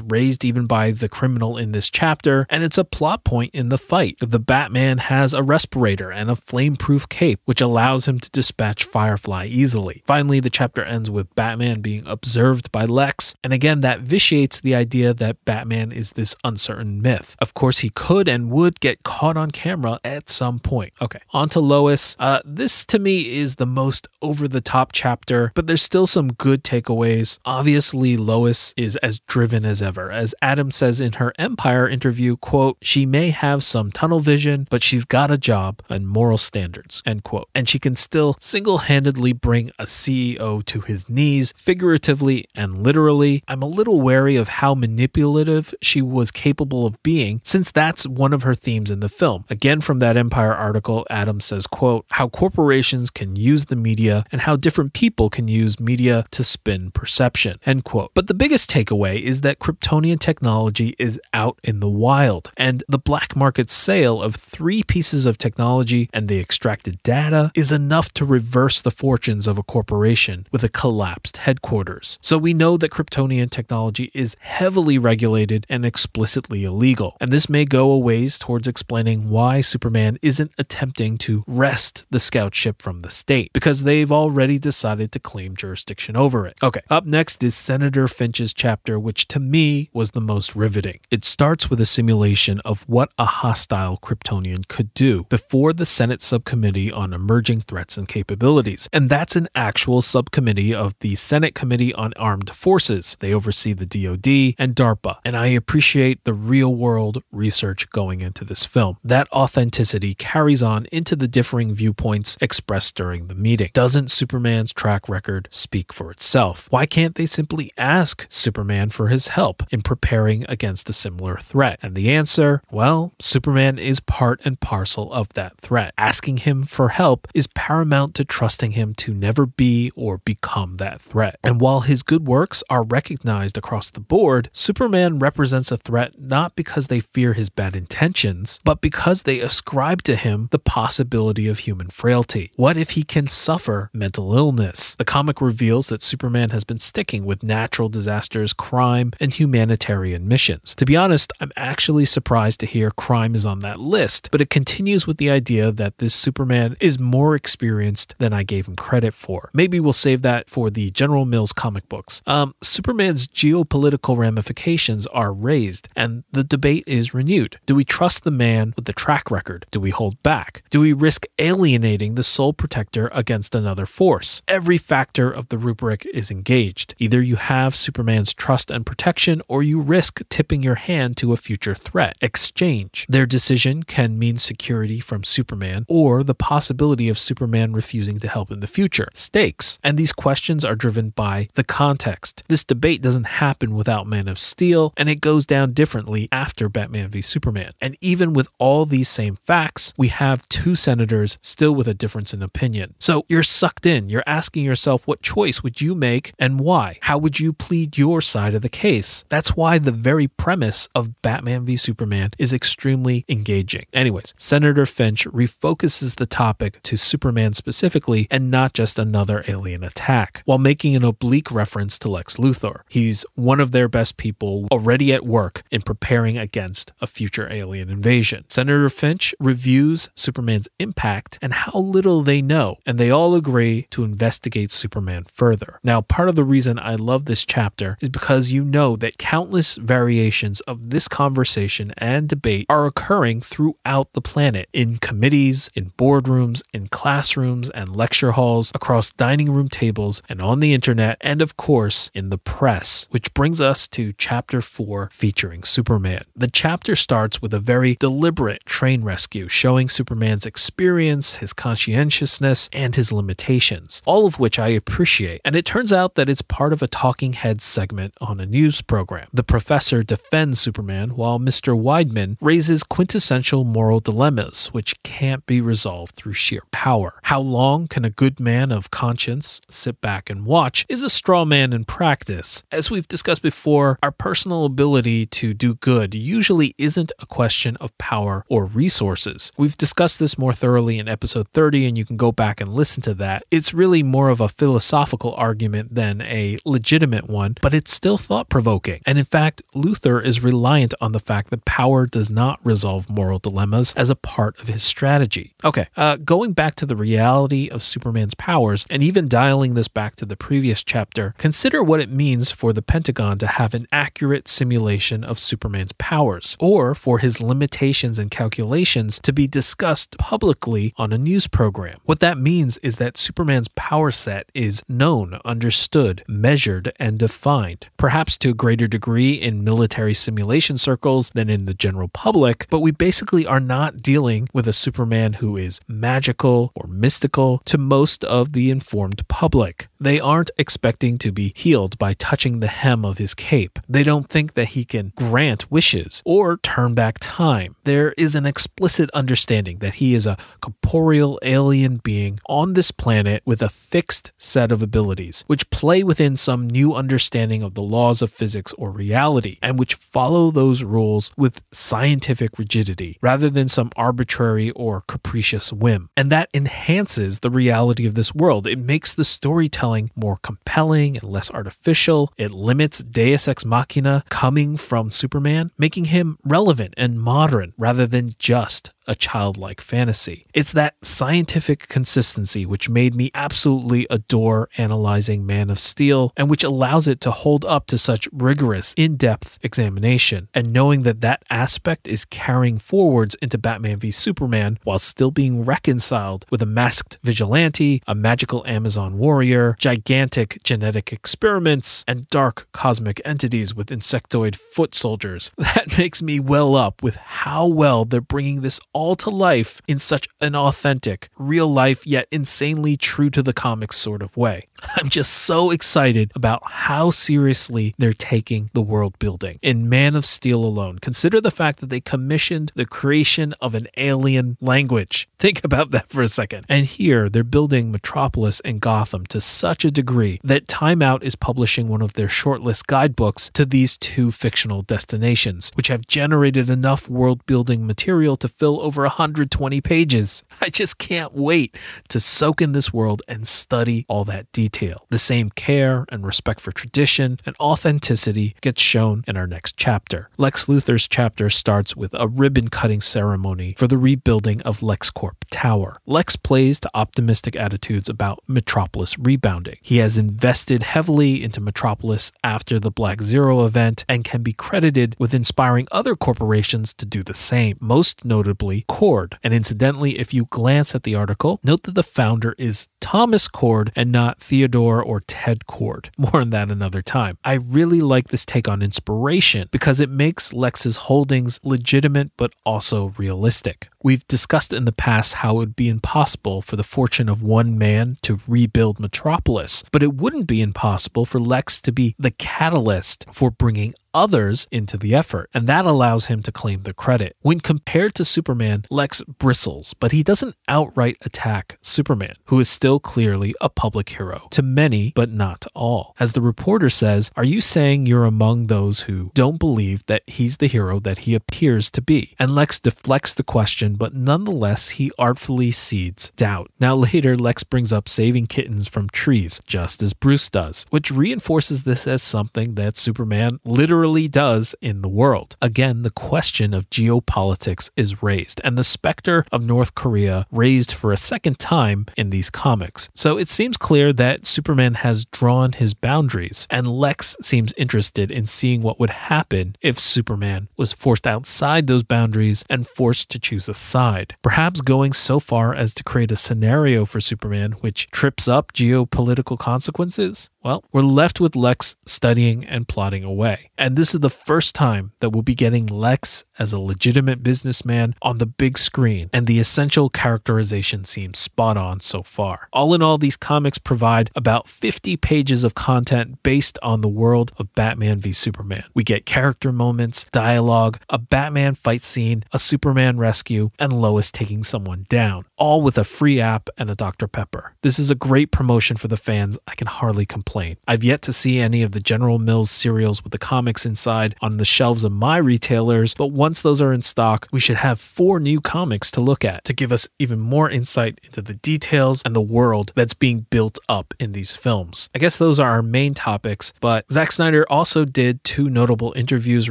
raised 0.00 0.44
even 0.44 0.66
by 0.66 0.90
the 0.90 1.08
criminal 1.08 1.56
in 1.56 1.72
this 1.72 1.88
chapter, 1.88 2.46
and 2.50 2.62
it's 2.62 2.76
a 2.76 2.84
plot 2.84 3.24
point 3.24 3.54
in 3.54 3.70
the 3.70 3.78
fight. 3.78 4.16
The 4.20 4.38
Batman 4.38 4.98
has 4.98 5.32
a 5.32 5.42
respirator 5.42 6.10
and 6.10 6.30
a 6.30 6.36
flame-proof 6.36 7.08
cape, 7.08 7.40
which 7.46 7.62
allows 7.62 8.06
him 8.06 8.20
to 8.20 8.30
dispatch 8.30 8.84
Firefly 8.84 9.46
easily. 9.46 9.77
Finally, 10.06 10.40
the 10.40 10.50
chapter 10.50 10.82
ends 10.82 11.10
with 11.10 11.34
Batman 11.34 11.80
being 11.80 12.06
observed 12.06 12.70
by 12.72 12.84
Lex, 12.84 13.34
and 13.42 13.52
again, 13.52 13.80
that 13.80 14.00
vitiates 14.00 14.60
the 14.60 14.74
idea 14.74 15.14
that 15.14 15.44
Batman 15.44 15.92
is 15.92 16.12
this 16.12 16.34
uncertain 16.44 17.00
myth. 17.02 17.36
Of 17.40 17.54
course, 17.54 17.78
he 17.78 17.90
could 17.90 18.28
and 18.28 18.50
would 18.50 18.80
get 18.80 19.02
caught 19.02 19.36
on 19.36 19.50
camera 19.50 19.98
at 20.04 20.28
some 20.28 20.58
point. 20.58 20.92
Okay, 21.00 21.18
on 21.32 21.48
to 21.50 21.60
Lois. 21.60 22.16
Uh, 22.18 22.40
this 22.44 22.84
to 22.86 22.98
me 22.98 23.36
is 23.38 23.56
the 23.56 23.66
most 23.66 24.08
over 24.22 24.48
the 24.48 24.60
top 24.60 24.92
chapter, 24.92 25.52
but 25.54 25.66
there's 25.66 25.82
still 25.82 26.06
some 26.06 26.32
good 26.32 26.62
takeaways. 26.64 27.38
Obviously, 27.44 28.16
Lois 28.16 28.74
is 28.76 28.96
as 28.96 29.20
driven 29.20 29.64
as 29.64 29.82
ever. 29.82 30.10
As 30.10 30.34
Adams 30.42 30.76
says 30.76 31.00
in 31.00 31.14
her 31.14 31.32
Empire 31.38 31.88
interview, 31.88 32.36
quote, 32.36 32.76
she 32.82 33.06
may 33.06 33.30
have 33.30 33.62
some 33.64 33.90
tunnel 33.90 34.20
vision, 34.20 34.66
but 34.70 34.82
she's 34.82 35.04
got 35.04 35.30
a 35.30 35.38
job 35.38 35.82
and 35.88 36.06
moral 36.06 36.38
standards, 36.38 37.02
end 37.04 37.24
quote. 37.24 37.48
And 37.54 37.68
she 37.68 37.78
can 37.78 37.96
still 37.96 38.36
single 38.40 38.78
handedly 38.78 39.32
bring 39.32 39.57
a 39.78 39.84
CEO 39.84 40.64
to 40.64 40.80
his 40.80 41.08
knees, 41.08 41.52
figuratively 41.56 42.46
and 42.54 42.82
literally. 42.82 43.42
I'm 43.48 43.62
a 43.62 43.66
little 43.66 44.00
wary 44.00 44.36
of 44.36 44.48
how 44.48 44.74
manipulative 44.74 45.74
she 45.82 46.00
was 46.00 46.30
capable 46.30 46.86
of 46.86 47.02
being, 47.02 47.40
since 47.44 47.70
that's 47.70 48.06
one 48.06 48.32
of 48.32 48.42
her 48.44 48.54
themes 48.54 48.90
in 48.90 49.00
the 49.00 49.08
film. 49.08 49.44
Again, 49.50 49.80
from 49.80 49.98
that 49.98 50.16
Empire 50.16 50.54
article, 50.54 51.06
Adams 51.10 51.44
says, 51.44 51.66
quote, 51.66 52.06
how 52.12 52.28
corporations 52.28 53.10
can 53.10 53.36
use 53.36 53.66
the 53.66 53.76
media 53.76 54.24
and 54.30 54.42
how 54.42 54.56
different 54.56 54.92
people 54.92 55.28
can 55.28 55.48
use 55.48 55.80
media 55.80 56.24
to 56.30 56.44
spin 56.44 56.90
perception, 56.90 57.58
end 57.66 57.84
quote. 57.84 58.12
But 58.14 58.26
the 58.26 58.34
biggest 58.34 58.70
takeaway 58.70 59.20
is 59.20 59.40
that 59.40 59.58
Kryptonian 59.58 60.18
technology 60.18 60.94
is 60.98 61.20
out 61.32 61.58
in 61.64 61.80
the 61.80 61.88
wild, 61.88 62.50
and 62.56 62.84
the 62.88 62.98
black 62.98 63.34
market 63.34 63.70
sale 63.70 64.22
of 64.22 64.36
three 64.36 64.82
pieces 64.82 65.26
of 65.26 65.38
technology 65.38 66.08
and 66.12 66.28
the 66.28 66.38
extracted 66.38 67.02
data 67.02 67.50
is 67.54 67.72
enough 67.72 68.12
to 68.14 68.24
reverse 68.24 68.80
the 68.80 68.90
fortunes 68.90 69.46
of 69.48 69.58
a 69.58 69.62
corporation 69.62 70.46
with 70.52 70.62
a 70.62 70.68
collapsed 70.68 71.38
headquarters. 71.38 72.18
So 72.20 72.38
we 72.38 72.54
know 72.54 72.76
that 72.76 72.90
Kryptonian 72.90 73.50
technology 73.50 74.10
is 74.14 74.36
heavily 74.40 74.98
regulated 74.98 75.66
and 75.68 75.84
explicitly 75.84 76.64
illegal, 76.64 77.16
and 77.20 77.32
this 77.32 77.48
may 77.48 77.64
go 77.64 77.90
a 77.90 77.98
ways 77.98 78.38
towards 78.38 78.68
explaining 78.68 79.28
why 79.30 79.60
Superman 79.60 80.18
isn't 80.22 80.52
attempting 80.58 81.18
to 81.18 81.44
wrest 81.46 82.04
the 82.10 82.20
scout 82.20 82.54
ship 82.54 82.82
from 82.82 83.02
the 83.02 83.10
state, 83.10 83.52
because 83.52 83.82
they've 83.82 84.12
already 84.12 84.58
decided 84.58 85.10
to 85.12 85.18
claim 85.18 85.56
jurisdiction 85.56 86.16
over 86.16 86.46
it. 86.46 86.56
Okay, 86.62 86.82
up 86.90 87.06
next 87.06 87.42
is 87.42 87.54
Senator 87.54 88.06
Finch's 88.06 88.52
chapter, 88.52 88.98
which 88.98 89.26
to 89.28 89.40
me 89.40 89.90
was 89.92 90.10
the 90.10 90.20
most 90.20 90.54
riveting. 90.54 91.00
It 91.10 91.24
starts 91.24 91.70
with 91.70 91.80
a 91.80 91.86
simulation 91.86 92.60
of 92.60 92.82
what 92.88 93.12
a 93.18 93.24
hostile 93.24 93.96
Kryptonian 93.96 94.68
could 94.68 94.92
do 94.94 95.24
before 95.28 95.72
the 95.72 95.86
Senate 95.86 96.22
Subcommittee 96.22 96.92
on 96.92 97.12
Emerging 97.12 97.62
Threats 97.62 97.96
and 97.96 98.06
Capabilities. 98.06 98.88
And 98.92 99.08
that's 99.08 99.36
an 99.38 99.48
actual 99.54 100.02
subcommittee 100.02 100.74
of 100.74 100.94
the 101.00 101.14
Senate 101.14 101.54
Committee 101.54 101.94
on 101.94 102.12
Armed 102.16 102.50
Forces. 102.50 103.16
They 103.20 103.32
oversee 103.32 103.72
the 103.72 103.86
DoD 103.86 104.54
and 104.58 104.76
DARPA. 104.76 105.20
And 105.24 105.36
I 105.36 105.46
appreciate 105.46 106.24
the 106.24 106.34
real 106.34 106.74
world 106.74 107.22
research 107.32 107.88
going 107.88 108.20
into 108.20 108.44
this 108.44 108.66
film. 108.66 108.98
That 109.02 109.32
authenticity 109.32 110.14
carries 110.14 110.62
on 110.62 110.86
into 110.92 111.16
the 111.16 111.28
differing 111.28 111.74
viewpoints 111.74 112.36
expressed 112.40 112.96
during 112.96 113.28
the 113.28 113.34
meeting. 113.34 113.70
Doesn't 113.72 114.10
Superman's 114.10 114.74
track 114.74 115.08
record 115.08 115.48
speak 115.50 115.92
for 115.92 116.10
itself? 116.10 116.66
Why 116.70 116.84
can't 116.84 117.14
they 117.14 117.26
simply 117.26 117.72
ask 117.78 118.26
Superman 118.28 118.90
for 118.90 119.08
his 119.08 119.28
help 119.28 119.62
in 119.70 119.82
preparing 119.82 120.44
against 120.48 120.90
a 120.90 120.92
similar 120.92 121.36
threat? 121.36 121.78
And 121.80 121.94
the 121.94 122.10
answer, 122.10 122.60
well, 122.70 123.14
Superman 123.20 123.78
is 123.78 124.00
part 124.00 124.40
and 124.44 124.60
parcel 124.60 125.12
of 125.12 125.28
that 125.30 125.58
threat. 125.58 125.94
Asking 125.96 126.38
him 126.38 126.64
for 126.64 126.88
help 126.90 127.28
is 127.34 127.46
paramount 127.46 128.14
to 128.16 128.24
trusting 128.24 128.72
him 128.72 128.94
to 128.94 129.14
never 129.28 129.44
be 129.44 129.92
or 129.94 130.16
become 130.24 130.78
that 130.78 131.02
threat. 131.02 131.38
And 131.44 131.60
while 131.60 131.80
his 131.80 132.02
good 132.02 132.26
works 132.26 132.64
are 132.70 132.82
recognized 132.82 133.58
across 133.58 133.90
the 133.90 134.00
board, 134.00 134.48
Superman 134.54 135.18
represents 135.18 135.70
a 135.70 135.76
threat 135.76 136.18
not 136.18 136.56
because 136.56 136.86
they 136.86 137.00
fear 137.00 137.34
his 137.34 137.50
bad 137.50 137.76
intentions, 137.76 138.58
but 138.64 138.80
because 138.80 139.24
they 139.24 139.40
ascribe 139.40 140.00
to 140.04 140.16
him 140.16 140.48
the 140.50 140.58
possibility 140.58 141.46
of 141.46 141.58
human 141.58 141.90
frailty. 141.90 142.52
What 142.56 142.78
if 142.78 142.90
he 142.90 143.02
can 143.02 143.26
suffer 143.26 143.90
mental 143.92 144.34
illness? 144.34 144.94
The 144.94 145.04
comic 145.04 145.42
reveals 145.42 145.88
that 145.88 146.02
Superman 146.02 146.48
has 146.48 146.64
been 146.64 146.80
sticking 146.80 147.26
with 147.26 147.42
natural 147.42 147.90
disasters, 147.90 148.54
crime, 148.54 149.12
and 149.20 149.34
humanitarian 149.34 150.26
missions. 150.26 150.74
To 150.76 150.86
be 150.86 150.96
honest, 150.96 151.34
I'm 151.38 151.52
actually 151.54 152.06
surprised 152.06 152.60
to 152.60 152.66
hear 152.66 152.90
crime 152.90 153.34
is 153.34 153.44
on 153.44 153.58
that 153.60 153.78
list, 153.78 154.30
but 154.32 154.40
it 154.40 154.48
continues 154.48 155.06
with 155.06 155.18
the 155.18 155.28
idea 155.28 155.70
that 155.70 155.98
this 155.98 156.14
Superman 156.14 156.78
is 156.80 156.98
more 156.98 157.34
experienced 157.34 158.14
than 158.18 158.32
I 158.32 158.42
gave 158.42 158.66
him 158.66 158.74
credit 158.74 159.17
for. 159.18 159.50
Maybe 159.52 159.80
we'll 159.80 159.92
save 159.92 160.22
that 160.22 160.48
for 160.48 160.70
the 160.70 160.90
General 160.90 161.24
Mills 161.24 161.52
comic 161.52 161.88
books. 161.88 162.22
Um, 162.26 162.54
Superman's 162.62 163.26
geopolitical 163.26 164.16
ramifications 164.16 165.06
are 165.08 165.32
raised, 165.32 165.88
and 165.96 166.24
the 166.32 166.44
debate 166.44 166.84
is 166.86 167.12
renewed. 167.12 167.58
Do 167.66 167.74
we 167.74 167.84
trust 167.84 168.24
the 168.24 168.30
man 168.30 168.72
with 168.76 168.84
the 168.84 168.92
track 168.92 169.30
record? 169.30 169.66
Do 169.70 169.80
we 169.80 169.90
hold 169.90 170.22
back? 170.22 170.62
Do 170.70 170.80
we 170.80 170.92
risk 170.92 171.26
alienating 171.38 172.14
the 172.14 172.22
sole 172.22 172.52
protector 172.52 173.10
against 173.12 173.54
another 173.54 173.86
force? 173.86 174.42
Every 174.46 174.78
factor 174.78 175.30
of 175.30 175.48
the 175.48 175.58
rubric 175.58 176.06
is 176.06 176.30
engaged. 176.30 176.94
Either 176.98 177.20
you 177.20 177.36
have 177.36 177.74
Superman's 177.74 178.32
trust 178.32 178.70
and 178.70 178.86
protection, 178.86 179.42
or 179.48 179.62
you 179.62 179.80
risk 179.80 180.20
tipping 180.28 180.62
your 180.62 180.76
hand 180.76 181.16
to 181.18 181.32
a 181.32 181.36
future 181.36 181.74
threat. 181.74 182.16
Exchange. 182.20 183.06
Their 183.08 183.26
decision 183.26 183.82
can 183.82 184.18
mean 184.18 184.38
security 184.38 185.00
from 185.00 185.24
Superman, 185.24 185.84
or 185.88 186.22
the 186.22 186.34
possibility 186.34 187.08
of 187.08 187.18
Superman 187.18 187.72
refusing 187.72 188.18
to 188.20 188.28
help 188.28 188.50
in 188.50 188.60
the 188.60 188.66
future. 188.66 189.07
Stakes. 189.14 189.78
And 189.82 189.96
these 189.96 190.12
questions 190.12 190.64
are 190.64 190.74
driven 190.74 191.10
by 191.10 191.48
the 191.54 191.64
context. 191.64 192.42
This 192.48 192.64
debate 192.64 193.02
doesn't 193.02 193.24
happen 193.24 193.74
without 193.74 194.06
Man 194.06 194.28
of 194.28 194.38
Steel, 194.38 194.92
and 194.96 195.08
it 195.08 195.20
goes 195.20 195.46
down 195.46 195.72
differently 195.72 196.28
after 196.32 196.68
Batman 196.68 197.08
v 197.08 197.22
Superman. 197.22 197.72
And 197.80 197.96
even 198.00 198.32
with 198.32 198.48
all 198.58 198.84
these 198.84 199.08
same 199.08 199.36
facts, 199.36 199.94
we 199.96 200.08
have 200.08 200.48
two 200.48 200.74
senators 200.74 201.38
still 201.42 201.72
with 201.74 201.88
a 201.88 201.94
difference 201.94 202.34
in 202.34 202.42
opinion. 202.42 202.94
So 202.98 203.24
you're 203.28 203.42
sucked 203.42 203.86
in. 203.86 204.08
You're 204.08 204.24
asking 204.26 204.64
yourself, 204.64 205.06
what 205.06 205.22
choice 205.22 205.62
would 205.62 205.80
you 205.80 205.94
make 205.94 206.32
and 206.38 206.60
why? 206.60 206.98
How 207.02 207.18
would 207.18 207.40
you 207.40 207.52
plead 207.52 207.98
your 207.98 208.20
side 208.20 208.54
of 208.54 208.62
the 208.62 208.68
case? 208.68 209.24
That's 209.28 209.56
why 209.56 209.78
the 209.78 209.92
very 209.92 210.28
premise 210.28 210.88
of 210.94 211.20
Batman 211.22 211.64
v 211.64 211.76
Superman 211.76 212.30
is 212.38 212.52
extremely 212.52 213.24
engaging. 213.28 213.86
Anyways, 213.92 214.34
Senator 214.36 214.86
Finch 214.86 215.26
refocuses 215.26 216.16
the 216.16 216.26
topic 216.26 216.82
to 216.82 216.96
Superman 216.96 217.54
specifically 217.54 218.26
and 218.30 218.50
not 218.50 218.74
just 218.74 218.97
another 218.98 219.44
alien 219.48 219.84
attack, 219.84 220.42
while 220.44 220.58
making 220.58 220.96
an 220.96 221.04
oblique 221.04 221.50
reference 221.50 221.98
to 222.00 222.08
Lex 222.08 222.36
Luthor. 222.36 222.82
He's 222.88 223.24
one 223.34 223.60
of 223.60 223.72
their 223.72 223.88
best 223.88 224.16
people 224.16 224.66
already 224.70 225.12
at 225.12 225.24
work 225.24 225.62
in 225.70 225.82
preparing 225.82 226.38
against 226.38 226.92
a 227.00 227.06
future 227.06 227.50
alien 227.52 227.90
invasion. 227.90 228.44
Senator 228.48 228.88
Finch 228.88 229.34
reviews 229.38 230.10
Superman's 230.14 230.68
impact 230.78 231.38
and 231.40 231.52
how 231.52 231.78
little 231.78 232.22
they 232.22 232.42
know, 232.42 232.76
and 232.86 232.98
they 232.98 233.10
all 233.10 233.34
agree 233.34 233.86
to 233.90 234.04
investigate 234.04 234.72
Superman 234.72 235.26
further. 235.32 235.78
Now, 235.82 236.00
part 236.00 236.28
of 236.28 236.36
the 236.36 236.44
reason 236.44 236.78
I 236.78 236.94
love 236.94 237.26
this 237.26 237.44
chapter 237.44 237.96
is 238.00 238.08
because 238.08 238.50
you 238.52 238.64
know 238.64 238.96
that 238.96 239.18
countless 239.18 239.76
variations 239.76 240.60
of 240.62 240.90
this 240.90 241.08
conversation 241.08 241.92
and 241.98 242.28
debate 242.28 242.66
are 242.68 242.86
occurring 242.86 243.40
throughout 243.40 244.12
the 244.12 244.20
planet 244.20 244.68
in 244.72 244.96
committees, 244.96 245.70
in 245.74 245.90
boardrooms, 245.98 246.62
in 246.72 246.88
classrooms 246.88 247.70
and 247.70 247.94
lecture 247.94 248.32
halls, 248.32 248.72
across 248.74 248.87
dining 249.16 249.52
room 249.52 249.68
tables, 249.68 250.22
and 250.30 250.40
on 250.40 250.60
the 250.60 250.72
internet, 250.72 251.18
and 251.20 251.42
of 251.42 251.58
course, 251.58 252.10
in 252.14 252.30
the 252.30 252.38
press, 252.38 253.06
which 253.10 253.34
brings 253.34 253.60
us 253.60 253.86
to 253.88 254.14
chapter 254.14 254.62
4 254.62 255.10
featuring 255.12 255.62
Superman. 255.62 256.24
The 256.34 256.48
chapter 256.50 256.96
starts 256.96 257.42
with 257.42 257.52
a 257.52 257.58
very 257.58 257.96
deliberate 257.96 258.64
train 258.64 259.04
rescue 259.04 259.46
showing 259.46 259.90
Superman's 259.90 260.46
experience, 260.46 261.36
his 261.36 261.52
conscientiousness, 261.52 262.70
and 262.72 262.94
his 262.96 263.12
limitations, 263.12 264.00
all 264.06 264.24
of 264.24 264.38
which 264.38 264.58
I 264.58 264.68
appreciate. 264.68 265.42
And 265.44 265.54
it 265.54 265.66
turns 265.66 265.92
out 265.92 266.14
that 266.14 266.30
it's 266.30 266.40
part 266.40 266.72
of 266.72 266.80
a 266.80 266.88
talking 266.88 267.34
head 267.34 267.60
segment 267.60 268.14
on 268.22 268.40
a 268.40 268.46
news 268.46 268.80
program. 268.80 269.28
The 269.34 269.44
professor 269.44 270.02
defends 270.02 270.60
Superman 270.60 271.10
while 271.10 271.38
Mr. 271.38 271.78
Weidman 271.78 272.38
raises 272.40 272.84
quintessential 272.84 273.64
moral 273.64 274.00
dilemmas 274.00 274.68
which 274.68 275.02
can't 275.02 275.44
be 275.44 275.60
resolved 275.60 276.14
through 276.14 276.32
sheer 276.32 276.62
power. 276.70 277.20
How 277.24 277.40
long 277.40 277.86
can 277.86 278.06
a 278.06 278.10
good 278.10 278.40
man 278.40 278.67
of 278.72 278.90
conscience 278.90 279.60
sit 279.68 280.00
back 280.00 280.30
and 280.30 280.44
watch 280.44 280.86
is 280.88 281.02
a 281.02 281.10
straw 281.10 281.44
man 281.44 281.72
in 281.72 281.84
practice. 281.84 282.62
As 282.70 282.90
we've 282.90 283.08
discussed 283.08 283.42
before, 283.42 283.98
our 284.02 284.10
personal 284.10 284.64
ability 284.64 285.26
to 285.26 285.54
do 285.54 285.74
good 285.74 286.14
usually 286.14 286.74
isn't 286.78 287.12
a 287.18 287.26
question 287.26 287.76
of 287.76 287.96
power 287.98 288.44
or 288.48 288.64
resources. 288.64 289.52
We've 289.56 289.76
discussed 289.76 290.18
this 290.18 290.38
more 290.38 290.52
thoroughly 290.52 290.98
in 290.98 291.08
episode 291.08 291.48
30, 291.48 291.86
and 291.86 291.98
you 291.98 292.04
can 292.04 292.16
go 292.16 292.32
back 292.32 292.60
and 292.60 292.72
listen 292.72 293.02
to 293.02 293.14
that. 293.14 293.44
It's 293.50 293.74
really 293.74 294.02
more 294.02 294.28
of 294.28 294.40
a 294.40 294.48
philosophical 294.48 295.34
argument 295.34 295.94
than 295.94 296.20
a 296.22 296.58
legitimate 296.64 297.28
one, 297.28 297.56
but 297.60 297.74
it's 297.74 297.92
still 297.92 298.18
thought 298.18 298.48
provoking. 298.48 299.02
And 299.06 299.18
in 299.18 299.24
fact, 299.24 299.62
Luthor 299.74 300.22
is 300.24 300.42
reliant 300.42 300.94
on 301.00 301.12
the 301.12 301.20
fact 301.20 301.50
that 301.50 301.64
power 301.64 302.06
does 302.06 302.30
not 302.30 302.60
resolve 302.64 303.08
moral 303.08 303.38
dilemmas 303.38 303.92
as 303.94 304.10
a 304.10 304.14
part 304.16 304.60
of 304.60 304.68
his 304.68 304.82
strategy. 304.82 305.54
Okay, 305.64 305.86
uh, 305.96 306.16
going 306.16 306.52
back 306.52 306.74
to 306.76 306.86
the 306.86 306.96
reality 306.96 307.68
of 307.68 307.82
Superman's 307.82 308.34
powers, 308.58 308.84
and 308.90 309.04
even 309.04 309.28
dialing 309.28 309.74
this 309.74 309.86
back 309.86 310.16
to 310.16 310.26
the 310.26 310.36
previous 310.36 310.82
chapter, 310.82 311.32
consider 311.38 311.80
what 311.80 312.00
it 312.00 312.10
means 312.10 312.50
for 312.50 312.72
the 312.72 312.82
Pentagon 312.82 313.38
to 313.38 313.46
have 313.46 313.72
an 313.72 313.86
accurate 313.92 314.48
simulation 314.48 315.22
of 315.22 315.38
Superman's 315.38 315.92
powers, 315.92 316.56
or 316.58 316.92
for 316.92 317.20
his 317.20 317.40
limitations 317.40 318.18
and 318.18 318.32
calculations 318.32 319.20
to 319.22 319.32
be 319.32 319.46
discussed 319.46 320.18
publicly 320.18 320.92
on 320.96 321.12
a 321.12 321.18
news 321.18 321.46
program. 321.46 321.98
What 322.04 322.18
that 322.18 322.36
means 322.36 322.78
is 322.78 322.96
that 322.96 323.16
Superman's 323.16 323.68
power 323.76 324.10
set 324.10 324.50
is 324.54 324.82
known, 324.88 325.38
understood, 325.44 326.24
measured, 326.26 326.92
and 326.98 327.16
defined, 327.16 327.86
perhaps 327.96 328.36
to 328.38 328.50
a 328.50 328.54
greater 328.54 328.88
degree 328.88 329.34
in 329.34 329.62
military 329.62 330.14
simulation 330.14 330.76
circles 330.76 331.30
than 331.30 331.48
in 331.48 331.66
the 331.66 331.74
general 331.74 332.08
public, 332.08 332.66
but 332.70 332.80
we 332.80 332.90
basically 332.90 333.46
are 333.46 333.60
not 333.60 334.02
dealing 334.02 334.48
with 334.52 334.66
a 334.66 334.72
Superman 334.72 335.34
who 335.34 335.56
is 335.56 335.80
magical 335.86 336.72
or 336.74 336.88
mystical 336.88 337.62
to 337.64 337.78
most 337.78 338.24
of 338.24 338.47
the 338.52 338.70
informed 338.70 339.26
public. 339.28 339.88
They 340.00 340.20
aren't 340.20 340.50
expecting 340.56 341.18
to 341.18 341.32
be 341.32 341.52
healed 341.56 341.98
by 341.98 342.12
touching 342.14 342.60
the 342.60 342.68
hem 342.68 343.04
of 343.04 343.18
his 343.18 343.34
cape. 343.34 343.78
They 343.88 344.02
don't 344.02 344.28
think 344.28 344.54
that 344.54 344.68
he 344.68 344.84
can 344.84 345.12
grant 345.16 345.70
wishes 345.70 346.22
or 346.24 346.58
turn 346.58 346.94
back 346.94 347.18
time. 347.20 347.74
There 347.84 348.14
is 348.16 348.34
an 348.34 348.46
explicit 348.46 349.10
understanding 349.10 349.78
that 349.78 349.94
he 349.94 350.14
is 350.14 350.26
a 350.26 350.36
corporeal 350.60 351.38
alien 351.42 351.96
being 351.96 352.38
on 352.46 352.74
this 352.74 352.90
planet 352.90 353.42
with 353.44 353.60
a 353.60 353.68
fixed 353.68 354.30
set 354.38 354.70
of 354.70 354.82
abilities, 354.82 355.44
which 355.46 355.68
play 355.70 356.02
within 356.02 356.36
some 356.36 356.68
new 356.68 356.94
understanding 356.94 357.62
of 357.62 357.74
the 357.74 357.82
laws 357.82 358.22
of 358.22 358.30
physics 358.30 358.72
or 358.78 358.90
reality, 358.90 359.58
and 359.62 359.78
which 359.78 359.94
follow 359.94 360.50
those 360.50 360.82
rules 360.82 361.32
with 361.36 361.62
scientific 361.72 362.58
rigidity 362.58 363.18
rather 363.20 363.50
than 363.50 363.68
some 363.68 363.90
arbitrary 363.96 364.70
or 364.70 365.02
capricious 365.02 365.72
whim. 365.72 366.08
And 366.16 366.30
that 366.30 366.48
enhances 366.54 367.40
the 367.40 367.50
reality 367.50 368.06
of 368.06 368.14
this 368.14 368.34
world. 368.38 368.66
It 368.66 368.78
makes 368.78 369.12
the 369.12 369.24
storytelling 369.24 370.10
more 370.16 370.38
compelling 370.38 371.16
and 371.16 371.24
less 371.24 371.50
artificial. 371.50 372.32
It 372.38 372.52
limits 372.52 373.00
Deus 373.00 373.46
Ex 373.46 373.64
Machina 373.64 374.24
coming 374.30 374.76
from 374.76 375.10
Superman, 375.10 375.70
making 375.76 376.06
him 376.06 376.38
relevant 376.44 376.94
and 376.96 377.20
modern 377.20 377.74
rather 377.76 378.06
than 378.06 378.32
just 378.38 378.92
a 379.08 379.14
childlike 379.14 379.80
fantasy. 379.80 380.46
It's 380.54 380.72
that 380.72 380.94
scientific 381.02 381.88
consistency 381.88 382.66
which 382.66 382.88
made 382.88 383.14
me 383.14 383.30
absolutely 383.34 384.06
adore 384.10 384.68
analyzing 384.76 385.46
Man 385.46 385.70
of 385.70 385.78
Steel 385.78 386.32
and 386.36 386.50
which 386.50 386.62
allows 386.62 387.08
it 387.08 387.20
to 387.22 387.30
hold 387.30 387.64
up 387.64 387.86
to 387.86 387.98
such 387.98 388.28
rigorous, 388.32 388.94
in 388.96 389.16
depth 389.16 389.58
examination. 389.62 390.48
And 390.52 390.72
knowing 390.72 391.02
that 391.02 391.22
that 391.22 391.42
aspect 391.50 392.06
is 392.06 392.24
carrying 392.24 392.78
forwards 392.78 393.34
into 393.36 393.58
Batman 393.58 393.98
v 393.98 394.10
Superman 394.10 394.78
while 394.84 394.98
still 394.98 395.30
being 395.30 395.64
reconciled 395.64 396.44
with 396.50 396.62
a 396.62 396.66
masked 396.66 397.18
vigilante, 397.22 398.02
a 398.06 398.14
magical 398.14 398.66
Amazon 398.66 399.18
warrior, 399.18 399.74
gigantic 399.78 400.58
genetic 400.62 401.12
experiments, 401.12 402.04
and 402.06 402.28
dark 402.28 402.68
cosmic 402.72 403.20
entities 403.24 403.74
with 403.74 403.88
insectoid 403.88 404.54
foot 404.54 404.94
soldiers. 404.94 405.50
That 405.78 405.96
makes 405.96 406.20
me 406.22 406.40
well 406.40 406.74
up 406.74 407.04
with 407.04 407.14
how 407.16 407.66
well 407.66 408.04
they're 408.04 408.20
bringing 408.20 408.62
this 408.62 408.80
all 408.98 409.14
to 409.14 409.30
life 409.30 409.80
in 409.86 409.96
such 409.96 410.26
an 410.40 410.56
authentic, 410.56 411.28
real 411.38 411.68
life, 411.68 412.04
yet 412.04 412.26
insanely 412.32 412.96
true 412.96 413.30
to 413.30 413.44
the 413.44 413.52
comics 413.52 413.96
sort 413.96 414.22
of 414.22 414.36
way. 414.36 414.66
I'm 414.96 415.08
just 415.08 415.32
so 415.32 415.70
excited 415.70 416.32
about 416.34 416.62
how 416.64 417.10
seriously 417.12 417.94
they're 417.96 418.12
taking 418.12 418.70
the 418.72 418.82
world 418.82 419.16
building. 419.20 419.60
In 419.62 419.88
Man 419.88 420.16
of 420.16 420.26
Steel 420.26 420.64
alone, 420.64 420.98
consider 420.98 421.40
the 421.40 421.52
fact 421.52 421.78
that 421.78 421.90
they 421.90 422.00
commissioned 422.00 422.72
the 422.74 422.86
creation 422.86 423.54
of 423.60 423.76
an 423.76 423.86
alien 423.96 424.56
language. 424.60 425.28
Think 425.38 425.62
about 425.64 425.92
that 425.92 426.08
for 426.08 426.22
a 426.22 426.28
second. 426.28 426.66
And 426.68 426.84
here 426.84 427.28
they're 427.28 427.44
building 427.44 427.92
Metropolis 427.92 428.60
and 428.64 428.80
Gotham 428.80 429.26
to 429.26 429.40
such 429.40 429.84
a 429.84 429.92
degree 429.92 430.40
that 430.42 430.66
Time 430.66 431.02
Out 431.02 431.22
is 431.22 431.36
publishing 431.36 431.88
one 431.88 432.02
of 432.02 432.14
their 432.14 432.26
shortlist 432.26 432.86
guidebooks 432.86 433.50
to 433.54 433.64
these 433.64 433.96
two 433.96 434.32
fictional 434.32 434.82
destinations, 434.82 435.70
which 435.74 435.86
have 435.86 436.08
generated 436.08 436.68
enough 436.68 437.08
world 437.08 437.46
building 437.46 437.86
material 437.86 438.36
to 438.36 438.48
fill 438.48 438.80
over 438.88 439.02
120 439.02 439.82
pages. 439.82 440.44
I 440.62 440.70
just 440.70 440.96
can't 440.96 441.34
wait 441.34 441.76
to 442.08 442.18
soak 442.18 442.62
in 442.62 442.72
this 442.72 442.90
world 442.90 443.20
and 443.28 443.46
study 443.46 444.06
all 444.08 444.24
that 444.24 444.50
detail. 444.52 445.04
The 445.10 445.18
same 445.18 445.50
care 445.50 446.06
and 446.08 446.24
respect 446.24 446.62
for 446.62 446.72
tradition 446.72 447.36
and 447.44 447.54
authenticity 447.60 448.56
gets 448.62 448.80
shown 448.80 449.24
in 449.28 449.36
our 449.36 449.46
next 449.46 449.76
chapter. 449.76 450.30
Lex 450.38 450.64
Luthor's 450.64 451.06
chapter 451.06 451.50
starts 451.50 451.94
with 451.94 452.14
a 452.14 452.26
ribbon 452.26 452.68
cutting 452.68 453.02
ceremony 453.02 453.74
for 453.76 453.86
the 453.86 453.98
rebuilding 453.98 454.62
of 454.62 454.78
LexCorp 454.78 455.34
Tower. 455.50 455.98
Lex 456.06 456.36
plays 456.36 456.80
to 456.80 456.90
optimistic 456.94 457.54
attitudes 457.54 458.08
about 458.08 458.42
Metropolis 458.46 459.18
rebounding. 459.18 459.76
He 459.82 459.98
has 459.98 460.16
invested 460.16 460.82
heavily 460.82 461.44
into 461.44 461.60
Metropolis 461.60 462.32
after 462.42 462.80
the 462.80 462.90
Black 462.90 463.20
Zero 463.20 463.66
event 463.66 464.06
and 464.08 464.24
can 464.24 464.42
be 464.42 464.54
credited 464.54 465.14
with 465.18 465.34
inspiring 465.34 465.86
other 465.92 466.16
corporations 466.16 466.94
to 466.94 467.04
do 467.04 467.22
the 467.22 467.34
same, 467.34 467.76
most 467.80 468.24
notably 468.24 468.77
Kord. 468.88 469.34
And 469.42 469.54
incidentally, 469.54 470.18
if 470.18 470.34
you 470.34 470.46
glance 470.50 470.94
at 470.94 471.02
the 471.02 471.14
article, 471.14 471.60
note 471.62 471.82
that 471.84 471.94
the 471.94 472.02
founder 472.02 472.54
is 472.58 472.88
Thomas 473.00 473.48
Kord 473.48 473.90
and 473.96 474.12
not 474.12 474.40
Theodore 474.40 475.02
or 475.02 475.20
Ted 475.20 475.60
Kord. 475.68 476.10
More 476.18 476.40
on 476.40 476.50
that 476.50 476.70
another 476.70 477.02
time. 477.02 477.38
I 477.44 477.54
really 477.54 478.00
like 478.00 478.28
this 478.28 478.44
take 478.44 478.68
on 478.68 478.82
inspiration 478.82 479.68
because 479.70 480.00
it 480.00 480.10
makes 480.10 480.52
Lex's 480.52 480.96
holdings 480.96 481.60
legitimate 481.62 482.30
but 482.36 482.52
also 482.64 483.14
realistic. 483.16 483.88
We've 484.02 484.26
discussed 484.28 484.72
in 484.72 484.84
the 484.84 484.92
past 484.92 485.34
how 485.34 485.56
it 485.56 485.58
would 485.58 485.76
be 485.76 485.88
impossible 485.88 486.62
for 486.62 486.76
the 486.76 486.84
fortune 486.84 487.28
of 487.28 487.42
one 487.42 487.76
man 487.76 488.16
to 488.22 488.38
rebuild 488.46 489.00
Metropolis, 489.00 489.84
but 489.90 490.02
it 490.02 490.14
wouldn't 490.14 490.46
be 490.46 490.62
impossible 490.62 491.24
for 491.24 491.40
Lex 491.40 491.80
to 491.82 491.92
be 491.92 492.14
the 492.18 492.30
catalyst 492.30 493.26
for 493.32 493.50
bringing 493.50 493.94
others 494.14 494.66
into 494.70 494.96
the 494.96 495.14
effort, 495.14 495.50
and 495.52 495.68
that 495.68 495.86
allows 495.86 496.26
him 496.26 496.42
to 496.42 496.52
claim 496.52 496.82
the 496.82 496.94
credit. 496.94 497.36
When 497.40 497.60
compared 497.60 498.14
to 498.14 498.24
Superman, 498.24 498.84
Lex 498.90 499.22
bristles, 499.24 499.94
but 499.94 500.12
he 500.12 500.22
doesn't 500.22 500.56
outright 500.66 501.16
attack 501.22 501.78
Superman, 501.82 502.34
who 502.46 502.58
is 502.58 502.68
still 502.68 502.87
clearly 502.96 503.54
a 503.60 503.68
public 503.68 504.08
hero 504.10 504.46
to 504.52 504.62
many, 504.62 505.12
but 505.16 505.30
not 505.30 505.62
to 505.62 505.70
all. 505.74 506.14
As 506.20 506.34
the 506.34 506.40
reporter 506.40 506.88
says, 506.88 507.32
Are 507.36 507.44
you 507.44 507.60
saying 507.60 508.06
you're 508.06 508.24
among 508.24 508.68
those 508.68 509.02
who 509.02 509.32
don't 509.34 509.58
believe 509.58 510.06
that 510.06 510.22
he's 510.28 510.58
the 510.58 510.68
hero 510.68 511.00
that 511.00 511.20
he 511.20 511.34
appears 511.34 511.90
to 511.90 512.00
be? 512.00 512.36
And 512.38 512.54
Lex 512.54 512.78
deflects 512.78 513.34
the 513.34 513.42
question, 513.42 513.96
but 513.96 514.14
nonetheless, 514.14 514.90
he 514.90 515.10
artfully 515.18 515.72
seeds 515.72 516.30
doubt. 516.36 516.70
Now, 516.78 516.94
later, 517.12 517.36
Lex 517.36 517.64
brings 517.64 517.92
up 517.92 518.08
saving 518.08 518.46
kittens 518.46 518.88
from 518.88 519.08
trees, 519.10 519.60
just 519.66 520.02
as 520.02 520.14
Bruce 520.14 520.48
does, 520.48 520.86
which 520.90 521.10
reinforces 521.10 521.82
this 521.82 522.06
as 522.06 522.22
something 522.22 522.76
that 522.76 522.96
Superman 522.96 523.58
literally 523.64 524.28
does 524.28 524.74
in 524.80 525.02
the 525.02 525.08
world. 525.08 525.56
Again, 525.60 526.02
the 526.02 526.10
question 526.10 526.72
of 526.72 526.88
geopolitics 526.90 527.90
is 527.96 528.22
raised, 528.22 528.60
and 528.62 528.78
the 528.78 528.84
specter 528.84 529.44
of 529.50 529.64
North 529.64 529.94
Korea 529.94 530.46
raised 530.52 530.92
for 530.92 531.12
a 531.12 531.16
second 531.16 531.58
time 531.58 532.06
in 532.16 532.30
these 532.30 532.50
comics. 532.50 532.77
So 533.14 533.38
it 533.38 533.50
seems 533.50 533.76
clear 533.76 534.12
that 534.12 534.46
Superman 534.46 534.94
has 534.94 535.24
drawn 535.24 535.72
his 535.72 535.94
boundaries, 535.94 536.66
and 536.70 536.88
Lex 536.88 537.36
seems 537.40 537.74
interested 537.76 538.30
in 538.30 538.46
seeing 538.46 538.82
what 538.82 539.00
would 539.00 539.10
happen 539.10 539.76
if 539.80 539.98
Superman 539.98 540.68
was 540.76 540.92
forced 540.92 541.26
outside 541.26 541.86
those 541.86 542.02
boundaries 542.02 542.64
and 542.70 542.86
forced 542.86 543.30
to 543.30 543.38
choose 543.38 543.68
a 543.68 543.74
side. 543.74 544.34
Perhaps 544.42 544.80
going 544.80 545.12
so 545.12 545.40
far 545.40 545.74
as 545.74 545.94
to 545.94 546.04
create 546.04 546.32
a 546.32 546.36
scenario 546.36 547.04
for 547.04 547.20
Superman 547.20 547.72
which 547.72 548.10
trips 548.10 548.48
up 548.48 548.72
geopolitical 548.72 549.58
consequences? 549.58 550.50
Well, 550.64 550.84
we're 550.92 551.02
left 551.02 551.40
with 551.40 551.56
Lex 551.56 551.96
studying 552.04 552.64
and 552.64 552.88
plotting 552.88 553.24
away. 553.24 553.70
And 553.78 553.96
this 553.96 554.12
is 554.12 554.20
the 554.20 554.28
first 554.28 554.74
time 554.74 555.12
that 555.20 555.30
we'll 555.30 555.42
be 555.42 555.54
getting 555.54 555.86
Lex 555.86 556.44
as 556.58 556.72
a 556.72 556.80
legitimate 556.80 557.42
businessman 557.42 558.14
on 558.20 558.38
the 558.38 558.46
big 558.46 558.76
screen, 558.76 559.30
and 559.32 559.46
the 559.46 559.60
essential 559.60 560.10
characterization 560.10 561.04
seems 561.04 561.38
spot 561.38 561.76
on 561.76 562.00
so 562.00 562.22
far. 562.22 562.67
All 562.72 562.94
in 562.94 563.02
all, 563.02 563.18
these 563.18 563.36
comics 563.36 563.78
provide 563.78 564.30
about 564.36 564.68
50 564.68 565.16
pages 565.16 565.64
of 565.64 565.74
content 565.74 566.42
based 566.42 566.78
on 566.82 567.00
the 567.00 567.08
world 567.08 567.52
of 567.58 567.74
Batman 567.74 568.20
v 568.20 568.32
Superman. 568.32 568.84
We 568.94 569.04
get 569.04 569.26
character 569.26 569.72
moments, 569.72 570.26
dialogue, 570.32 571.00
a 571.08 571.18
Batman 571.18 571.74
fight 571.74 572.02
scene, 572.02 572.44
a 572.52 572.58
Superman 572.58 573.18
rescue, 573.18 573.70
and 573.78 573.92
Lois 573.92 574.30
taking 574.30 574.64
someone 574.64 575.06
down, 575.08 575.46
all 575.56 575.82
with 575.82 575.96
a 575.96 576.04
free 576.04 576.40
app 576.40 576.68
and 576.76 576.90
a 576.90 576.94
Dr. 576.94 577.26
Pepper. 577.26 577.74
This 577.82 577.98
is 577.98 578.10
a 578.10 578.14
great 578.14 578.50
promotion 578.50 578.96
for 578.96 579.08
the 579.08 579.16
fans. 579.16 579.58
I 579.66 579.74
can 579.74 579.86
hardly 579.86 580.26
complain. 580.26 580.76
I've 580.86 581.04
yet 581.04 581.22
to 581.22 581.32
see 581.32 581.58
any 581.58 581.82
of 581.82 581.92
the 581.92 582.00
General 582.00 582.38
Mills 582.38 582.70
cereals 582.70 583.22
with 583.22 583.32
the 583.32 583.38
comics 583.38 583.86
inside 583.86 584.34
on 584.40 584.58
the 584.58 584.64
shelves 584.64 585.04
of 585.04 585.12
my 585.12 585.38
retailers, 585.38 586.14
but 586.14 586.28
once 586.28 586.60
those 586.60 586.82
are 586.82 586.92
in 586.92 587.02
stock, 587.02 587.48
we 587.50 587.60
should 587.60 587.76
have 587.76 587.98
four 587.98 588.38
new 588.40 588.60
comics 588.60 589.10
to 589.12 589.20
look 589.20 589.44
at 589.44 589.64
to 589.64 589.72
give 589.72 589.90
us 589.90 590.08
even 590.18 590.38
more 590.38 590.68
insight 590.68 591.18
into 591.24 591.40
the 591.40 591.54
details 591.54 592.22
and 592.24 592.36
the 592.36 592.40
world 592.40 592.57
that's 592.94 593.14
being 593.14 593.46
built 593.50 593.78
up 593.88 594.14
in 594.18 594.32
these 594.32 594.54
films. 594.56 595.08
I 595.14 595.18
guess 595.18 595.36
those 595.36 595.60
are 595.60 595.70
our 595.70 595.82
main 595.82 596.14
topics, 596.14 596.72
but 596.80 597.10
Zack 597.10 597.30
Snyder 597.30 597.64
also 597.70 598.04
did 598.04 598.42
two 598.42 598.68
notable 598.68 599.12
interviews 599.14 599.70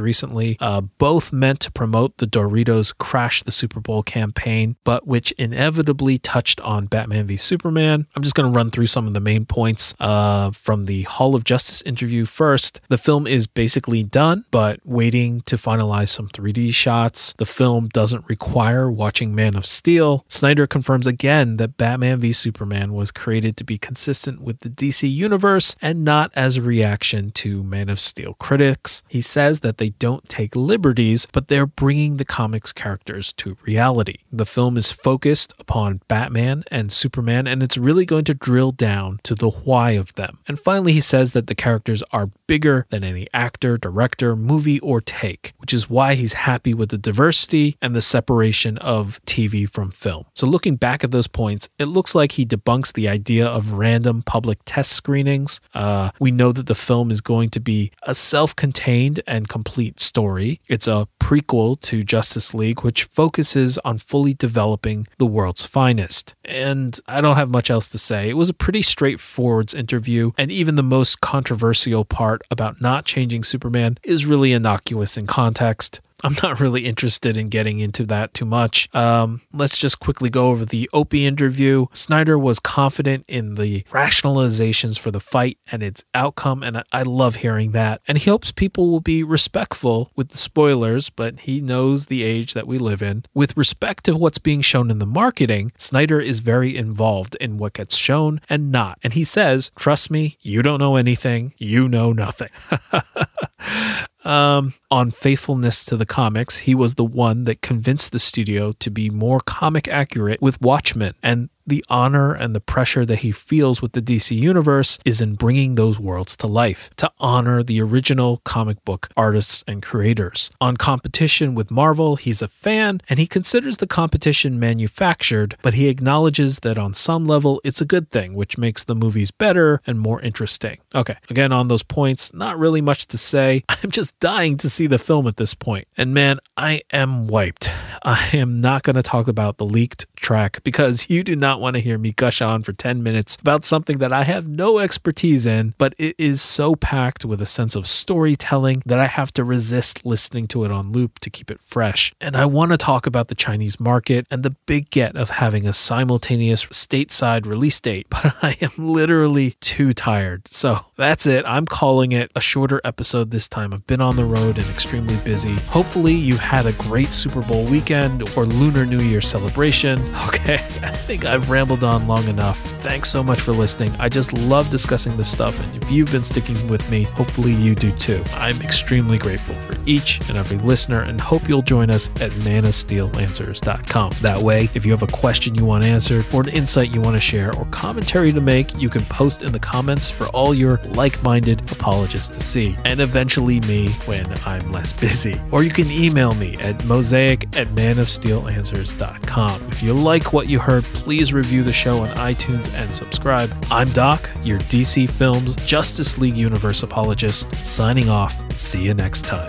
recently, 0.00 0.56
uh, 0.60 0.80
both 0.80 1.32
meant 1.32 1.60
to 1.60 1.70
promote 1.70 2.16
the 2.16 2.26
Doritos 2.26 2.96
Crash 2.96 3.42
the 3.42 3.50
Super 3.50 3.80
Bowl 3.80 4.02
campaign, 4.02 4.76
but 4.84 5.06
which 5.06 5.32
inevitably 5.32 6.18
touched 6.18 6.60
on 6.62 6.86
Batman 6.86 7.26
v 7.26 7.36
Superman. 7.36 8.06
I'm 8.16 8.22
just 8.22 8.34
going 8.34 8.50
to 8.50 8.56
run 8.56 8.70
through 8.70 8.86
some 8.86 9.06
of 9.06 9.14
the 9.14 9.20
main 9.20 9.44
points 9.44 9.94
uh, 10.00 10.50
from 10.52 10.86
the 10.86 11.02
Hall 11.02 11.34
of 11.34 11.44
Justice 11.44 11.82
interview 11.82 12.24
first. 12.24 12.80
The 12.88 12.98
film 12.98 13.26
is 13.26 13.46
basically 13.46 14.02
done, 14.02 14.44
but 14.50 14.80
waiting 14.84 15.42
to 15.42 15.56
finalize 15.56 16.08
some 16.08 16.28
3D 16.28 16.74
shots. 16.74 17.34
The 17.38 17.44
film 17.44 17.88
doesn't 17.88 18.28
require 18.28 18.90
watching 18.90 19.34
Man 19.34 19.56
of 19.56 19.66
Steel. 19.66 20.24
Snyder 20.28 20.66
confirms 20.66 21.06
again 21.06 21.58
that 21.58 21.76
Batman 21.76 22.20
v 22.20 22.32
Superman 22.32 22.77
was 22.86 23.10
created 23.10 23.56
to 23.56 23.64
be 23.64 23.78
consistent 23.78 24.40
with 24.40 24.60
the 24.60 24.70
DC 24.70 25.10
universe 25.10 25.74
and 25.82 26.04
not 26.04 26.30
as 26.34 26.56
a 26.56 26.62
reaction 26.62 27.30
to 27.32 27.62
Man 27.62 27.88
of 27.88 28.00
Steel 28.00 28.34
critics. 28.34 29.02
He 29.08 29.20
says 29.20 29.60
that 29.60 29.78
they 29.78 29.90
don't 29.90 30.28
take 30.28 30.54
liberties, 30.54 31.26
but 31.32 31.48
they're 31.48 31.66
bringing 31.66 32.16
the 32.16 32.24
comics 32.24 32.72
characters 32.72 33.32
to 33.34 33.56
reality. 33.62 34.16
The 34.32 34.46
film 34.46 34.76
is 34.76 34.92
focused 34.92 35.52
upon 35.58 36.00
Batman 36.08 36.64
and 36.70 36.92
Superman, 36.92 37.46
and 37.46 37.62
it's 37.62 37.76
really 37.76 38.06
going 38.06 38.24
to 38.24 38.34
drill 38.34 38.72
down 38.72 39.20
to 39.24 39.34
the 39.34 39.50
why 39.50 39.92
of 39.92 40.14
them. 40.14 40.38
And 40.46 40.58
finally, 40.58 40.92
he 40.92 41.00
says 41.00 41.32
that 41.32 41.46
the 41.46 41.54
characters 41.54 42.02
are 42.12 42.30
bigger 42.46 42.86
than 42.90 43.04
any 43.04 43.26
actor, 43.32 43.76
director, 43.76 44.36
movie, 44.36 44.80
or 44.80 45.00
take, 45.00 45.54
which 45.58 45.72
is 45.72 45.90
why 45.90 46.14
he's 46.14 46.32
happy 46.32 46.74
with 46.74 46.90
the 46.90 46.98
diversity 46.98 47.76
and 47.82 47.94
the 47.94 48.00
separation 48.00 48.78
of 48.78 49.20
TV 49.24 49.68
from 49.68 49.90
film. 49.90 50.24
So, 50.34 50.46
looking 50.46 50.76
back 50.76 51.04
at 51.04 51.10
those 51.10 51.26
points, 51.26 51.68
it 51.78 51.86
looks 51.86 52.14
like 52.14 52.32
he 52.32 52.44
debunks 52.68 52.92
the 52.92 53.08
idea 53.08 53.46
of 53.46 53.72
random 53.72 54.22
public 54.22 54.58
test 54.64 54.92
screenings. 54.92 55.60
Uh, 55.74 56.10
we 56.18 56.30
know 56.30 56.52
that 56.52 56.66
the 56.66 56.74
film 56.74 57.10
is 57.10 57.20
going 57.20 57.50
to 57.50 57.60
be 57.60 57.90
a 58.02 58.14
self 58.14 58.54
contained 58.54 59.20
and 59.26 59.48
complete 59.48 60.00
story. 60.00 60.60
It's 60.68 60.86
a 60.88 61.08
prequel 61.20 61.80
to 61.82 62.02
Justice 62.02 62.54
League, 62.54 62.82
which 62.82 63.04
focuses 63.04 63.78
on 63.78 63.98
fully 63.98 64.34
developing 64.34 65.06
the 65.18 65.26
world's 65.26 65.66
finest. 65.66 66.34
And 66.44 66.98
I 67.06 67.20
don't 67.20 67.36
have 67.36 67.50
much 67.50 67.70
else 67.70 67.88
to 67.88 67.98
say. 67.98 68.28
It 68.28 68.36
was 68.36 68.48
a 68.48 68.54
pretty 68.54 68.82
straightforward 68.82 69.74
interview, 69.74 70.32
and 70.38 70.50
even 70.50 70.76
the 70.76 70.82
most 70.82 71.20
controversial 71.20 72.04
part 72.04 72.42
about 72.50 72.80
not 72.80 73.04
changing 73.04 73.44
Superman 73.44 73.98
is 74.02 74.26
really 74.26 74.52
innocuous 74.52 75.16
in 75.16 75.26
context. 75.26 76.00
I'm 76.24 76.36
not 76.42 76.58
really 76.58 76.84
interested 76.84 77.36
in 77.36 77.48
getting 77.48 77.78
into 77.78 78.04
that 78.06 78.34
too 78.34 78.44
much. 78.44 78.92
Um, 78.94 79.42
let's 79.52 79.78
just 79.78 80.00
quickly 80.00 80.30
go 80.30 80.48
over 80.48 80.64
the 80.64 80.90
Opie 80.92 81.26
interview. 81.26 81.86
Snyder 81.92 82.38
was 82.38 82.58
confident 82.58 83.24
in 83.28 83.54
the 83.54 83.82
rationalizations 83.84 84.98
for 84.98 85.10
the 85.10 85.20
fight 85.20 85.58
and 85.70 85.82
its 85.82 86.04
outcome, 86.14 86.62
and 86.62 86.78
I, 86.78 86.82
I 86.92 87.02
love 87.02 87.36
hearing 87.36 87.72
that. 87.72 88.00
And 88.08 88.18
he 88.18 88.30
hopes 88.30 88.50
people 88.50 88.90
will 88.90 89.00
be 89.00 89.22
respectful 89.22 90.10
with 90.16 90.30
the 90.30 90.38
spoilers, 90.38 91.08
but 91.08 91.40
he 91.40 91.60
knows 91.60 92.06
the 92.06 92.24
age 92.24 92.54
that 92.54 92.66
we 92.66 92.78
live 92.78 93.02
in. 93.02 93.24
With 93.32 93.56
respect 93.56 94.04
to 94.06 94.16
what's 94.16 94.38
being 94.38 94.60
shown 94.60 94.90
in 94.90 94.98
the 94.98 95.06
marketing, 95.06 95.72
Snyder 95.78 96.20
is 96.20 96.40
very 96.40 96.76
involved 96.76 97.36
in 97.40 97.58
what 97.58 97.74
gets 97.74 97.96
shown 97.96 98.40
and 98.48 98.72
not. 98.72 98.98
And 99.04 99.12
he 99.12 99.22
says, 99.22 99.70
Trust 99.76 100.10
me, 100.10 100.36
you 100.40 100.62
don't 100.62 100.80
know 100.80 100.96
anything, 100.96 101.54
you 101.58 101.88
know 101.88 102.12
nothing. 102.12 102.50
Um, 104.24 104.74
on 104.90 105.10
faithfulness 105.10 105.84
to 105.86 105.96
the 105.96 106.06
comics, 106.06 106.58
he 106.58 106.74
was 106.74 106.94
the 106.94 107.04
one 107.04 107.44
that 107.44 107.62
convinced 107.62 108.10
the 108.12 108.18
studio 108.18 108.72
to 108.72 108.90
be 108.90 109.10
more 109.10 109.40
comic 109.40 109.86
accurate 109.88 110.42
with 110.42 110.60
Watchmen, 110.60 111.14
and 111.22 111.50
the 111.68 111.84
honor 111.88 112.32
and 112.32 112.54
the 112.54 112.60
pressure 112.60 113.04
that 113.06 113.20
he 113.20 113.32
feels 113.32 113.80
with 113.82 113.92
the 113.92 114.02
DC 114.02 114.36
universe 114.36 114.98
is 115.04 115.20
in 115.20 115.34
bringing 115.34 115.74
those 115.74 115.98
worlds 115.98 116.36
to 116.36 116.46
life, 116.46 116.90
to 116.96 117.10
honor 117.18 117.62
the 117.62 117.80
original 117.80 118.38
comic 118.44 118.84
book 118.84 119.08
artists 119.16 119.64
and 119.66 119.82
creators. 119.82 120.50
On 120.60 120.76
competition 120.76 121.54
with 121.54 121.70
Marvel, 121.70 122.16
he's 122.16 122.42
a 122.42 122.48
fan 122.48 123.00
and 123.08 123.18
he 123.18 123.26
considers 123.26 123.76
the 123.76 123.86
competition 123.86 124.58
manufactured, 124.58 125.56
but 125.62 125.74
he 125.74 125.88
acknowledges 125.88 126.60
that 126.60 126.78
on 126.78 126.94
some 126.94 127.26
level 127.26 127.60
it's 127.64 127.80
a 127.80 127.84
good 127.86 128.10
thing, 128.10 128.34
which 128.34 128.58
makes 128.58 128.84
the 128.84 128.94
movies 128.94 129.30
better 129.30 129.80
and 129.86 130.00
more 130.00 130.20
interesting. 130.20 130.78
Okay, 130.94 131.16
again, 131.30 131.52
on 131.52 131.68
those 131.68 131.82
points, 131.82 132.32
not 132.34 132.58
really 132.58 132.80
much 132.80 133.06
to 133.08 133.18
say. 133.18 133.64
I'm 133.68 133.90
just 133.90 134.18
dying 134.18 134.56
to 134.58 134.68
see 134.68 134.86
the 134.86 134.98
film 134.98 135.26
at 135.26 135.36
this 135.36 135.54
point. 135.54 135.86
And 135.96 136.14
man, 136.14 136.38
I 136.56 136.82
am 136.92 137.26
wiped. 137.26 137.70
I 138.02 138.30
am 138.32 138.60
not 138.60 138.82
going 138.82 138.96
to 138.96 139.02
talk 139.02 139.28
about 139.28 139.58
the 139.58 139.64
leaked 139.64 140.06
track 140.16 140.62
because 140.64 141.08
you 141.10 141.22
do 141.22 141.36
not 141.36 141.57
want 141.60 141.76
to 141.76 141.80
hear 141.80 141.98
me 141.98 142.12
gush 142.12 142.40
on 142.40 142.62
for 142.62 142.72
10 142.72 143.02
minutes 143.02 143.36
about 143.40 143.64
something 143.64 143.98
that 143.98 144.12
I 144.12 144.24
have 144.24 144.48
no 144.48 144.78
expertise 144.78 145.46
in, 145.46 145.74
but 145.78 145.94
it 145.98 146.14
is 146.18 146.40
so 146.42 146.74
packed 146.74 147.24
with 147.24 147.40
a 147.40 147.46
sense 147.46 147.74
of 147.74 147.86
storytelling 147.86 148.82
that 148.86 148.98
I 148.98 149.06
have 149.06 149.32
to 149.34 149.44
resist 149.44 150.04
listening 150.04 150.46
to 150.48 150.64
it 150.64 150.70
on 150.70 150.92
loop 150.92 151.18
to 151.20 151.30
keep 151.30 151.50
it 151.50 151.60
fresh. 151.60 152.12
And 152.20 152.36
I 152.36 152.46
want 152.46 152.72
to 152.72 152.76
talk 152.76 153.06
about 153.06 153.28
the 153.28 153.34
Chinese 153.34 153.80
market 153.80 154.26
and 154.30 154.42
the 154.42 154.50
big 154.66 154.90
get 154.90 155.16
of 155.16 155.30
having 155.30 155.66
a 155.66 155.72
simultaneous 155.72 156.64
stateside 156.66 157.46
release 157.46 157.80
date, 157.80 158.06
but 158.10 158.34
I 158.42 158.56
am 158.60 158.72
literally 158.76 159.52
too 159.60 159.92
tired. 159.92 160.48
So 160.48 160.86
that's 160.96 161.26
it. 161.26 161.44
I'm 161.46 161.66
calling 161.66 162.12
it 162.12 162.30
a 162.34 162.40
shorter 162.40 162.80
episode 162.84 163.30
this 163.30 163.48
time. 163.48 163.72
I've 163.72 163.86
been 163.86 164.00
on 164.00 164.16
the 164.16 164.24
road 164.24 164.58
and 164.58 164.68
extremely 164.68 165.16
busy. 165.24 165.54
Hopefully, 165.66 166.14
you've 166.14 166.38
had 166.38 166.66
a 166.66 166.72
great 166.72 167.12
Super 167.12 167.42
Bowl 167.42 167.64
weekend 167.66 168.28
or 168.36 168.44
Lunar 168.44 168.84
New 168.86 169.00
Year 169.00 169.20
celebration. 169.20 169.98
Okay, 170.28 170.56
I 170.56 170.90
think 170.90 171.24
I've 171.24 171.47
rambled 171.48 171.84
on 171.84 172.06
long 172.06 172.26
enough. 172.28 172.58
Thanks 172.82 173.10
so 173.10 173.22
much 173.22 173.40
for 173.40 173.52
listening. 173.52 173.94
I 173.98 174.08
just 174.08 174.32
love 174.32 174.70
discussing 174.70 175.16
this 175.16 175.30
stuff, 175.30 175.58
and 175.60 175.82
if 175.82 175.90
you've 175.90 176.12
been 176.12 176.24
sticking 176.24 176.68
with 176.68 176.88
me, 176.90 177.04
hopefully 177.04 177.52
you 177.52 177.74
do 177.74 177.90
too. 177.92 178.22
I'm 178.34 178.60
extremely 178.62 179.18
grateful 179.18 179.54
for 179.54 179.76
each 179.86 180.20
and 180.28 180.38
every 180.38 180.58
listener 180.58 181.02
and 181.02 181.20
hope 181.20 181.48
you'll 181.48 181.62
join 181.62 181.90
us 181.90 182.08
at 182.20 182.30
manofsteelanswers.com. 182.30 184.12
That 184.20 184.42
way, 184.42 184.68
if 184.74 184.84
you 184.84 184.92
have 184.92 185.02
a 185.02 185.08
question 185.08 185.54
you 185.54 185.64
want 185.64 185.84
answered, 185.84 186.24
or 186.32 186.42
an 186.42 186.48
insight 186.48 186.94
you 186.94 187.00
want 187.00 187.16
to 187.16 187.20
share, 187.20 187.54
or 187.56 187.64
commentary 187.66 188.32
to 188.32 188.40
make, 188.40 188.74
you 188.76 188.88
can 188.88 189.02
post 189.02 189.42
in 189.42 189.52
the 189.52 189.58
comments 189.58 190.10
for 190.10 190.26
all 190.28 190.54
your 190.54 190.78
like 190.88 191.22
minded 191.22 191.60
apologists 191.72 192.28
to 192.36 192.40
see, 192.40 192.76
and 192.84 193.00
eventually 193.00 193.60
me 193.60 193.88
when 194.06 194.26
I'm 194.46 194.72
less 194.72 194.92
busy. 194.92 195.40
Or 195.50 195.62
you 195.62 195.70
can 195.70 195.90
email 195.90 196.34
me 196.34 196.56
at 196.58 196.84
mosaic 196.84 197.44
at 197.56 197.68
manofsteelanswers.com. 197.68 199.68
If 199.68 199.82
you 199.82 199.94
like 199.94 200.32
what 200.32 200.48
you 200.48 200.58
heard, 200.58 200.84
please 200.84 201.27
review 201.32 201.62
the 201.62 201.72
show 201.72 201.98
on 201.98 202.08
iTunes 202.16 202.72
and 202.74 202.94
subscribe. 202.94 203.52
I'm 203.70 203.88
Doc, 203.90 204.30
your 204.42 204.58
DC 204.58 205.08
Films 205.10 205.56
Justice 205.66 206.18
League 206.18 206.36
Universe 206.36 206.82
apologist, 206.82 207.52
signing 207.64 208.08
off. 208.08 208.34
See 208.54 208.82
you 208.82 208.94
next 208.94 209.24
time. 209.26 209.48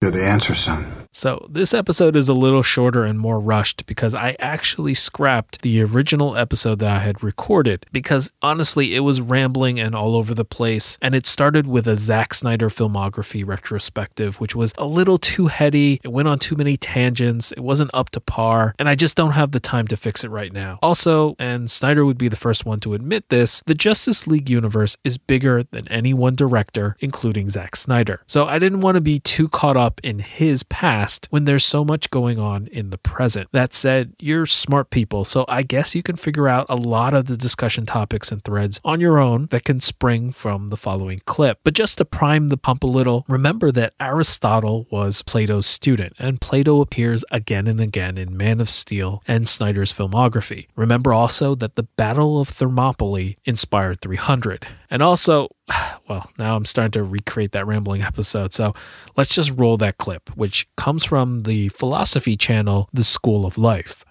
You're 0.00 0.10
the 0.10 0.24
answer, 0.24 0.54
son. 0.54 0.99
So, 1.12 1.44
this 1.50 1.74
episode 1.74 2.14
is 2.14 2.28
a 2.28 2.34
little 2.34 2.62
shorter 2.62 3.04
and 3.04 3.18
more 3.18 3.40
rushed 3.40 3.84
because 3.86 4.14
I 4.14 4.36
actually 4.38 4.94
scrapped 4.94 5.62
the 5.62 5.82
original 5.82 6.36
episode 6.36 6.78
that 6.78 6.88
I 6.88 7.00
had 7.00 7.22
recorded 7.24 7.84
because 7.90 8.30
honestly, 8.42 8.94
it 8.94 9.00
was 9.00 9.20
rambling 9.20 9.80
and 9.80 9.94
all 9.94 10.14
over 10.14 10.34
the 10.34 10.44
place. 10.44 10.98
And 11.02 11.16
it 11.16 11.26
started 11.26 11.66
with 11.66 11.88
a 11.88 11.96
Zack 11.96 12.32
Snyder 12.32 12.68
filmography 12.68 13.44
retrospective, 13.44 14.38
which 14.38 14.54
was 14.54 14.72
a 14.78 14.86
little 14.86 15.18
too 15.18 15.48
heady. 15.48 16.00
It 16.04 16.12
went 16.12 16.28
on 16.28 16.38
too 16.38 16.54
many 16.54 16.76
tangents. 16.76 17.50
It 17.52 17.60
wasn't 17.60 17.90
up 17.92 18.10
to 18.10 18.20
par. 18.20 18.76
And 18.78 18.88
I 18.88 18.94
just 18.94 19.16
don't 19.16 19.32
have 19.32 19.50
the 19.50 19.60
time 19.60 19.88
to 19.88 19.96
fix 19.96 20.22
it 20.22 20.28
right 20.28 20.52
now. 20.52 20.78
Also, 20.80 21.34
and 21.40 21.68
Snyder 21.68 22.04
would 22.04 22.18
be 22.18 22.28
the 22.28 22.36
first 22.36 22.64
one 22.64 22.78
to 22.80 22.94
admit 22.94 23.28
this, 23.30 23.64
the 23.66 23.74
Justice 23.74 24.28
League 24.28 24.48
universe 24.48 24.96
is 25.02 25.18
bigger 25.18 25.64
than 25.64 25.88
any 25.88 26.14
one 26.14 26.36
director, 26.36 26.96
including 27.00 27.50
Zack 27.50 27.74
Snyder. 27.74 28.22
So, 28.26 28.46
I 28.46 28.60
didn't 28.60 28.80
want 28.80 28.94
to 28.94 29.00
be 29.00 29.18
too 29.18 29.48
caught 29.48 29.76
up 29.76 30.00
in 30.04 30.20
his 30.20 30.62
past 30.62 30.99
past 31.00 31.26
when 31.30 31.44
there's 31.44 31.64
so 31.64 31.84
much 31.84 32.10
going 32.10 32.38
on 32.38 32.66
in 32.68 32.90
the 32.90 32.98
present. 32.98 33.48
That 33.52 33.72
said, 33.72 34.12
you're 34.18 34.46
smart 34.46 34.90
people, 34.90 35.24
so 35.24 35.44
I 35.48 35.62
guess 35.62 35.94
you 35.94 36.02
can 36.02 36.16
figure 36.16 36.48
out 36.48 36.66
a 36.68 36.76
lot 36.76 37.14
of 37.14 37.26
the 37.26 37.36
discussion 37.36 37.86
topics 37.86 38.30
and 38.30 38.42
threads 38.44 38.80
on 38.84 39.00
your 39.00 39.18
own 39.18 39.46
that 39.50 39.64
can 39.64 39.80
spring 39.80 40.32
from 40.32 40.68
the 40.68 40.76
following 40.76 41.20
clip. 41.24 41.60
But 41.64 41.74
just 41.74 41.98
to 41.98 42.04
prime 42.04 42.48
the 42.48 42.56
pump 42.56 42.84
a 42.84 42.86
little, 42.86 43.24
remember 43.28 43.72
that 43.72 43.94
Aristotle 44.00 44.86
was 44.90 45.22
Plato's 45.22 45.66
student, 45.66 46.14
and 46.18 46.40
Plato 46.40 46.80
appears 46.80 47.24
again 47.30 47.66
and 47.66 47.80
again 47.80 48.18
in 48.18 48.36
Man 48.36 48.60
of 48.60 48.68
Steel 48.68 49.22
and 49.26 49.48
Snyder's 49.48 49.92
filmography. 49.92 50.66
Remember 50.76 51.12
also 51.12 51.54
that 51.54 51.76
the 51.76 51.84
Battle 51.84 52.40
of 52.40 52.48
Thermopylae 52.48 53.36
inspired 53.44 54.00
300. 54.00 54.66
And 54.90 55.02
also, 55.02 55.48
well, 56.08 56.30
now 56.38 56.56
I'm 56.56 56.64
starting 56.64 56.92
to 56.92 57.04
recreate 57.04 57.52
that 57.52 57.66
rambling 57.66 58.02
episode. 58.02 58.52
So 58.52 58.74
let's 59.16 59.34
just 59.34 59.52
roll 59.52 59.76
that 59.78 59.98
clip, 59.98 60.30
which 60.36 60.68
comes 60.76 61.04
from 61.04 61.42
the 61.42 61.68
philosophy 61.68 62.36
channel, 62.36 62.88
The 62.92 63.04
School 63.04 63.46
of 63.46 63.56
Life. 63.56 64.04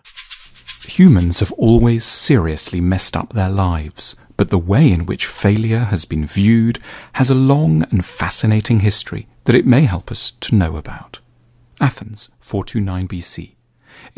Humans 0.88 1.42
have 1.42 1.52
always 1.54 2.06
seriously 2.06 2.82
messed 2.82 3.16
up 3.16 3.34
their 3.34 3.50
lives, 3.50 4.16
but 4.38 4.50
the 4.50 4.58
way 4.58 4.90
in 4.92 5.06
which 5.06 5.26
failure 5.26 5.80
has 5.80 6.06
been 6.06 6.26
viewed 6.26 6.80
has 7.14 7.30
a 7.30 7.36
long 7.36 7.84
and 7.92 8.04
fascinating 8.04 8.80
history 8.80 9.28
that 9.44 9.56
it 9.56 9.68
may 9.68 9.82
help 9.82 10.12
us 10.12 10.32
to 10.40 10.56
know 10.56 10.78
about. 10.78 11.20
Athens, 11.82 12.30
429 12.40 13.08
BC. 13.08 13.56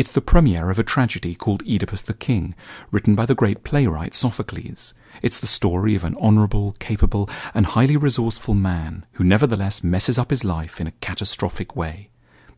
It's 0.02 0.12
the 0.12 0.20
premiere 0.20 0.72
of 0.72 0.80
a 0.80 0.84
tragedy 0.84 1.36
called 1.36 1.62
Oedipus 1.62 2.02
the 2.02 2.16
King, 2.16 2.56
written 2.92 3.14
by 3.14 3.28
the 3.28 3.36
great 3.36 3.64
playwright 3.64 4.16
Sophocles. 4.16 4.96
It's 5.22 5.40
the 5.40 5.46
story 5.46 5.94
of 5.94 6.04
an 6.04 6.18
honourable, 6.20 6.76
capable, 6.80 7.30
and 7.54 7.68
highly 7.68 7.96
resourceful 7.96 8.56
man 8.56 9.06
who 9.12 9.24
nevertheless 9.24 9.84
messes 9.84 10.18
up 10.18 10.32
his 10.32 10.44
life 10.44 10.82
in 10.82 10.88
a 10.88 10.98
catastrophic 11.02 11.76
way. 11.76 12.10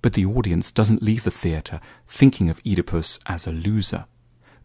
But 0.01 0.13
the 0.13 0.25
audience 0.25 0.71
doesn't 0.71 1.03
leave 1.03 1.25
the 1.25 1.31
theatre 1.31 1.81
thinking 2.07 2.49
of 2.49 2.61
Oedipus 2.65 3.19
as 3.25 3.45
a 3.45 3.51
loser. 3.51 4.05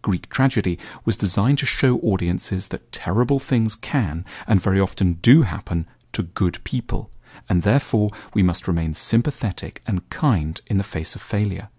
Greek 0.00 0.28
tragedy 0.28 0.78
was 1.04 1.16
designed 1.16 1.58
to 1.58 1.66
show 1.66 1.98
audiences 1.98 2.68
that 2.68 2.92
terrible 2.92 3.40
things 3.40 3.74
can 3.74 4.24
and 4.46 4.62
very 4.62 4.78
often 4.78 5.14
do 5.14 5.42
happen 5.42 5.88
to 6.12 6.22
good 6.22 6.62
people, 6.62 7.10
and 7.48 7.62
therefore 7.62 8.12
we 8.34 8.44
must 8.44 8.68
remain 8.68 8.94
sympathetic 8.94 9.82
and 9.84 10.08
kind 10.10 10.60
in 10.68 10.78
the 10.78 10.84
face 10.84 11.16
of 11.16 11.22
failure. 11.22 11.70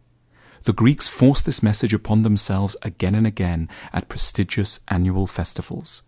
The 0.64 0.74
Greeks 0.74 1.08
forced 1.08 1.46
this 1.46 1.64
message 1.64 1.94
upon 1.94 2.24
themselves 2.24 2.76
again 2.82 3.16
and 3.16 3.26
again 3.26 3.70
at 3.94 4.10
prestigious 4.10 4.82
annual 4.90 5.26
festivals. 5.26 6.04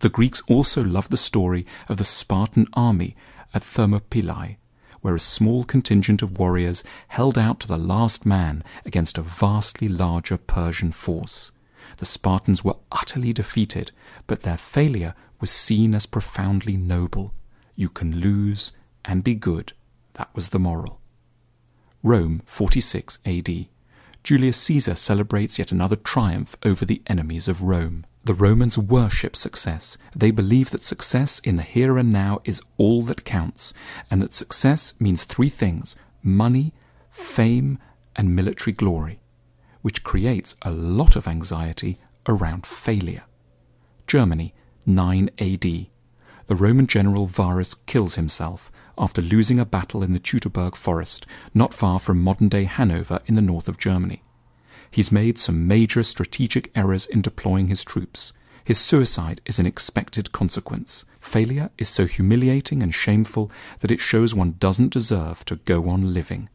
The 0.00 0.08
Greeks 0.08 0.42
also 0.48 0.82
loved 0.82 1.10
the 1.10 1.16
story 1.16 1.66
of 1.88 1.98
the 1.98 2.04
Spartan 2.04 2.66
army 2.72 3.14
at 3.54 3.62
Thermopylae, 3.62 4.56
where 5.02 5.14
a 5.14 5.20
small 5.20 5.64
contingent 5.64 6.22
of 6.22 6.38
warriors 6.38 6.82
held 7.08 7.36
out 7.36 7.60
to 7.60 7.68
the 7.68 7.76
last 7.76 8.24
man 8.24 8.64
against 8.84 9.18
a 9.18 9.22
vastly 9.22 9.88
larger 9.88 10.38
Persian 10.38 10.90
force. 10.90 11.52
The 11.98 12.06
Spartans 12.06 12.64
were 12.64 12.78
utterly 12.90 13.32
defeated, 13.32 13.92
but 14.26 14.42
their 14.42 14.56
failure 14.56 15.14
was 15.40 15.50
seen 15.50 15.94
as 15.94 16.06
profoundly 16.06 16.76
noble. 16.76 17.34
You 17.76 17.88
can 17.88 18.20
lose 18.20 18.72
and 19.04 19.22
be 19.22 19.34
good. 19.34 19.72
That 20.14 20.34
was 20.34 20.48
the 20.48 20.58
moral. 20.58 21.00
Rome, 22.02 22.42
46 22.46 23.18
AD. 23.24 23.66
Julius 24.24 24.56
Caesar 24.62 24.94
celebrates 24.94 25.58
yet 25.58 25.72
another 25.72 25.96
triumph 25.96 26.56
over 26.64 26.84
the 26.84 27.02
enemies 27.08 27.48
of 27.48 27.62
Rome. 27.62 28.06
The 28.24 28.34
Romans 28.34 28.78
worship 28.78 29.34
success. 29.34 29.98
They 30.14 30.30
believe 30.30 30.70
that 30.70 30.84
success 30.84 31.40
in 31.40 31.56
the 31.56 31.64
here 31.64 31.98
and 31.98 32.12
now 32.12 32.40
is 32.44 32.62
all 32.76 33.02
that 33.02 33.24
counts, 33.24 33.74
and 34.08 34.22
that 34.22 34.32
success 34.32 34.94
means 35.00 35.24
three 35.24 35.48
things 35.48 35.96
money, 36.22 36.72
fame, 37.10 37.80
and 38.14 38.36
military 38.36 38.72
glory, 38.72 39.18
which 39.80 40.04
creates 40.04 40.54
a 40.62 40.70
lot 40.70 41.16
of 41.16 41.26
anxiety 41.26 41.98
around 42.28 42.64
failure. 42.64 43.24
Germany, 44.06 44.54
9 44.86 45.30
AD. 45.40 45.62
The 46.46 46.54
Roman 46.56 46.86
general 46.86 47.26
Varus 47.26 47.74
kills 47.74 48.14
himself 48.14 48.70
after 48.98 49.22
losing 49.22 49.58
a 49.58 49.64
battle 49.64 50.02
in 50.02 50.12
the 50.12 50.20
Teutoburg 50.20 50.76
forest, 50.76 51.26
not 51.54 51.74
far 51.74 51.98
from 51.98 52.22
modern 52.22 52.48
day 52.48 52.64
Hanover 52.64 53.20
in 53.26 53.34
the 53.34 53.42
north 53.42 53.68
of 53.68 53.78
Germany. 53.78 54.22
He's 54.90 55.10
made 55.10 55.38
some 55.38 55.66
major 55.66 56.02
strategic 56.02 56.70
errors 56.74 57.06
in 57.06 57.22
deploying 57.22 57.68
his 57.68 57.84
troops. 57.84 58.32
His 58.64 58.78
suicide 58.78 59.40
is 59.46 59.58
an 59.58 59.66
expected 59.66 60.32
consequence. 60.32 61.04
Failure 61.20 61.70
is 61.78 61.88
so 61.88 62.06
humiliating 62.06 62.82
and 62.82 62.94
shameful 62.94 63.50
that 63.80 63.90
it 63.90 64.00
shows 64.00 64.34
one 64.34 64.56
doesn't 64.58 64.92
deserve 64.92 65.44
to 65.46 65.56
go 65.56 65.88
on 65.88 66.12
living. 66.12 66.48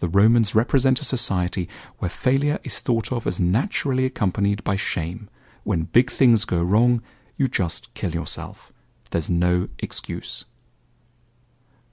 The 0.00 0.08
Romans 0.08 0.54
represent 0.54 1.00
a 1.00 1.04
society 1.04 1.68
where 1.98 2.08
failure 2.08 2.58
is 2.64 2.78
thought 2.78 3.12
of 3.12 3.26
as 3.26 3.40
naturally 3.40 4.04
accompanied 4.04 4.64
by 4.64 4.76
shame. 4.76 5.28
When 5.62 5.84
big 5.84 6.10
things 6.10 6.44
go 6.44 6.62
wrong, 6.62 7.02
you 7.36 7.46
just 7.46 7.92
kill 7.94 8.12
yourself. 8.12 8.72
There's 9.10 9.30
no 9.30 9.68
excuse 9.78 10.46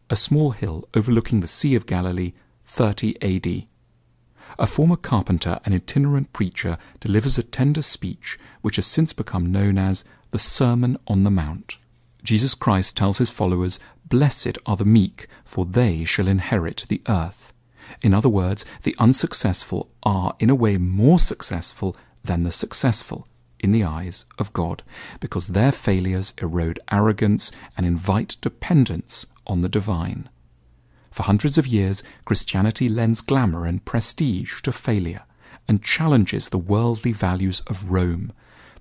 a 0.10 0.16
small 0.16 0.51
hill 0.51 0.88
overlooking 0.95 1.41
the 1.41 1.47
Sea 1.47 1.76
of 1.76 1.86
Galilee, 1.86 2.34
30 2.64 3.22
AD. 3.22 3.68
A 4.58 4.68
former 4.68 4.95
carpenter 4.95 5.60
and 5.66 5.74
itinerant 5.74 6.32
preacher 6.32 6.78
delivers 6.99 7.38
a 7.38 7.43
tender 7.43 7.82
speech 7.82 8.39
which 8.62 8.78
has 8.78 8.86
since 8.86 9.12
become 9.14 9.51
known 9.51 9.78
as 9.78 10.05
the 10.30 10.39
Sermon 10.39 10.97
on 11.08 11.24
the 11.24 11.32
Mount. 11.32 11.78
Jesus 12.24 12.55
Christ 12.55 12.95
tells 12.95 13.18
his 13.18 13.30
followers, 13.30 13.80
Blessed 14.05 14.58
are 14.66 14.78
the 14.78 14.86
meek, 14.86 15.28
for 15.43 15.66
they 15.66 16.03
shall 16.05 16.28
inherit 16.28 16.86
the 16.88 17.01
earth. 17.08 17.53
In 18.01 18.14
other 18.14 18.30
words, 18.30 18.66
the 18.84 18.95
unsuccessful 18.99 19.89
are 20.03 20.36
in 20.39 20.49
a 20.49 20.55
way 20.55 20.78
more 20.78 21.20
successful 21.20 21.95
than 22.24 22.43
the 22.43 22.51
successful. 22.51 23.28
in 23.60 23.72
the 23.72 23.84
eyes 23.84 24.24
of 24.38 24.53
God, 24.53 24.84
because 25.20 25.47
their 25.47 25.72
failures 25.72 26.34
erode 26.39 26.80
arrogance 26.91 27.51
and 27.76 27.88
invite 27.88 28.38
dependence 28.39 29.26
on 29.48 29.62
the 29.62 29.70
divine. 29.70 30.30
For 31.10 31.24
hundreds 31.24 31.58
of 31.58 31.66
years, 31.66 32.04
Christianity 32.26 32.89
lends 32.89 33.22
glamour 33.22 33.66
and 33.66 33.84
prestige 33.84 34.62
to 34.62 34.72
failure 34.72 35.24
and 35.68 35.84
challenges 35.84 36.50
the 36.50 36.58
worldly 36.58 37.12
values 37.12 37.62
of 37.62 37.89
Rome, 37.89 38.32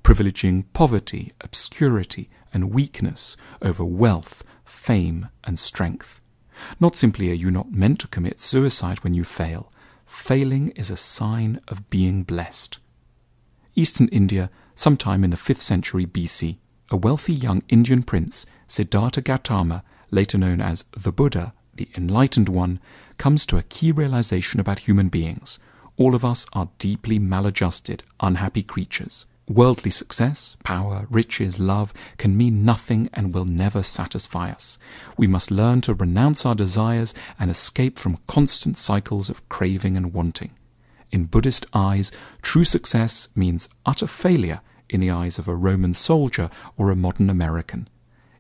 privileging 0.02 0.64
poverty, 0.72 1.32
obscurity, 1.40 2.28
and 2.52 2.72
weakness 2.72 3.36
over 3.62 3.84
wealth, 3.84 4.44
fame, 4.64 5.28
and 5.44 5.58
strength. 5.58 6.20
Not 6.80 6.96
simply 6.96 7.30
are 7.30 7.34
you 7.34 7.50
not 7.50 7.72
meant 7.72 8.00
to 8.00 8.08
commit 8.08 8.40
suicide 8.40 9.02
when 9.02 9.14
you 9.14 9.24
fail, 9.24 9.72
failing 10.06 10.68
is 10.70 10.90
a 10.90 10.96
sign 10.96 11.60
of 11.68 11.90
being 11.90 12.22
blessed. 12.22 12.78
Eastern 13.74 14.08
India, 14.08 14.50
sometime 14.74 15.24
in 15.24 15.30
the 15.30 15.36
5th 15.36 15.60
century 15.60 16.06
BC, 16.06 16.56
a 16.90 16.96
wealthy 16.96 17.34
young 17.34 17.62
Indian 17.68 18.02
prince, 18.02 18.46
Siddhartha 18.68 19.20
Gautama, 19.20 19.82
later 20.10 20.38
known 20.38 20.60
as 20.60 20.84
the 20.96 21.12
Buddha, 21.12 21.52
the 21.74 21.88
Enlightened 21.96 22.48
One, 22.48 22.80
comes 23.18 23.46
to 23.46 23.58
a 23.58 23.62
key 23.62 23.92
realization 23.92 24.60
about 24.60 24.80
human 24.80 25.08
beings. 25.08 25.58
All 25.96 26.14
of 26.14 26.24
us 26.24 26.46
are 26.52 26.68
deeply 26.78 27.18
maladjusted, 27.18 28.02
unhappy 28.20 28.62
creatures. 28.62 29.26
Worldly 29.48 29.90
success, 29.90 30.56
power, 30.64 31.06
riches, 31.08 31.60
love 31.60 31.94
can 32.18 32.36
mean 32.36 32.64
nothing 32.64 33.08
and 33.14 33.32
will 33.32 33.44
never 33.44 33.82
satisfy 33.84 34.50
us. 34.50 34.76
We 35.16 35.28
must 35.28 35.52
learn 35.52 35.82
to 35.82 35.94
renounce 35.94 36.44
our 36.44 36.56
desires 36.56 37.14
and 37.38 37.48
escape 37.48 37.98
from 37.98 38.18
constant 38.26 38.76
cycles 38.76 39.30
of 39.30 39.48
craving 39.48 39.96
and 39.96 40.12
wanting. 40.12 40.50
In 41.12 41.26
Buddhist 41.26 41.64
eyes, 41.72 42.10
true 42.42 42.64
success 42.64 43.28
means 43.36 43.68
utter 43.86 44.08
failure 44.08 44.60
in 44.88 45.00
the 45.00 45.10
eyes 45.10 45.38
of 45.38 45.46
a 45.46 45.54
Roman 45.54 45.94
soldier 45.94 46.50
or 46.76 46.90
a 46.90 46.96
modern 46.96 47.30
American. 47.30 47.88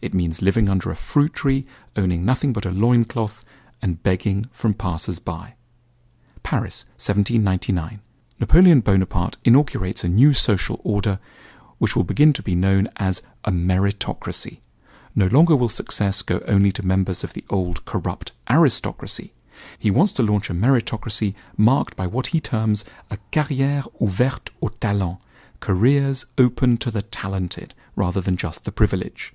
It 0.00 0.14
means 0.14 0.42
living 0.42 0.68
under 0.68 0.90
a 0.90 0.96
fruit 0.96 1.34
tree, 1.34 1.66
owning 1.96 2.24
nothing 2.24 2.52
but 2.52 2.66
a 2.66 2.70
loincloth, 2.70 3.44
and 3.82 4.02
begging 4.02 4.46
from 4.52 4.74
passers 4.74 5.18
by. 5.18 5.54
Paris, 6.42 6.84
1799. 6.96 8.00
Napoleon 8.38 8.80
Bonaparte 8.80 9.36
inaugurates 9.44 10.04
a 10.04 10.08
new 10.08 10.32
social 10.32 10.80
order 10.84 11.18
which 11.78 11.96
will 11.96 12.04
begin 12.04 12.32
to 12.32 12.42
be 12.42 12.54
known 12.54 12.88
as 12.96 13.22
a 13.44 13.50
meritocracy. 13.50 14.60
No 15.14 15.26
longer 15.26 15.56
will 15.56 15.68
success 15.68 16.22
go 16.22 16.42
only 16.46 16.70
to 16.72 16.86
members 16.86 17.24
of 17.24 17.32
the 17.32 17.44
old 17.48 17.84
corrupt 17.84 18.32
aristocracy. 18.50 19.32
He 19.78 19.90
wants 19.90 20.12
to 20.14 20.22
launch 20.22 20.50
a 20.50 20.54
meritocracy 20.54 21.34
marked 21.56 21.96
by 21.96 22.06
what 22.06 22.28
he 22.28 22.40
terms 22.40 22.84
a 23.10 23.18
carrière 23.32 23.86
ouverte 24.00 24.50
au 24.62 24.68
talent, 24.68 25.18
careers 25.60 26.26
open 26.36 26.76
to 26.78 26.90
the 26.90 27.02
talented 27.02 27.74
rather 27.94 28.20
than 28.20 28.36
just 28.36 28.64
the 28.64 28.72
privileged. 28.72 29.32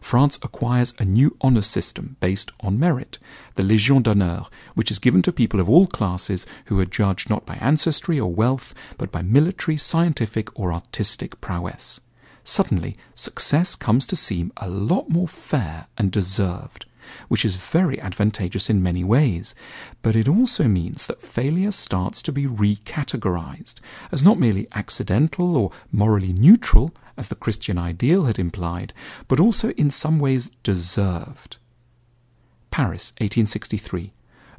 France 0.00 0.38
acquires 0.42 0.94
a 0.98 1.04
new 1.04 1.36
honour 1.42 1.62
system 1.62 2.16
based 2.20 2.50
on 2.60 2.78
merit, 2.78 3.18
the 3.54 3.62
Légion 3.62 4.02
d'honneur, 4.02 4.46
which 4.74 4.90
is 4.90 4.98
given 4.98 5.22
to 5.22 5.32
people 5.32 5.60
of 5.60 5.68
all 5.68 5.86
classes 5.86 6.46
who 6.66 6.78
are 6.80 6.86
judged 6.86 7.28
not 7.28 7.46
by 7.46 7.56
ancestry 7.56 8.18
or 8.18 8.32
wealth, 8.32 8.74
but 8.96 9.12
by 9.12 9.22
military, 9.22 9.76
scientific, 9.76 10.56
or 10.58 10.72
artistic 10.72 11.40
prowess. 11.40 12.00
Suddenly, 12.44 12.96
success 13.14 13.76
comes 13.76 14.06
to 14.06 14.16
seem 14.16 14.52
a 14.56 14.70
lot 14.70 15.10
more 15.10 15.28
fair 15.28 15.86
and 15.98 16.10
deserved, 16.10 16.86
which 17.28 17.44
is 17.44 17.56
very 17.56 18.00
advantageous 18.00 18.70
in 18.70 18.82
many 18.82 19.04
ways, 19.04 19.54
but 20.00 20.16
it 20.16 20.28
also 20.28 20.68
means 20.68 21.06
that 21.06 21.20
failure 21.20 21.70
starts 21.70 22.22
to 22.22 22.32
be 22.32 22.46
recategorized 22.46 23.80
as 24.12 24.24
not 24.24 24.38
merely 24.38 24.66
accidental 24.72 25.56
or 25.56 25.72
morally 25.92 26.32
neutral, 26.32 26.94
as 27.18 27.28
the 27.28 27.34
Christian 27.34 27.76
ideal 27.76 28.24
had 28.24 28.38
implied, 28.38 28.92
but 29.26 29.40
also 29.40 29.70
in 29.70 29.90
some 29.90 30.18
ways 30.18 30.50
deserved. 30.62 31.58
Paris, 32.70 33.12
1863. 33.18 34.12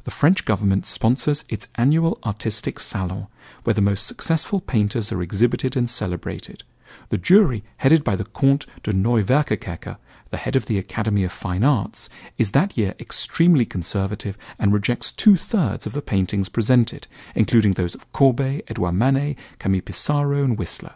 The 0.04 0.10
French 0.10 0.44
government 0.44 0.86
sponsors 0.86 1.44
its 1.48 1.68
annual 1.76 2.18
artistic 2.24 2.78
salon, 2.78 3.26
where 3.64 3.74
the 3.74 3.80
most 3.80 4.06
successful 4.06 4.60
painters 4.60 5.12
are 5.12 5.22
exhibited 5.22 5.76
and 5.76 5.88
celebrated. 5.88 6.62
The 7.10 7.18
jury, 7.18 7.62
headed 7.78 8.02
by 8.02 8.16
the 8.16 8.24
Comte 8.24 8.66
de 8.82 8.92
Nieuwerkerke, 8.92 9.96
the 10.30 10.36
head 10.36 10.56
of 10.56 10.66
the 10.66 10.78
Academy 10.78 11.24
of 11.24 11.32
Fine 11.32 11.64
Arts, 11.64 12.08
is 12.38 12.52
that 12.52 12.76
year 12.76 12.94
extremely 12.98 13.64
conservative 13.64 14.38
and 14.58 14.72
rejects 14.72 15.12
two 15.12 15.36
thirds 15.36 15.86
of 15.86 15.92
the 15.92 16.02
paintings 16.02 16.48
presented, 16.48 17.06
including 17.34 17.72
those 17.72 17.94
of 17.94 18.10
Courbet, 18.12 18.64
Edouard 18.68 18.94
Manet, 18.94 19.36
Camille 19.58 19.82
Pissarro, 19.82 20.44
and 20.44 20.58
Whistler. 20.58 20.94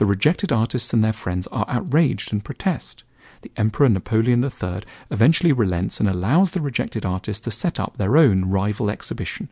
The 0.00 0.06
rejected 0.06 0.50
artists 0.50 0.94
and 0.94 1.04
their 1.04 1.12
friends 1.12 1.46
are 1.48 1.66
outraged 1.68 2.32
and 2.32 2.42
protest. 2.42 3.04
The 3.42 3.50
Emperor 3.58 3.90
Napoleon 3.90 4.42
III 4.42 4.80
eventually 5.10 5.52
relents 5.52 6.00
and 6.00 6.08
allows 6.08 6.52
the 6.52 6.62
rejected 6.62 7.04
artists 7.04 7.44
to 7.44 7.50
set 7.50 7.78
up 7.78 7.98
their 7.98 8.16
own 8.16 8.46
rival 8.46 8.88
exhibition. 8.88 9.50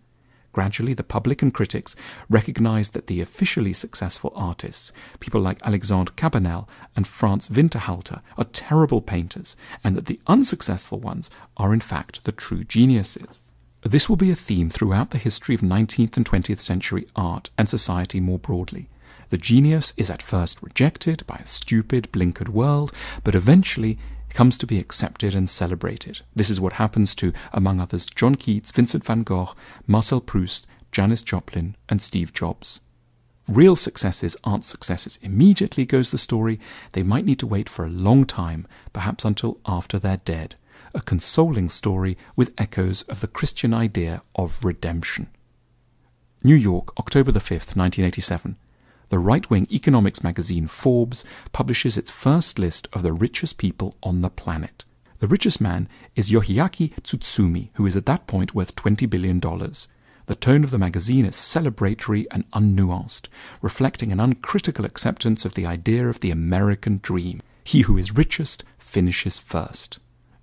Gradually, 0.52 0.94
the 0.94 1.02
public 1.02 1.42
and 1.42 1.52
critics 1.52 1.94
recognized 2.30 2.94
that 2.94 3.08
the 3.08 3.20
officially 3.20 3.74
successful 3.74 4.32
artists, 4.34 4.90
people 5.20 5.42
like 5.42 5.60
Alexandre 5.66 6.14
Cabanel 6.14 6.66
and 6.96 7.06
Franz 7.06 7.50
Winterhalter, 7.50 8.22
are 8.38 8.44
terrible 8.44 9.02
painters, 9.02 9.54
and 9.84 9.94
that 9.96 10.06
the 10.06 10.18
unsuccessful 10.28 10.98
ones 10.98 11.30
are 11.58 11.74
in 11.74 11.80
fact 11.80 12.24
the 12.24 12.32
true 12.32 12.64
geniuses. 12.64 13.42
This 13.82 14.08
will 14.08 14.16
be 14.16 14.30
a 14.30 14.34
theme 14.34 14.70
throughout 14.70 15.10
the 15.10 15.18
history 15.18 15.54
of 15.54 15.60
19th 15.60 16.16
and 16.16 16.24
20th 16.24 16.60
century 16.60 17.06
art 17.14 17.50
and 17.58 17.68
society 17.68 18.18
more 18.18 18.38
broadly. 18.38 18.88
The 19.30 19.36
genius 19.36 19.92
is 19.98 20.08
at 20.08 20.22
first 20.22 20.62
rejected 20.62 21.26
by 21.26 21.36
a 21.36 21.46
stupid, 21.46 22.10
blinkered 22.12 22.48
world, 22.48 22.92
but 23.24 23.34
eventually 23.34 23.98
comes 24.30 24.56
to 24.58 24.66
be 24.66 24.78
accepted 24.78 25.34
and 25.34 25.48
celebrated. 25.48 26.20
This 26.34 26.48
is 26.48 26.60
what 26.60 26.74
happens 26.74 27.14
to, 27.16 27.32
among 27.52 27.78
others, 27.78 28.06
John 28.06 28.36
Keats, 28.36 28.72
Vincent 28.72 29.04
van 29.04 29.24
Gogh, 29.24 29.54
Marcel 29.86 30.20
Proust, 30.20 30.66
Janis 30.92 31.22
Joplin, 31.22 31.76
and 31.90 32.00
Steve 32.00 32.32
Jobs. 32.32 32.80
Real 33.46 33.76
successes 33.76 34.36
aren't 34.44 34.64
successes 34.64 35.18
immediately, 35.22 35.84
goes 35.84 36.10
the 36.10 36.18
story. 36.18 36.58
They 36.92 37.02
might 37.02 37.24
need 37.24 37.38
to 37.40 37.46
wait 37.46 37.68
for 37.68 37.84
a 37.84 37.90
long 37.90 38.24
time, 38.24 38.66
perhaps 38.92 39.24
until 39.24 39.58
after 39.66 39.98
they're 39.98 40.18
dead. 40.18 40.54
A 40.94 41.00
consoling 41.02 41.68
story 41.68 42.16
with 42.34 42.54
echoes 42.56 43.02
of 43.02 43.20
the 43.20 43.26
Christian 43.26 43.74
idea 43.74 44.22
of 44.34 44.64
redemption. 44.64 45.28
New 46.42 46.54
York, 46.54 46.98
October 46.98 47.30
the 47.32 47.40
5th, 47.40 47.76
1987 47.76 48.56
the 49.08 49.18
right 49.18 49.48
wing 49.48 49.66
economics 49.72 50.22
magazine 50.22 50.66
Forbes 50.66 51.24
publishes 51.52 51.96
its 51.96 52.10
first 52.10 52.58
list 52.58 52.88
of 52.92 53.02
the 53.02 53.12
richest 53.12 53.56
people 53.56 53.96
on 54.02 54.20
the 54.20 54.30
planet. 54.30 54.84
The 55.20 55.26
richest 55.26 55.60
man 55.60 55.88
is 56.14 56.30
Yoshiaki 56.30 56.92
Tsutsumi, 57.02 57.70
who 57.74 57.86
is 57.86 57.96
at 57.96 58.06
that 58.06 58.26
point 58.26 58.54
worth 58.54 58.76
$20 58.76 59.08
billion. 59.08 59.40
The 59.40 60.34
tone 60.34 60.62
of 60.62 60.70
the 60.70 60.78
magazine 60.78 61.24
is 61.24 61.34
celebratory 61.34 62.26
and 62.30 62.48
unnuanced, 62.50 63.28
reflecting 63.62 64.12
an 64.12 64.20
uncritical 64.20 64.84
acceptance 64.84 65.44
of 65.44 65.54
the 65.54 65.64
idea 65.64 66.06
of 66.08 66.20
the 66.20 66.30
American 66.30 67.00
dream. 67.02 67.40
He 67.64 67.80
who 67.80 67.96
is 67.96 68.14
richest 68.14 68.62
finishes 68.76 69.38
first. 69.38 69.98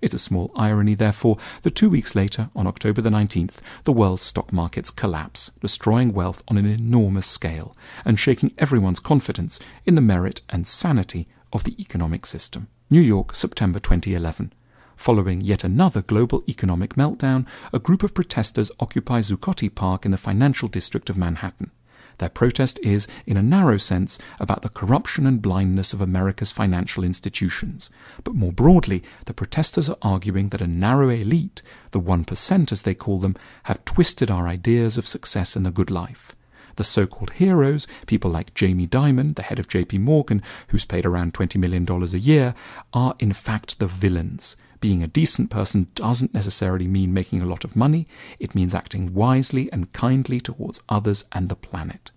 It's 0.06 0.14
a 0.14 0.20
small 0.20 0.52
irony, 0.56 0.94
therefore, 0.94 1.38
that 1.64 1.74
two 1.74 1.90
weeks 1.90 2.14
later, 2.14 2.50
on 2.56 2.68
October 2.68 3.02
the 3.02 3.10
19th, 3.10 3.58
the 3.86 3.92
world's 3.92 4.22
stock 4.22 4.54
markets 4.54 4.92
collapse, 4.92 5.50
destroying 5.62 6.14
wealth 6.14 6.44
on 6.48 6.58
an 6.60 6.68
enormous 6.68 7.26
scale 7.26 7.76
and 8.06 8.20
shaking 8.20 8.54
everyone's 8.60 9.00
confidence 9.00 9.60
in 9.84 9.96
the 9.96 10.02
merit 10.02 10.42
and 10.48 10.68
sanity 10.68 11.28
of 11.52 11.64
the 11.64 11.76
economic 11.82 12.28
system. 12.28 12.68
New 12.88 13.02
York, 13.02 13.34
September 13.34 13.80
2011. 13.80 14.54
Following 14.96 15.42
yet 15.42 15.64
another 15.64 16.04
global 16.04 16.44
economic 16.48 16.94
meltdown, 16.94 17.48
a 17.74 17.80
group 17.80 18.04
of 18.04 18.14
protesters 18.14 18.70
occupy 18.80 19.22
Zuccotti 19.22 19.74
Park 19.74 20.06
in 20.06 20.12
the 20.12 20.18
financial 20.18 20.68
district 20.68 21.10
of 21.10 21.18
Manhattan. 21.18 21.72
Their 22.18 22.30
protest 22.30 22.80
is, 22.80 23.08
in 23.26 23.38
a 23.38 23.44
narrow 23.44 23.78
sense, 23.78 24.18
about 24.40 24.62
the 24.62 24.70
corruption 24.70 25.26
and 25.26 25.42
blindness 25.42 25.94
of 25.94 26.02
America's 26.02 26.52
financial 26.52 27.04
institutions. 27.04 27.90
But 28.24 28.36
more 28.36 28.54
broadly, 28.54 29.04
the 29.26 29.34
protesters 29.34 29.90
are 29.90 29.98
arguing 30.02 30.50
that 30.50 30.62
a 30.62 30.68
narrow 30.68 31.10
elite, 31.10 31.62
the 31.92 32.00
1% 32.00 32.72
as 32.72 32.82
they 32.84 32.96
call 32.96 33.20
them, 33.20 33.36
have 33.64 33.86
twisted 33.86 34.32
our 34.32 34.48
ideas 34.48 34.98
of 34.98 35.08
success 35.08 35.56
and 35.56 35.66
the 35.66 35.72
good 35.72 35.92
life. 35.92 36.36
The 36.76 36.84
so 36.84 37.08
called 37.08 37.34
heroes, 37.34 37.88
people 38.06 38.32
like 38.32 38.54
Jamie 38.54 38.88
Dimon, 38.88 39.36
the 39.36 39.44
head 39.44 39.60
of 39.60 39.68
JP 39.68 40.00
Morgan, 40.02 40.42
who's 40.70 40.84
paid 40.84 41.06
around 41.06 41.34
$20 41.34 41.58
million 41.58 41.88
a 41.90 42.18
year, 42.18 42.54
are 42.94 43.16
in 43.20 43.32
fact 43.32 43.80
the 43.80 43.88
villains. 43.88 44.58
Being 44.80 45.04
a 45.04 45.08
decent 45.08 45.50
person 45.50 45.88
doesn't 45.96 46.34
necessarily 46.34 46.88
mean 46.88 47.14
making 47.14 47.42
a 47.42 47.46
lot 47.46 47.64
of 47.64 47.76
money, 47.76 48.08
it 48.40 48.56
means 48.56 48.76
acting 48.76 49.14
wisely 49.14 49.72
and 49.72 49.92
kindly 49.94 50.40
towards 50.40 50.82
others 50.90 51.26
and 51.32 51.50
the 51.50 51.56
planet. 51.56 52.12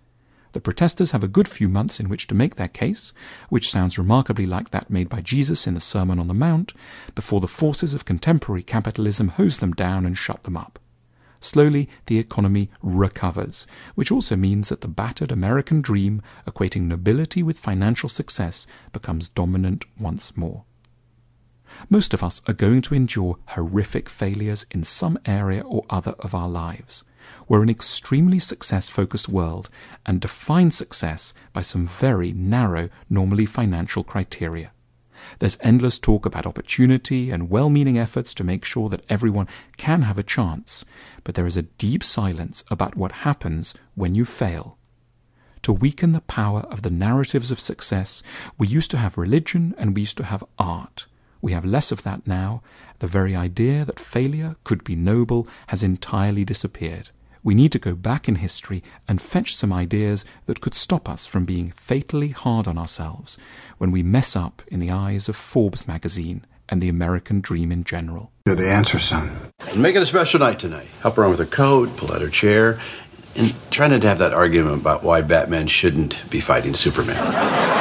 The 0.52 0.60
protesters 0.60 1.10
have 1.10 1.22
a 1.22 1.28
good 1.28 1.46
few 1.46 1.68
months 1.68 2.00
in 2.00 2.08
which 2.08 2.26
to 2.26 2.34
make 2.34 2.56
their 2.56 2.68
case, 2.68 3.12
which 3.48 3.70
sounds 3.70 3.98
remarkably 3.98 4.46
like 4.46 4.70
that 4.70 4.90
made 4.90 5.08
by 5.08 5.20
Jesus 5.20 5.66
in 5.66 5.74
the 5.74 5.80
Sermon 5.80 6.18
on 6.18 6.26
the 6.26 6.34
Mount, 6.34 6.72
before 7.14 7.40
the 7.40 7.46
forces 7.46 7.94
of 7.94 8.04
contemporary 8.04 8.62
capitalism 8.62 9.28
hose 9.28 9.58
them 9.58 9.72
down 9.72 10.06
and 10.06 10.16
shut 10.16 10.44
them 10.44 10.56
up. 10.56 10.78
Slowly, 11.40 11.88
the 12.06 12.18
economy 12.18 12.70
recovers, 12.82 13.66
which 13.94 14.10
also 14.10 14.34
means 14.34 14.70
that 14.70 14.80
the 14.80 14.88
battered 14.88 15.30
American 15.30 15.80
dream, 15.80 16.22
equating 16.46 16.82
nobility 16.82 17.42
with 17.42 17.60
financial 17.60 18.08
success, 18.08 18.66
becomes 18.92 19.28
dominant 19.28 19.84
once 20.00 20.36
more. 20.36 20.64
Most 21.88 22.12
of 22.14 22.22
us 22.22 22.42
are 22.46 22.54
going 22.54 22.82
to 22.82 22.94
endure 22.94 23.38
horrific 23.48 24.08
failures 24.08 24.66
in 24.70 24.84
some 24.84 25.18
area 25.24 25.62
or 25.62 25.84
other 25.88 26.14
of 26.18 26.34
our 26.34 26.48
lives. 26.48 27.04
We're 27.46 27.62
an 27.62 27.70
extremely 27.70 28.38
success 28.38 28.88
focused 28.88 29.28
world 29.28 29.70
and 30.06 30.20
define 30.20 30.70
success 30.70 31.34
by 31.52 31.62
some 31.62 31.86
very 31.86 32.32
narrow, 32.32 32.88
normally 33.08 33.46
financial 33.46 34.04
criteria. 34.04 34.72
There's 35.38 35.58
endless 35.60 35.98
talk 35.98 36.26
about 36.26 36.46
opportunity 36.46 37.30
and 37.30 37.50
well 37.50 37.70
meaning 37.70 37.98
efforts 37.98 38.32
to 38.34 38.44
make 38.44 38.64
sure 38.64 38.88
that 38.88 39.04
everyone 39.08 39.48
can 39.76 40.02
have 40.02 40.18
a 40.18 40.22
chance, 40.22 40.84
but 41.24 41.34
there 41.34 41.46
is 41.46 41.56
a 41.56 41.62
deep 41.62 42.02
silence 42.02 42.64
about 42.70 42.96
what 42.96 43.24
happens 43.26 43.74
when 43.94 44.14
you 44.14 44.24
fail. 44.24 44.78
To 45.62 45.72
weaken 45.72 46.12
the 46.12 46.20
power 46.22 46.60
of 46.70 46.82
the 46.82 46.90
narratives 46.90 47.50
of 47.50 47.60
success, 47.60 48.22
we 48.56 48.66
used 48.66 48.90
to 48.92 48.98
have 48.98 49.18
religion 49.18 49.74
and 49.76 49.94
we 49.94 50.02
used 50.02 50.16
to 50.18 50.24
have 50.24 50.44
art. 50.58 51.06
We 51.40 51.52
have 51.52 51.64
less 51.64 51.92
of 51.92 52.02
that 52.02 52.26
now. 52.26 52.62
The 52.98 53.06
very 53.06 53.36
idea 53.36 53.84
that 53.84 54.00
failure 54.00 54.56
could 54.64 54.82
be 54.84 54.96
noble 54.96 55.46
has 55.68 55.82
entirely 55.82 56.44
disappeared. 56.44 57.10
We 57.44 57.54
need 57.54 57.70
to 57.72 57.78
go 57.78 57.94
back 57.94 58.28
in 58.28 58.36
history 58.36 58.82
and 59.06 59.22
fetch 59.22 59.54
some 59.54 59.72
ideas 59.72 60.24
that 60.46 60.60
could 60.60 60.74
stop 60.74 61.08
us 61.08 61.26
from 61.26 61.44
being 61.44 61.70
fatally 61.70 62.28
hard 62.28 62.66
on 62.66 62.76
ourselves 62.76 63.38
when 63.78 63.92
we 63.92 64.02
mess 64.02 64.34
up 64.34 64.62
in 64.68 64.80
the 64.80 64.90
eyes 64.90 65.28
of 65.28 65.36
Forbes 65.36 65.86
magazine 65.86 66.44
and 66.68 66.82
the 66.82 66.88
American 66.88 67.40
dream 67.40 67.70
in 67.70 67.84
general. 67.84 68.32
You're 68.44 68.56
the 68.56 68.68
answer, 68.68 68.98
son. 68.98 69.30
Make 69.76 69.94
it 69.94 70.02
a 70.02 70.06
special 70.06 70.40
night 70.40 70.58
tonight. 70.58 70.88
Help 71.02 71.16
her 71.16 71.24
on 71.24 71.30
with 71.30 71.38
her 71.38 71.46
coat, 71.46 71.96
pull 71.96 72.12
out 72.12 72.20
her 72.20 72.28
chair, 72.28 72.80
and 73.36 73.54
try 73.70 73.86
not 73.86 74.02
to 74.02 74.08
have 74.08 74.18
that 74.18 74.34
argument 74.34 74.80
about 74.80 75.04
why 75.04 75.22
Batman 75.22 75.68
shouldn't 75.68 76.28
be 76.28 76.40
fighting 76.40 76.74
Superman. 76.74 77.16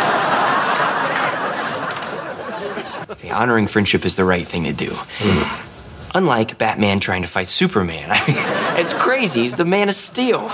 Okay, 3.10 3.27
honoring 3.38 3.68
friendship 3.68 4.04
is 4.04 4.16
the 4.16 4.26
right 4.26 4.48
thing 4.48 4.64
to 4.64 4.74
do. 4.74 4.90
Hmm. 4.92 6.18
Unlike 6.18 6.58
Batman 6.58 7.00
trying 7.00 7.22
to 7.22 7.28
fight 7.28 7.48
Superman. 7.48 8.10
I 8.12 8.26
mean, 8.28 8.80
it's 8.80 8.94
crazy. 8.94 9.42
He's 9.42 9.56
the 9.56 9.66
man 9.66 9.90
of 9.90 9.96
steel. 9.96 10.50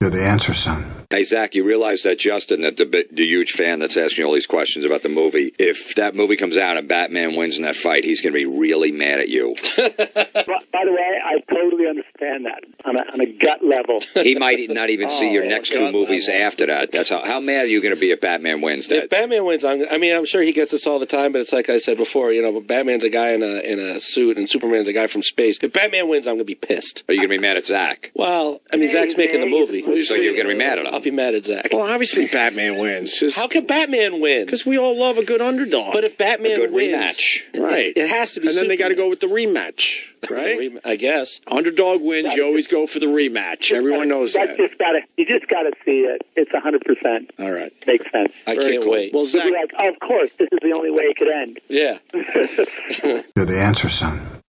You're 0.00 0.10
the 0.10 0.24
answer, 0.24 0.54
son. 0.54 0.84
Hey, 1.10 1.24
Zack, 1.24 1.56
you 1.56 1.66
realize 1.66 2.02
that 2.02 2.20
Justin, 2.20 2.60
that 2.60 2.76
the, 2.76 2.84
the 3.10 3.26
huge 3.26 3.50
fan 3.50 3.80
that's 3.80 3.96
asking 3.96 4.24
all 4.24 4.32
these 4.32 4.46
questions 4.46 4.84
about 4.84 5.02
the 5.02 5.08
movie, 5.08 5.52
if 5.58 5.96
that 5.96 6.14
movie 6.14 6.36
comes 6.36 6.56
out 6.56 6.76
and 6.76 6.86
Batman 6.86 7.34
wins 7.34 7.56
in 7.56 7.64
that 7.64 7.74
fight, 7.74 8.04
he's 8.04 8.20
going 8.20 8.32
to 8.32 8.38
be 8.38 8.46
really 8.46 8.92
mad 8.92 9.18
at 9.18 9.28
you. 9.28 9.56
By 9.76 10.84
the 10.84 10.92
way, 10.92 11.20
I 11.24 11.40
totally 11.52 11.88
understand 11.88 12.09
that 12.20 12.64
on 12.84 12.96
a, 12.96 13.00
on 13.12 13.20
a 13.20 13.26
gut 13.26 13.64
level. 13.64 14.00
he 14.14 14.34
might 14.34 14.58
not 14.70 14.90
even 14.90 15.10
see 15.10 15.32
your 15.32 15.44
Oh, 15.44 15.48
next 15.48 15.70
two 15.70 15.78
gut 15.78 15.92
movies 15.92 16.28
after 16.28 16.66
that. 16.66 16.92
That's 16.92 17.08
how, 17.10 17.24
how 17.24 17.40
mad 17.40 17.64
are 17.64 17.68
you 17.68 17.80
going 17.82 17.94
to 17.94 18.00
be 18.00 18.10
if 18.10 18.20
Batman 18.20 18.60
wins 18.60 18.86
that? 18.88 19.04
If 19.04 19.10
Batman 19.10 19.44
wins, 19.44 19.64
I'm, 19.64 19.84
I 19.90 19.98
mean, 19.98 20.14
I'm 20.16 20.24
sure 20.24 20.42
he 20.42 20.52
gets 20.52 20.72
this 20.72 20.86
all 20.86 20.98
the 20.98 21.06
time, 21.06 21.32
but 21.32 21.40
it's 21.40 21.52
like 21.52 21.68
I 21.68 21.78
said 21.78 21.96
before, 21.96 22.32
you 22.32 22.42
know, 22.42 22.60
Batman's 22.60 23.04
a 23.04 23.10
guy 23.10 23.30
in 23.30 23.42
a 23.42 23.60
in 23.60 23.78
a 23.78 24.00
suit 24.00 24.36
and 24.38 24.48
Superman's 24.48 24.88
a 24.88 24.92
guy 24.92 25.06
from 25.06 25.22
space. 25.22 25.58
If 25.62 25.72
Batman 25.72 26.08
wins, 26.08 26.26
I'm 26.26 26.34
going 26.34 26.38
to 26.40 26.44
be 26.44 26.54
pissed. 26.54 27.04
Are 27.08 27.12
you 27.14 27.20
going 27.20 27.30
to 27.30 27.36
be 27.36 27.40
mad 27.40 27.56
at 27.56 27.66
Zack? 27.66 28.12
Well, 28.14 28.60
I 28.72 28.76
mean, 28.76 28.88
Zack's 28.88 29.16
making 29.16 29.40
the 29.40 29.46
movie. 29.46 29.82
So 30.02 30.14
you're 30.14 30.34
going 30.34 30.46
to 30.46 30.52
be 30.52 30.58
mad 30.58 30.78
at 30.78 30.86
him? 30.86 30.94
I'll 30.94 31.00
be 31.00 31.10
mad 31.10 31.34
at 31.34 31.44
Zack. 31.46 31.68
Well, 31.72 31.82
obviously 31.90 32.26
Batman 32.26 32.78
wins. 32.78 33.34
How 33.36 33.48
can 33.48 33.66
Batman 33.66 34.20
win? 34.20 34.44
Because 34.46 34.66
we 34.66 34.78
all 34.78 34.98
love 34.98 35.18
a 35.18 35.24
good 35.24 35.40
underdog. 35.40 35.92
But 35.92 36.04
if 36.04 36.18
Batman 36.18 36.52
a 36.52 36.56
good 36.56 36.72
wins, 36.72 36.92
rematch, 36.94 37.58
right? 37.60 37.92
It 37.96 38.08
has 38.08 38.34
to 38.34 38.40
be. 38.40 38.48
And 38.48 38.56
then 38.56 38.68
they 38.68 38.76
got 38.76 38.88
to 38.88 38.94
go 38.94 39.08
with 39.08 39.20
the 39.20 39.26
rematch, 39.26 40.09
right? 40.28 40.72
I 40.84 40.96
guess. 40.96 41.40
Underdog 41.46 42.02
wins. 42.02 42.34
You 42.34 42.44
always 42.44 42.66
go 42.66 42.86
for 42.86 42.98
the 42.98 43.06
rematch. 43.06 43.72
Everyone 43.72 44.08
knows 44.08 44.34
That's 44.34 44.50
that. 44.50 44.56
just 44.58 44.78
gotta. 44.78 45.00
You 45.16 45.26
just 45.26 45.46
gotta 45.48 45.70
see 45.84 46.00
it. 46.00 46.22
It's 46.36 46.50
hundred 46.52 46.82
percent. 46.84 47.30
All 47.38 47.52
right. 47.52 47.72
Makes 47.86 48.10
sense. 48.10 48.32
I 48.46 48.54
Very 48.54 48.72
can't 48.72 48.82
cool. 48.84 48.92
wait. 48.92 49.12
Well, 49.14 49.24
Zack, 49.24 49.44
be 49.44 49.52
like, 49.52 49.70
oh, 49.78 49.88
of 49.88 49.98
course, 50.00 50.32
this 50.34 50.48
is 50.52 50.58
the 50.62 50.72
only 50.72 50.90
way 50.90 51.04
it 51.04 51.16
could 51.16 51.28
end. 51.28 51.60
Yeah. 51.68 51.98
You're 53.36 53.46
the 53.46 53.58
answer, 53.60 53.88
son. 53.88 54.20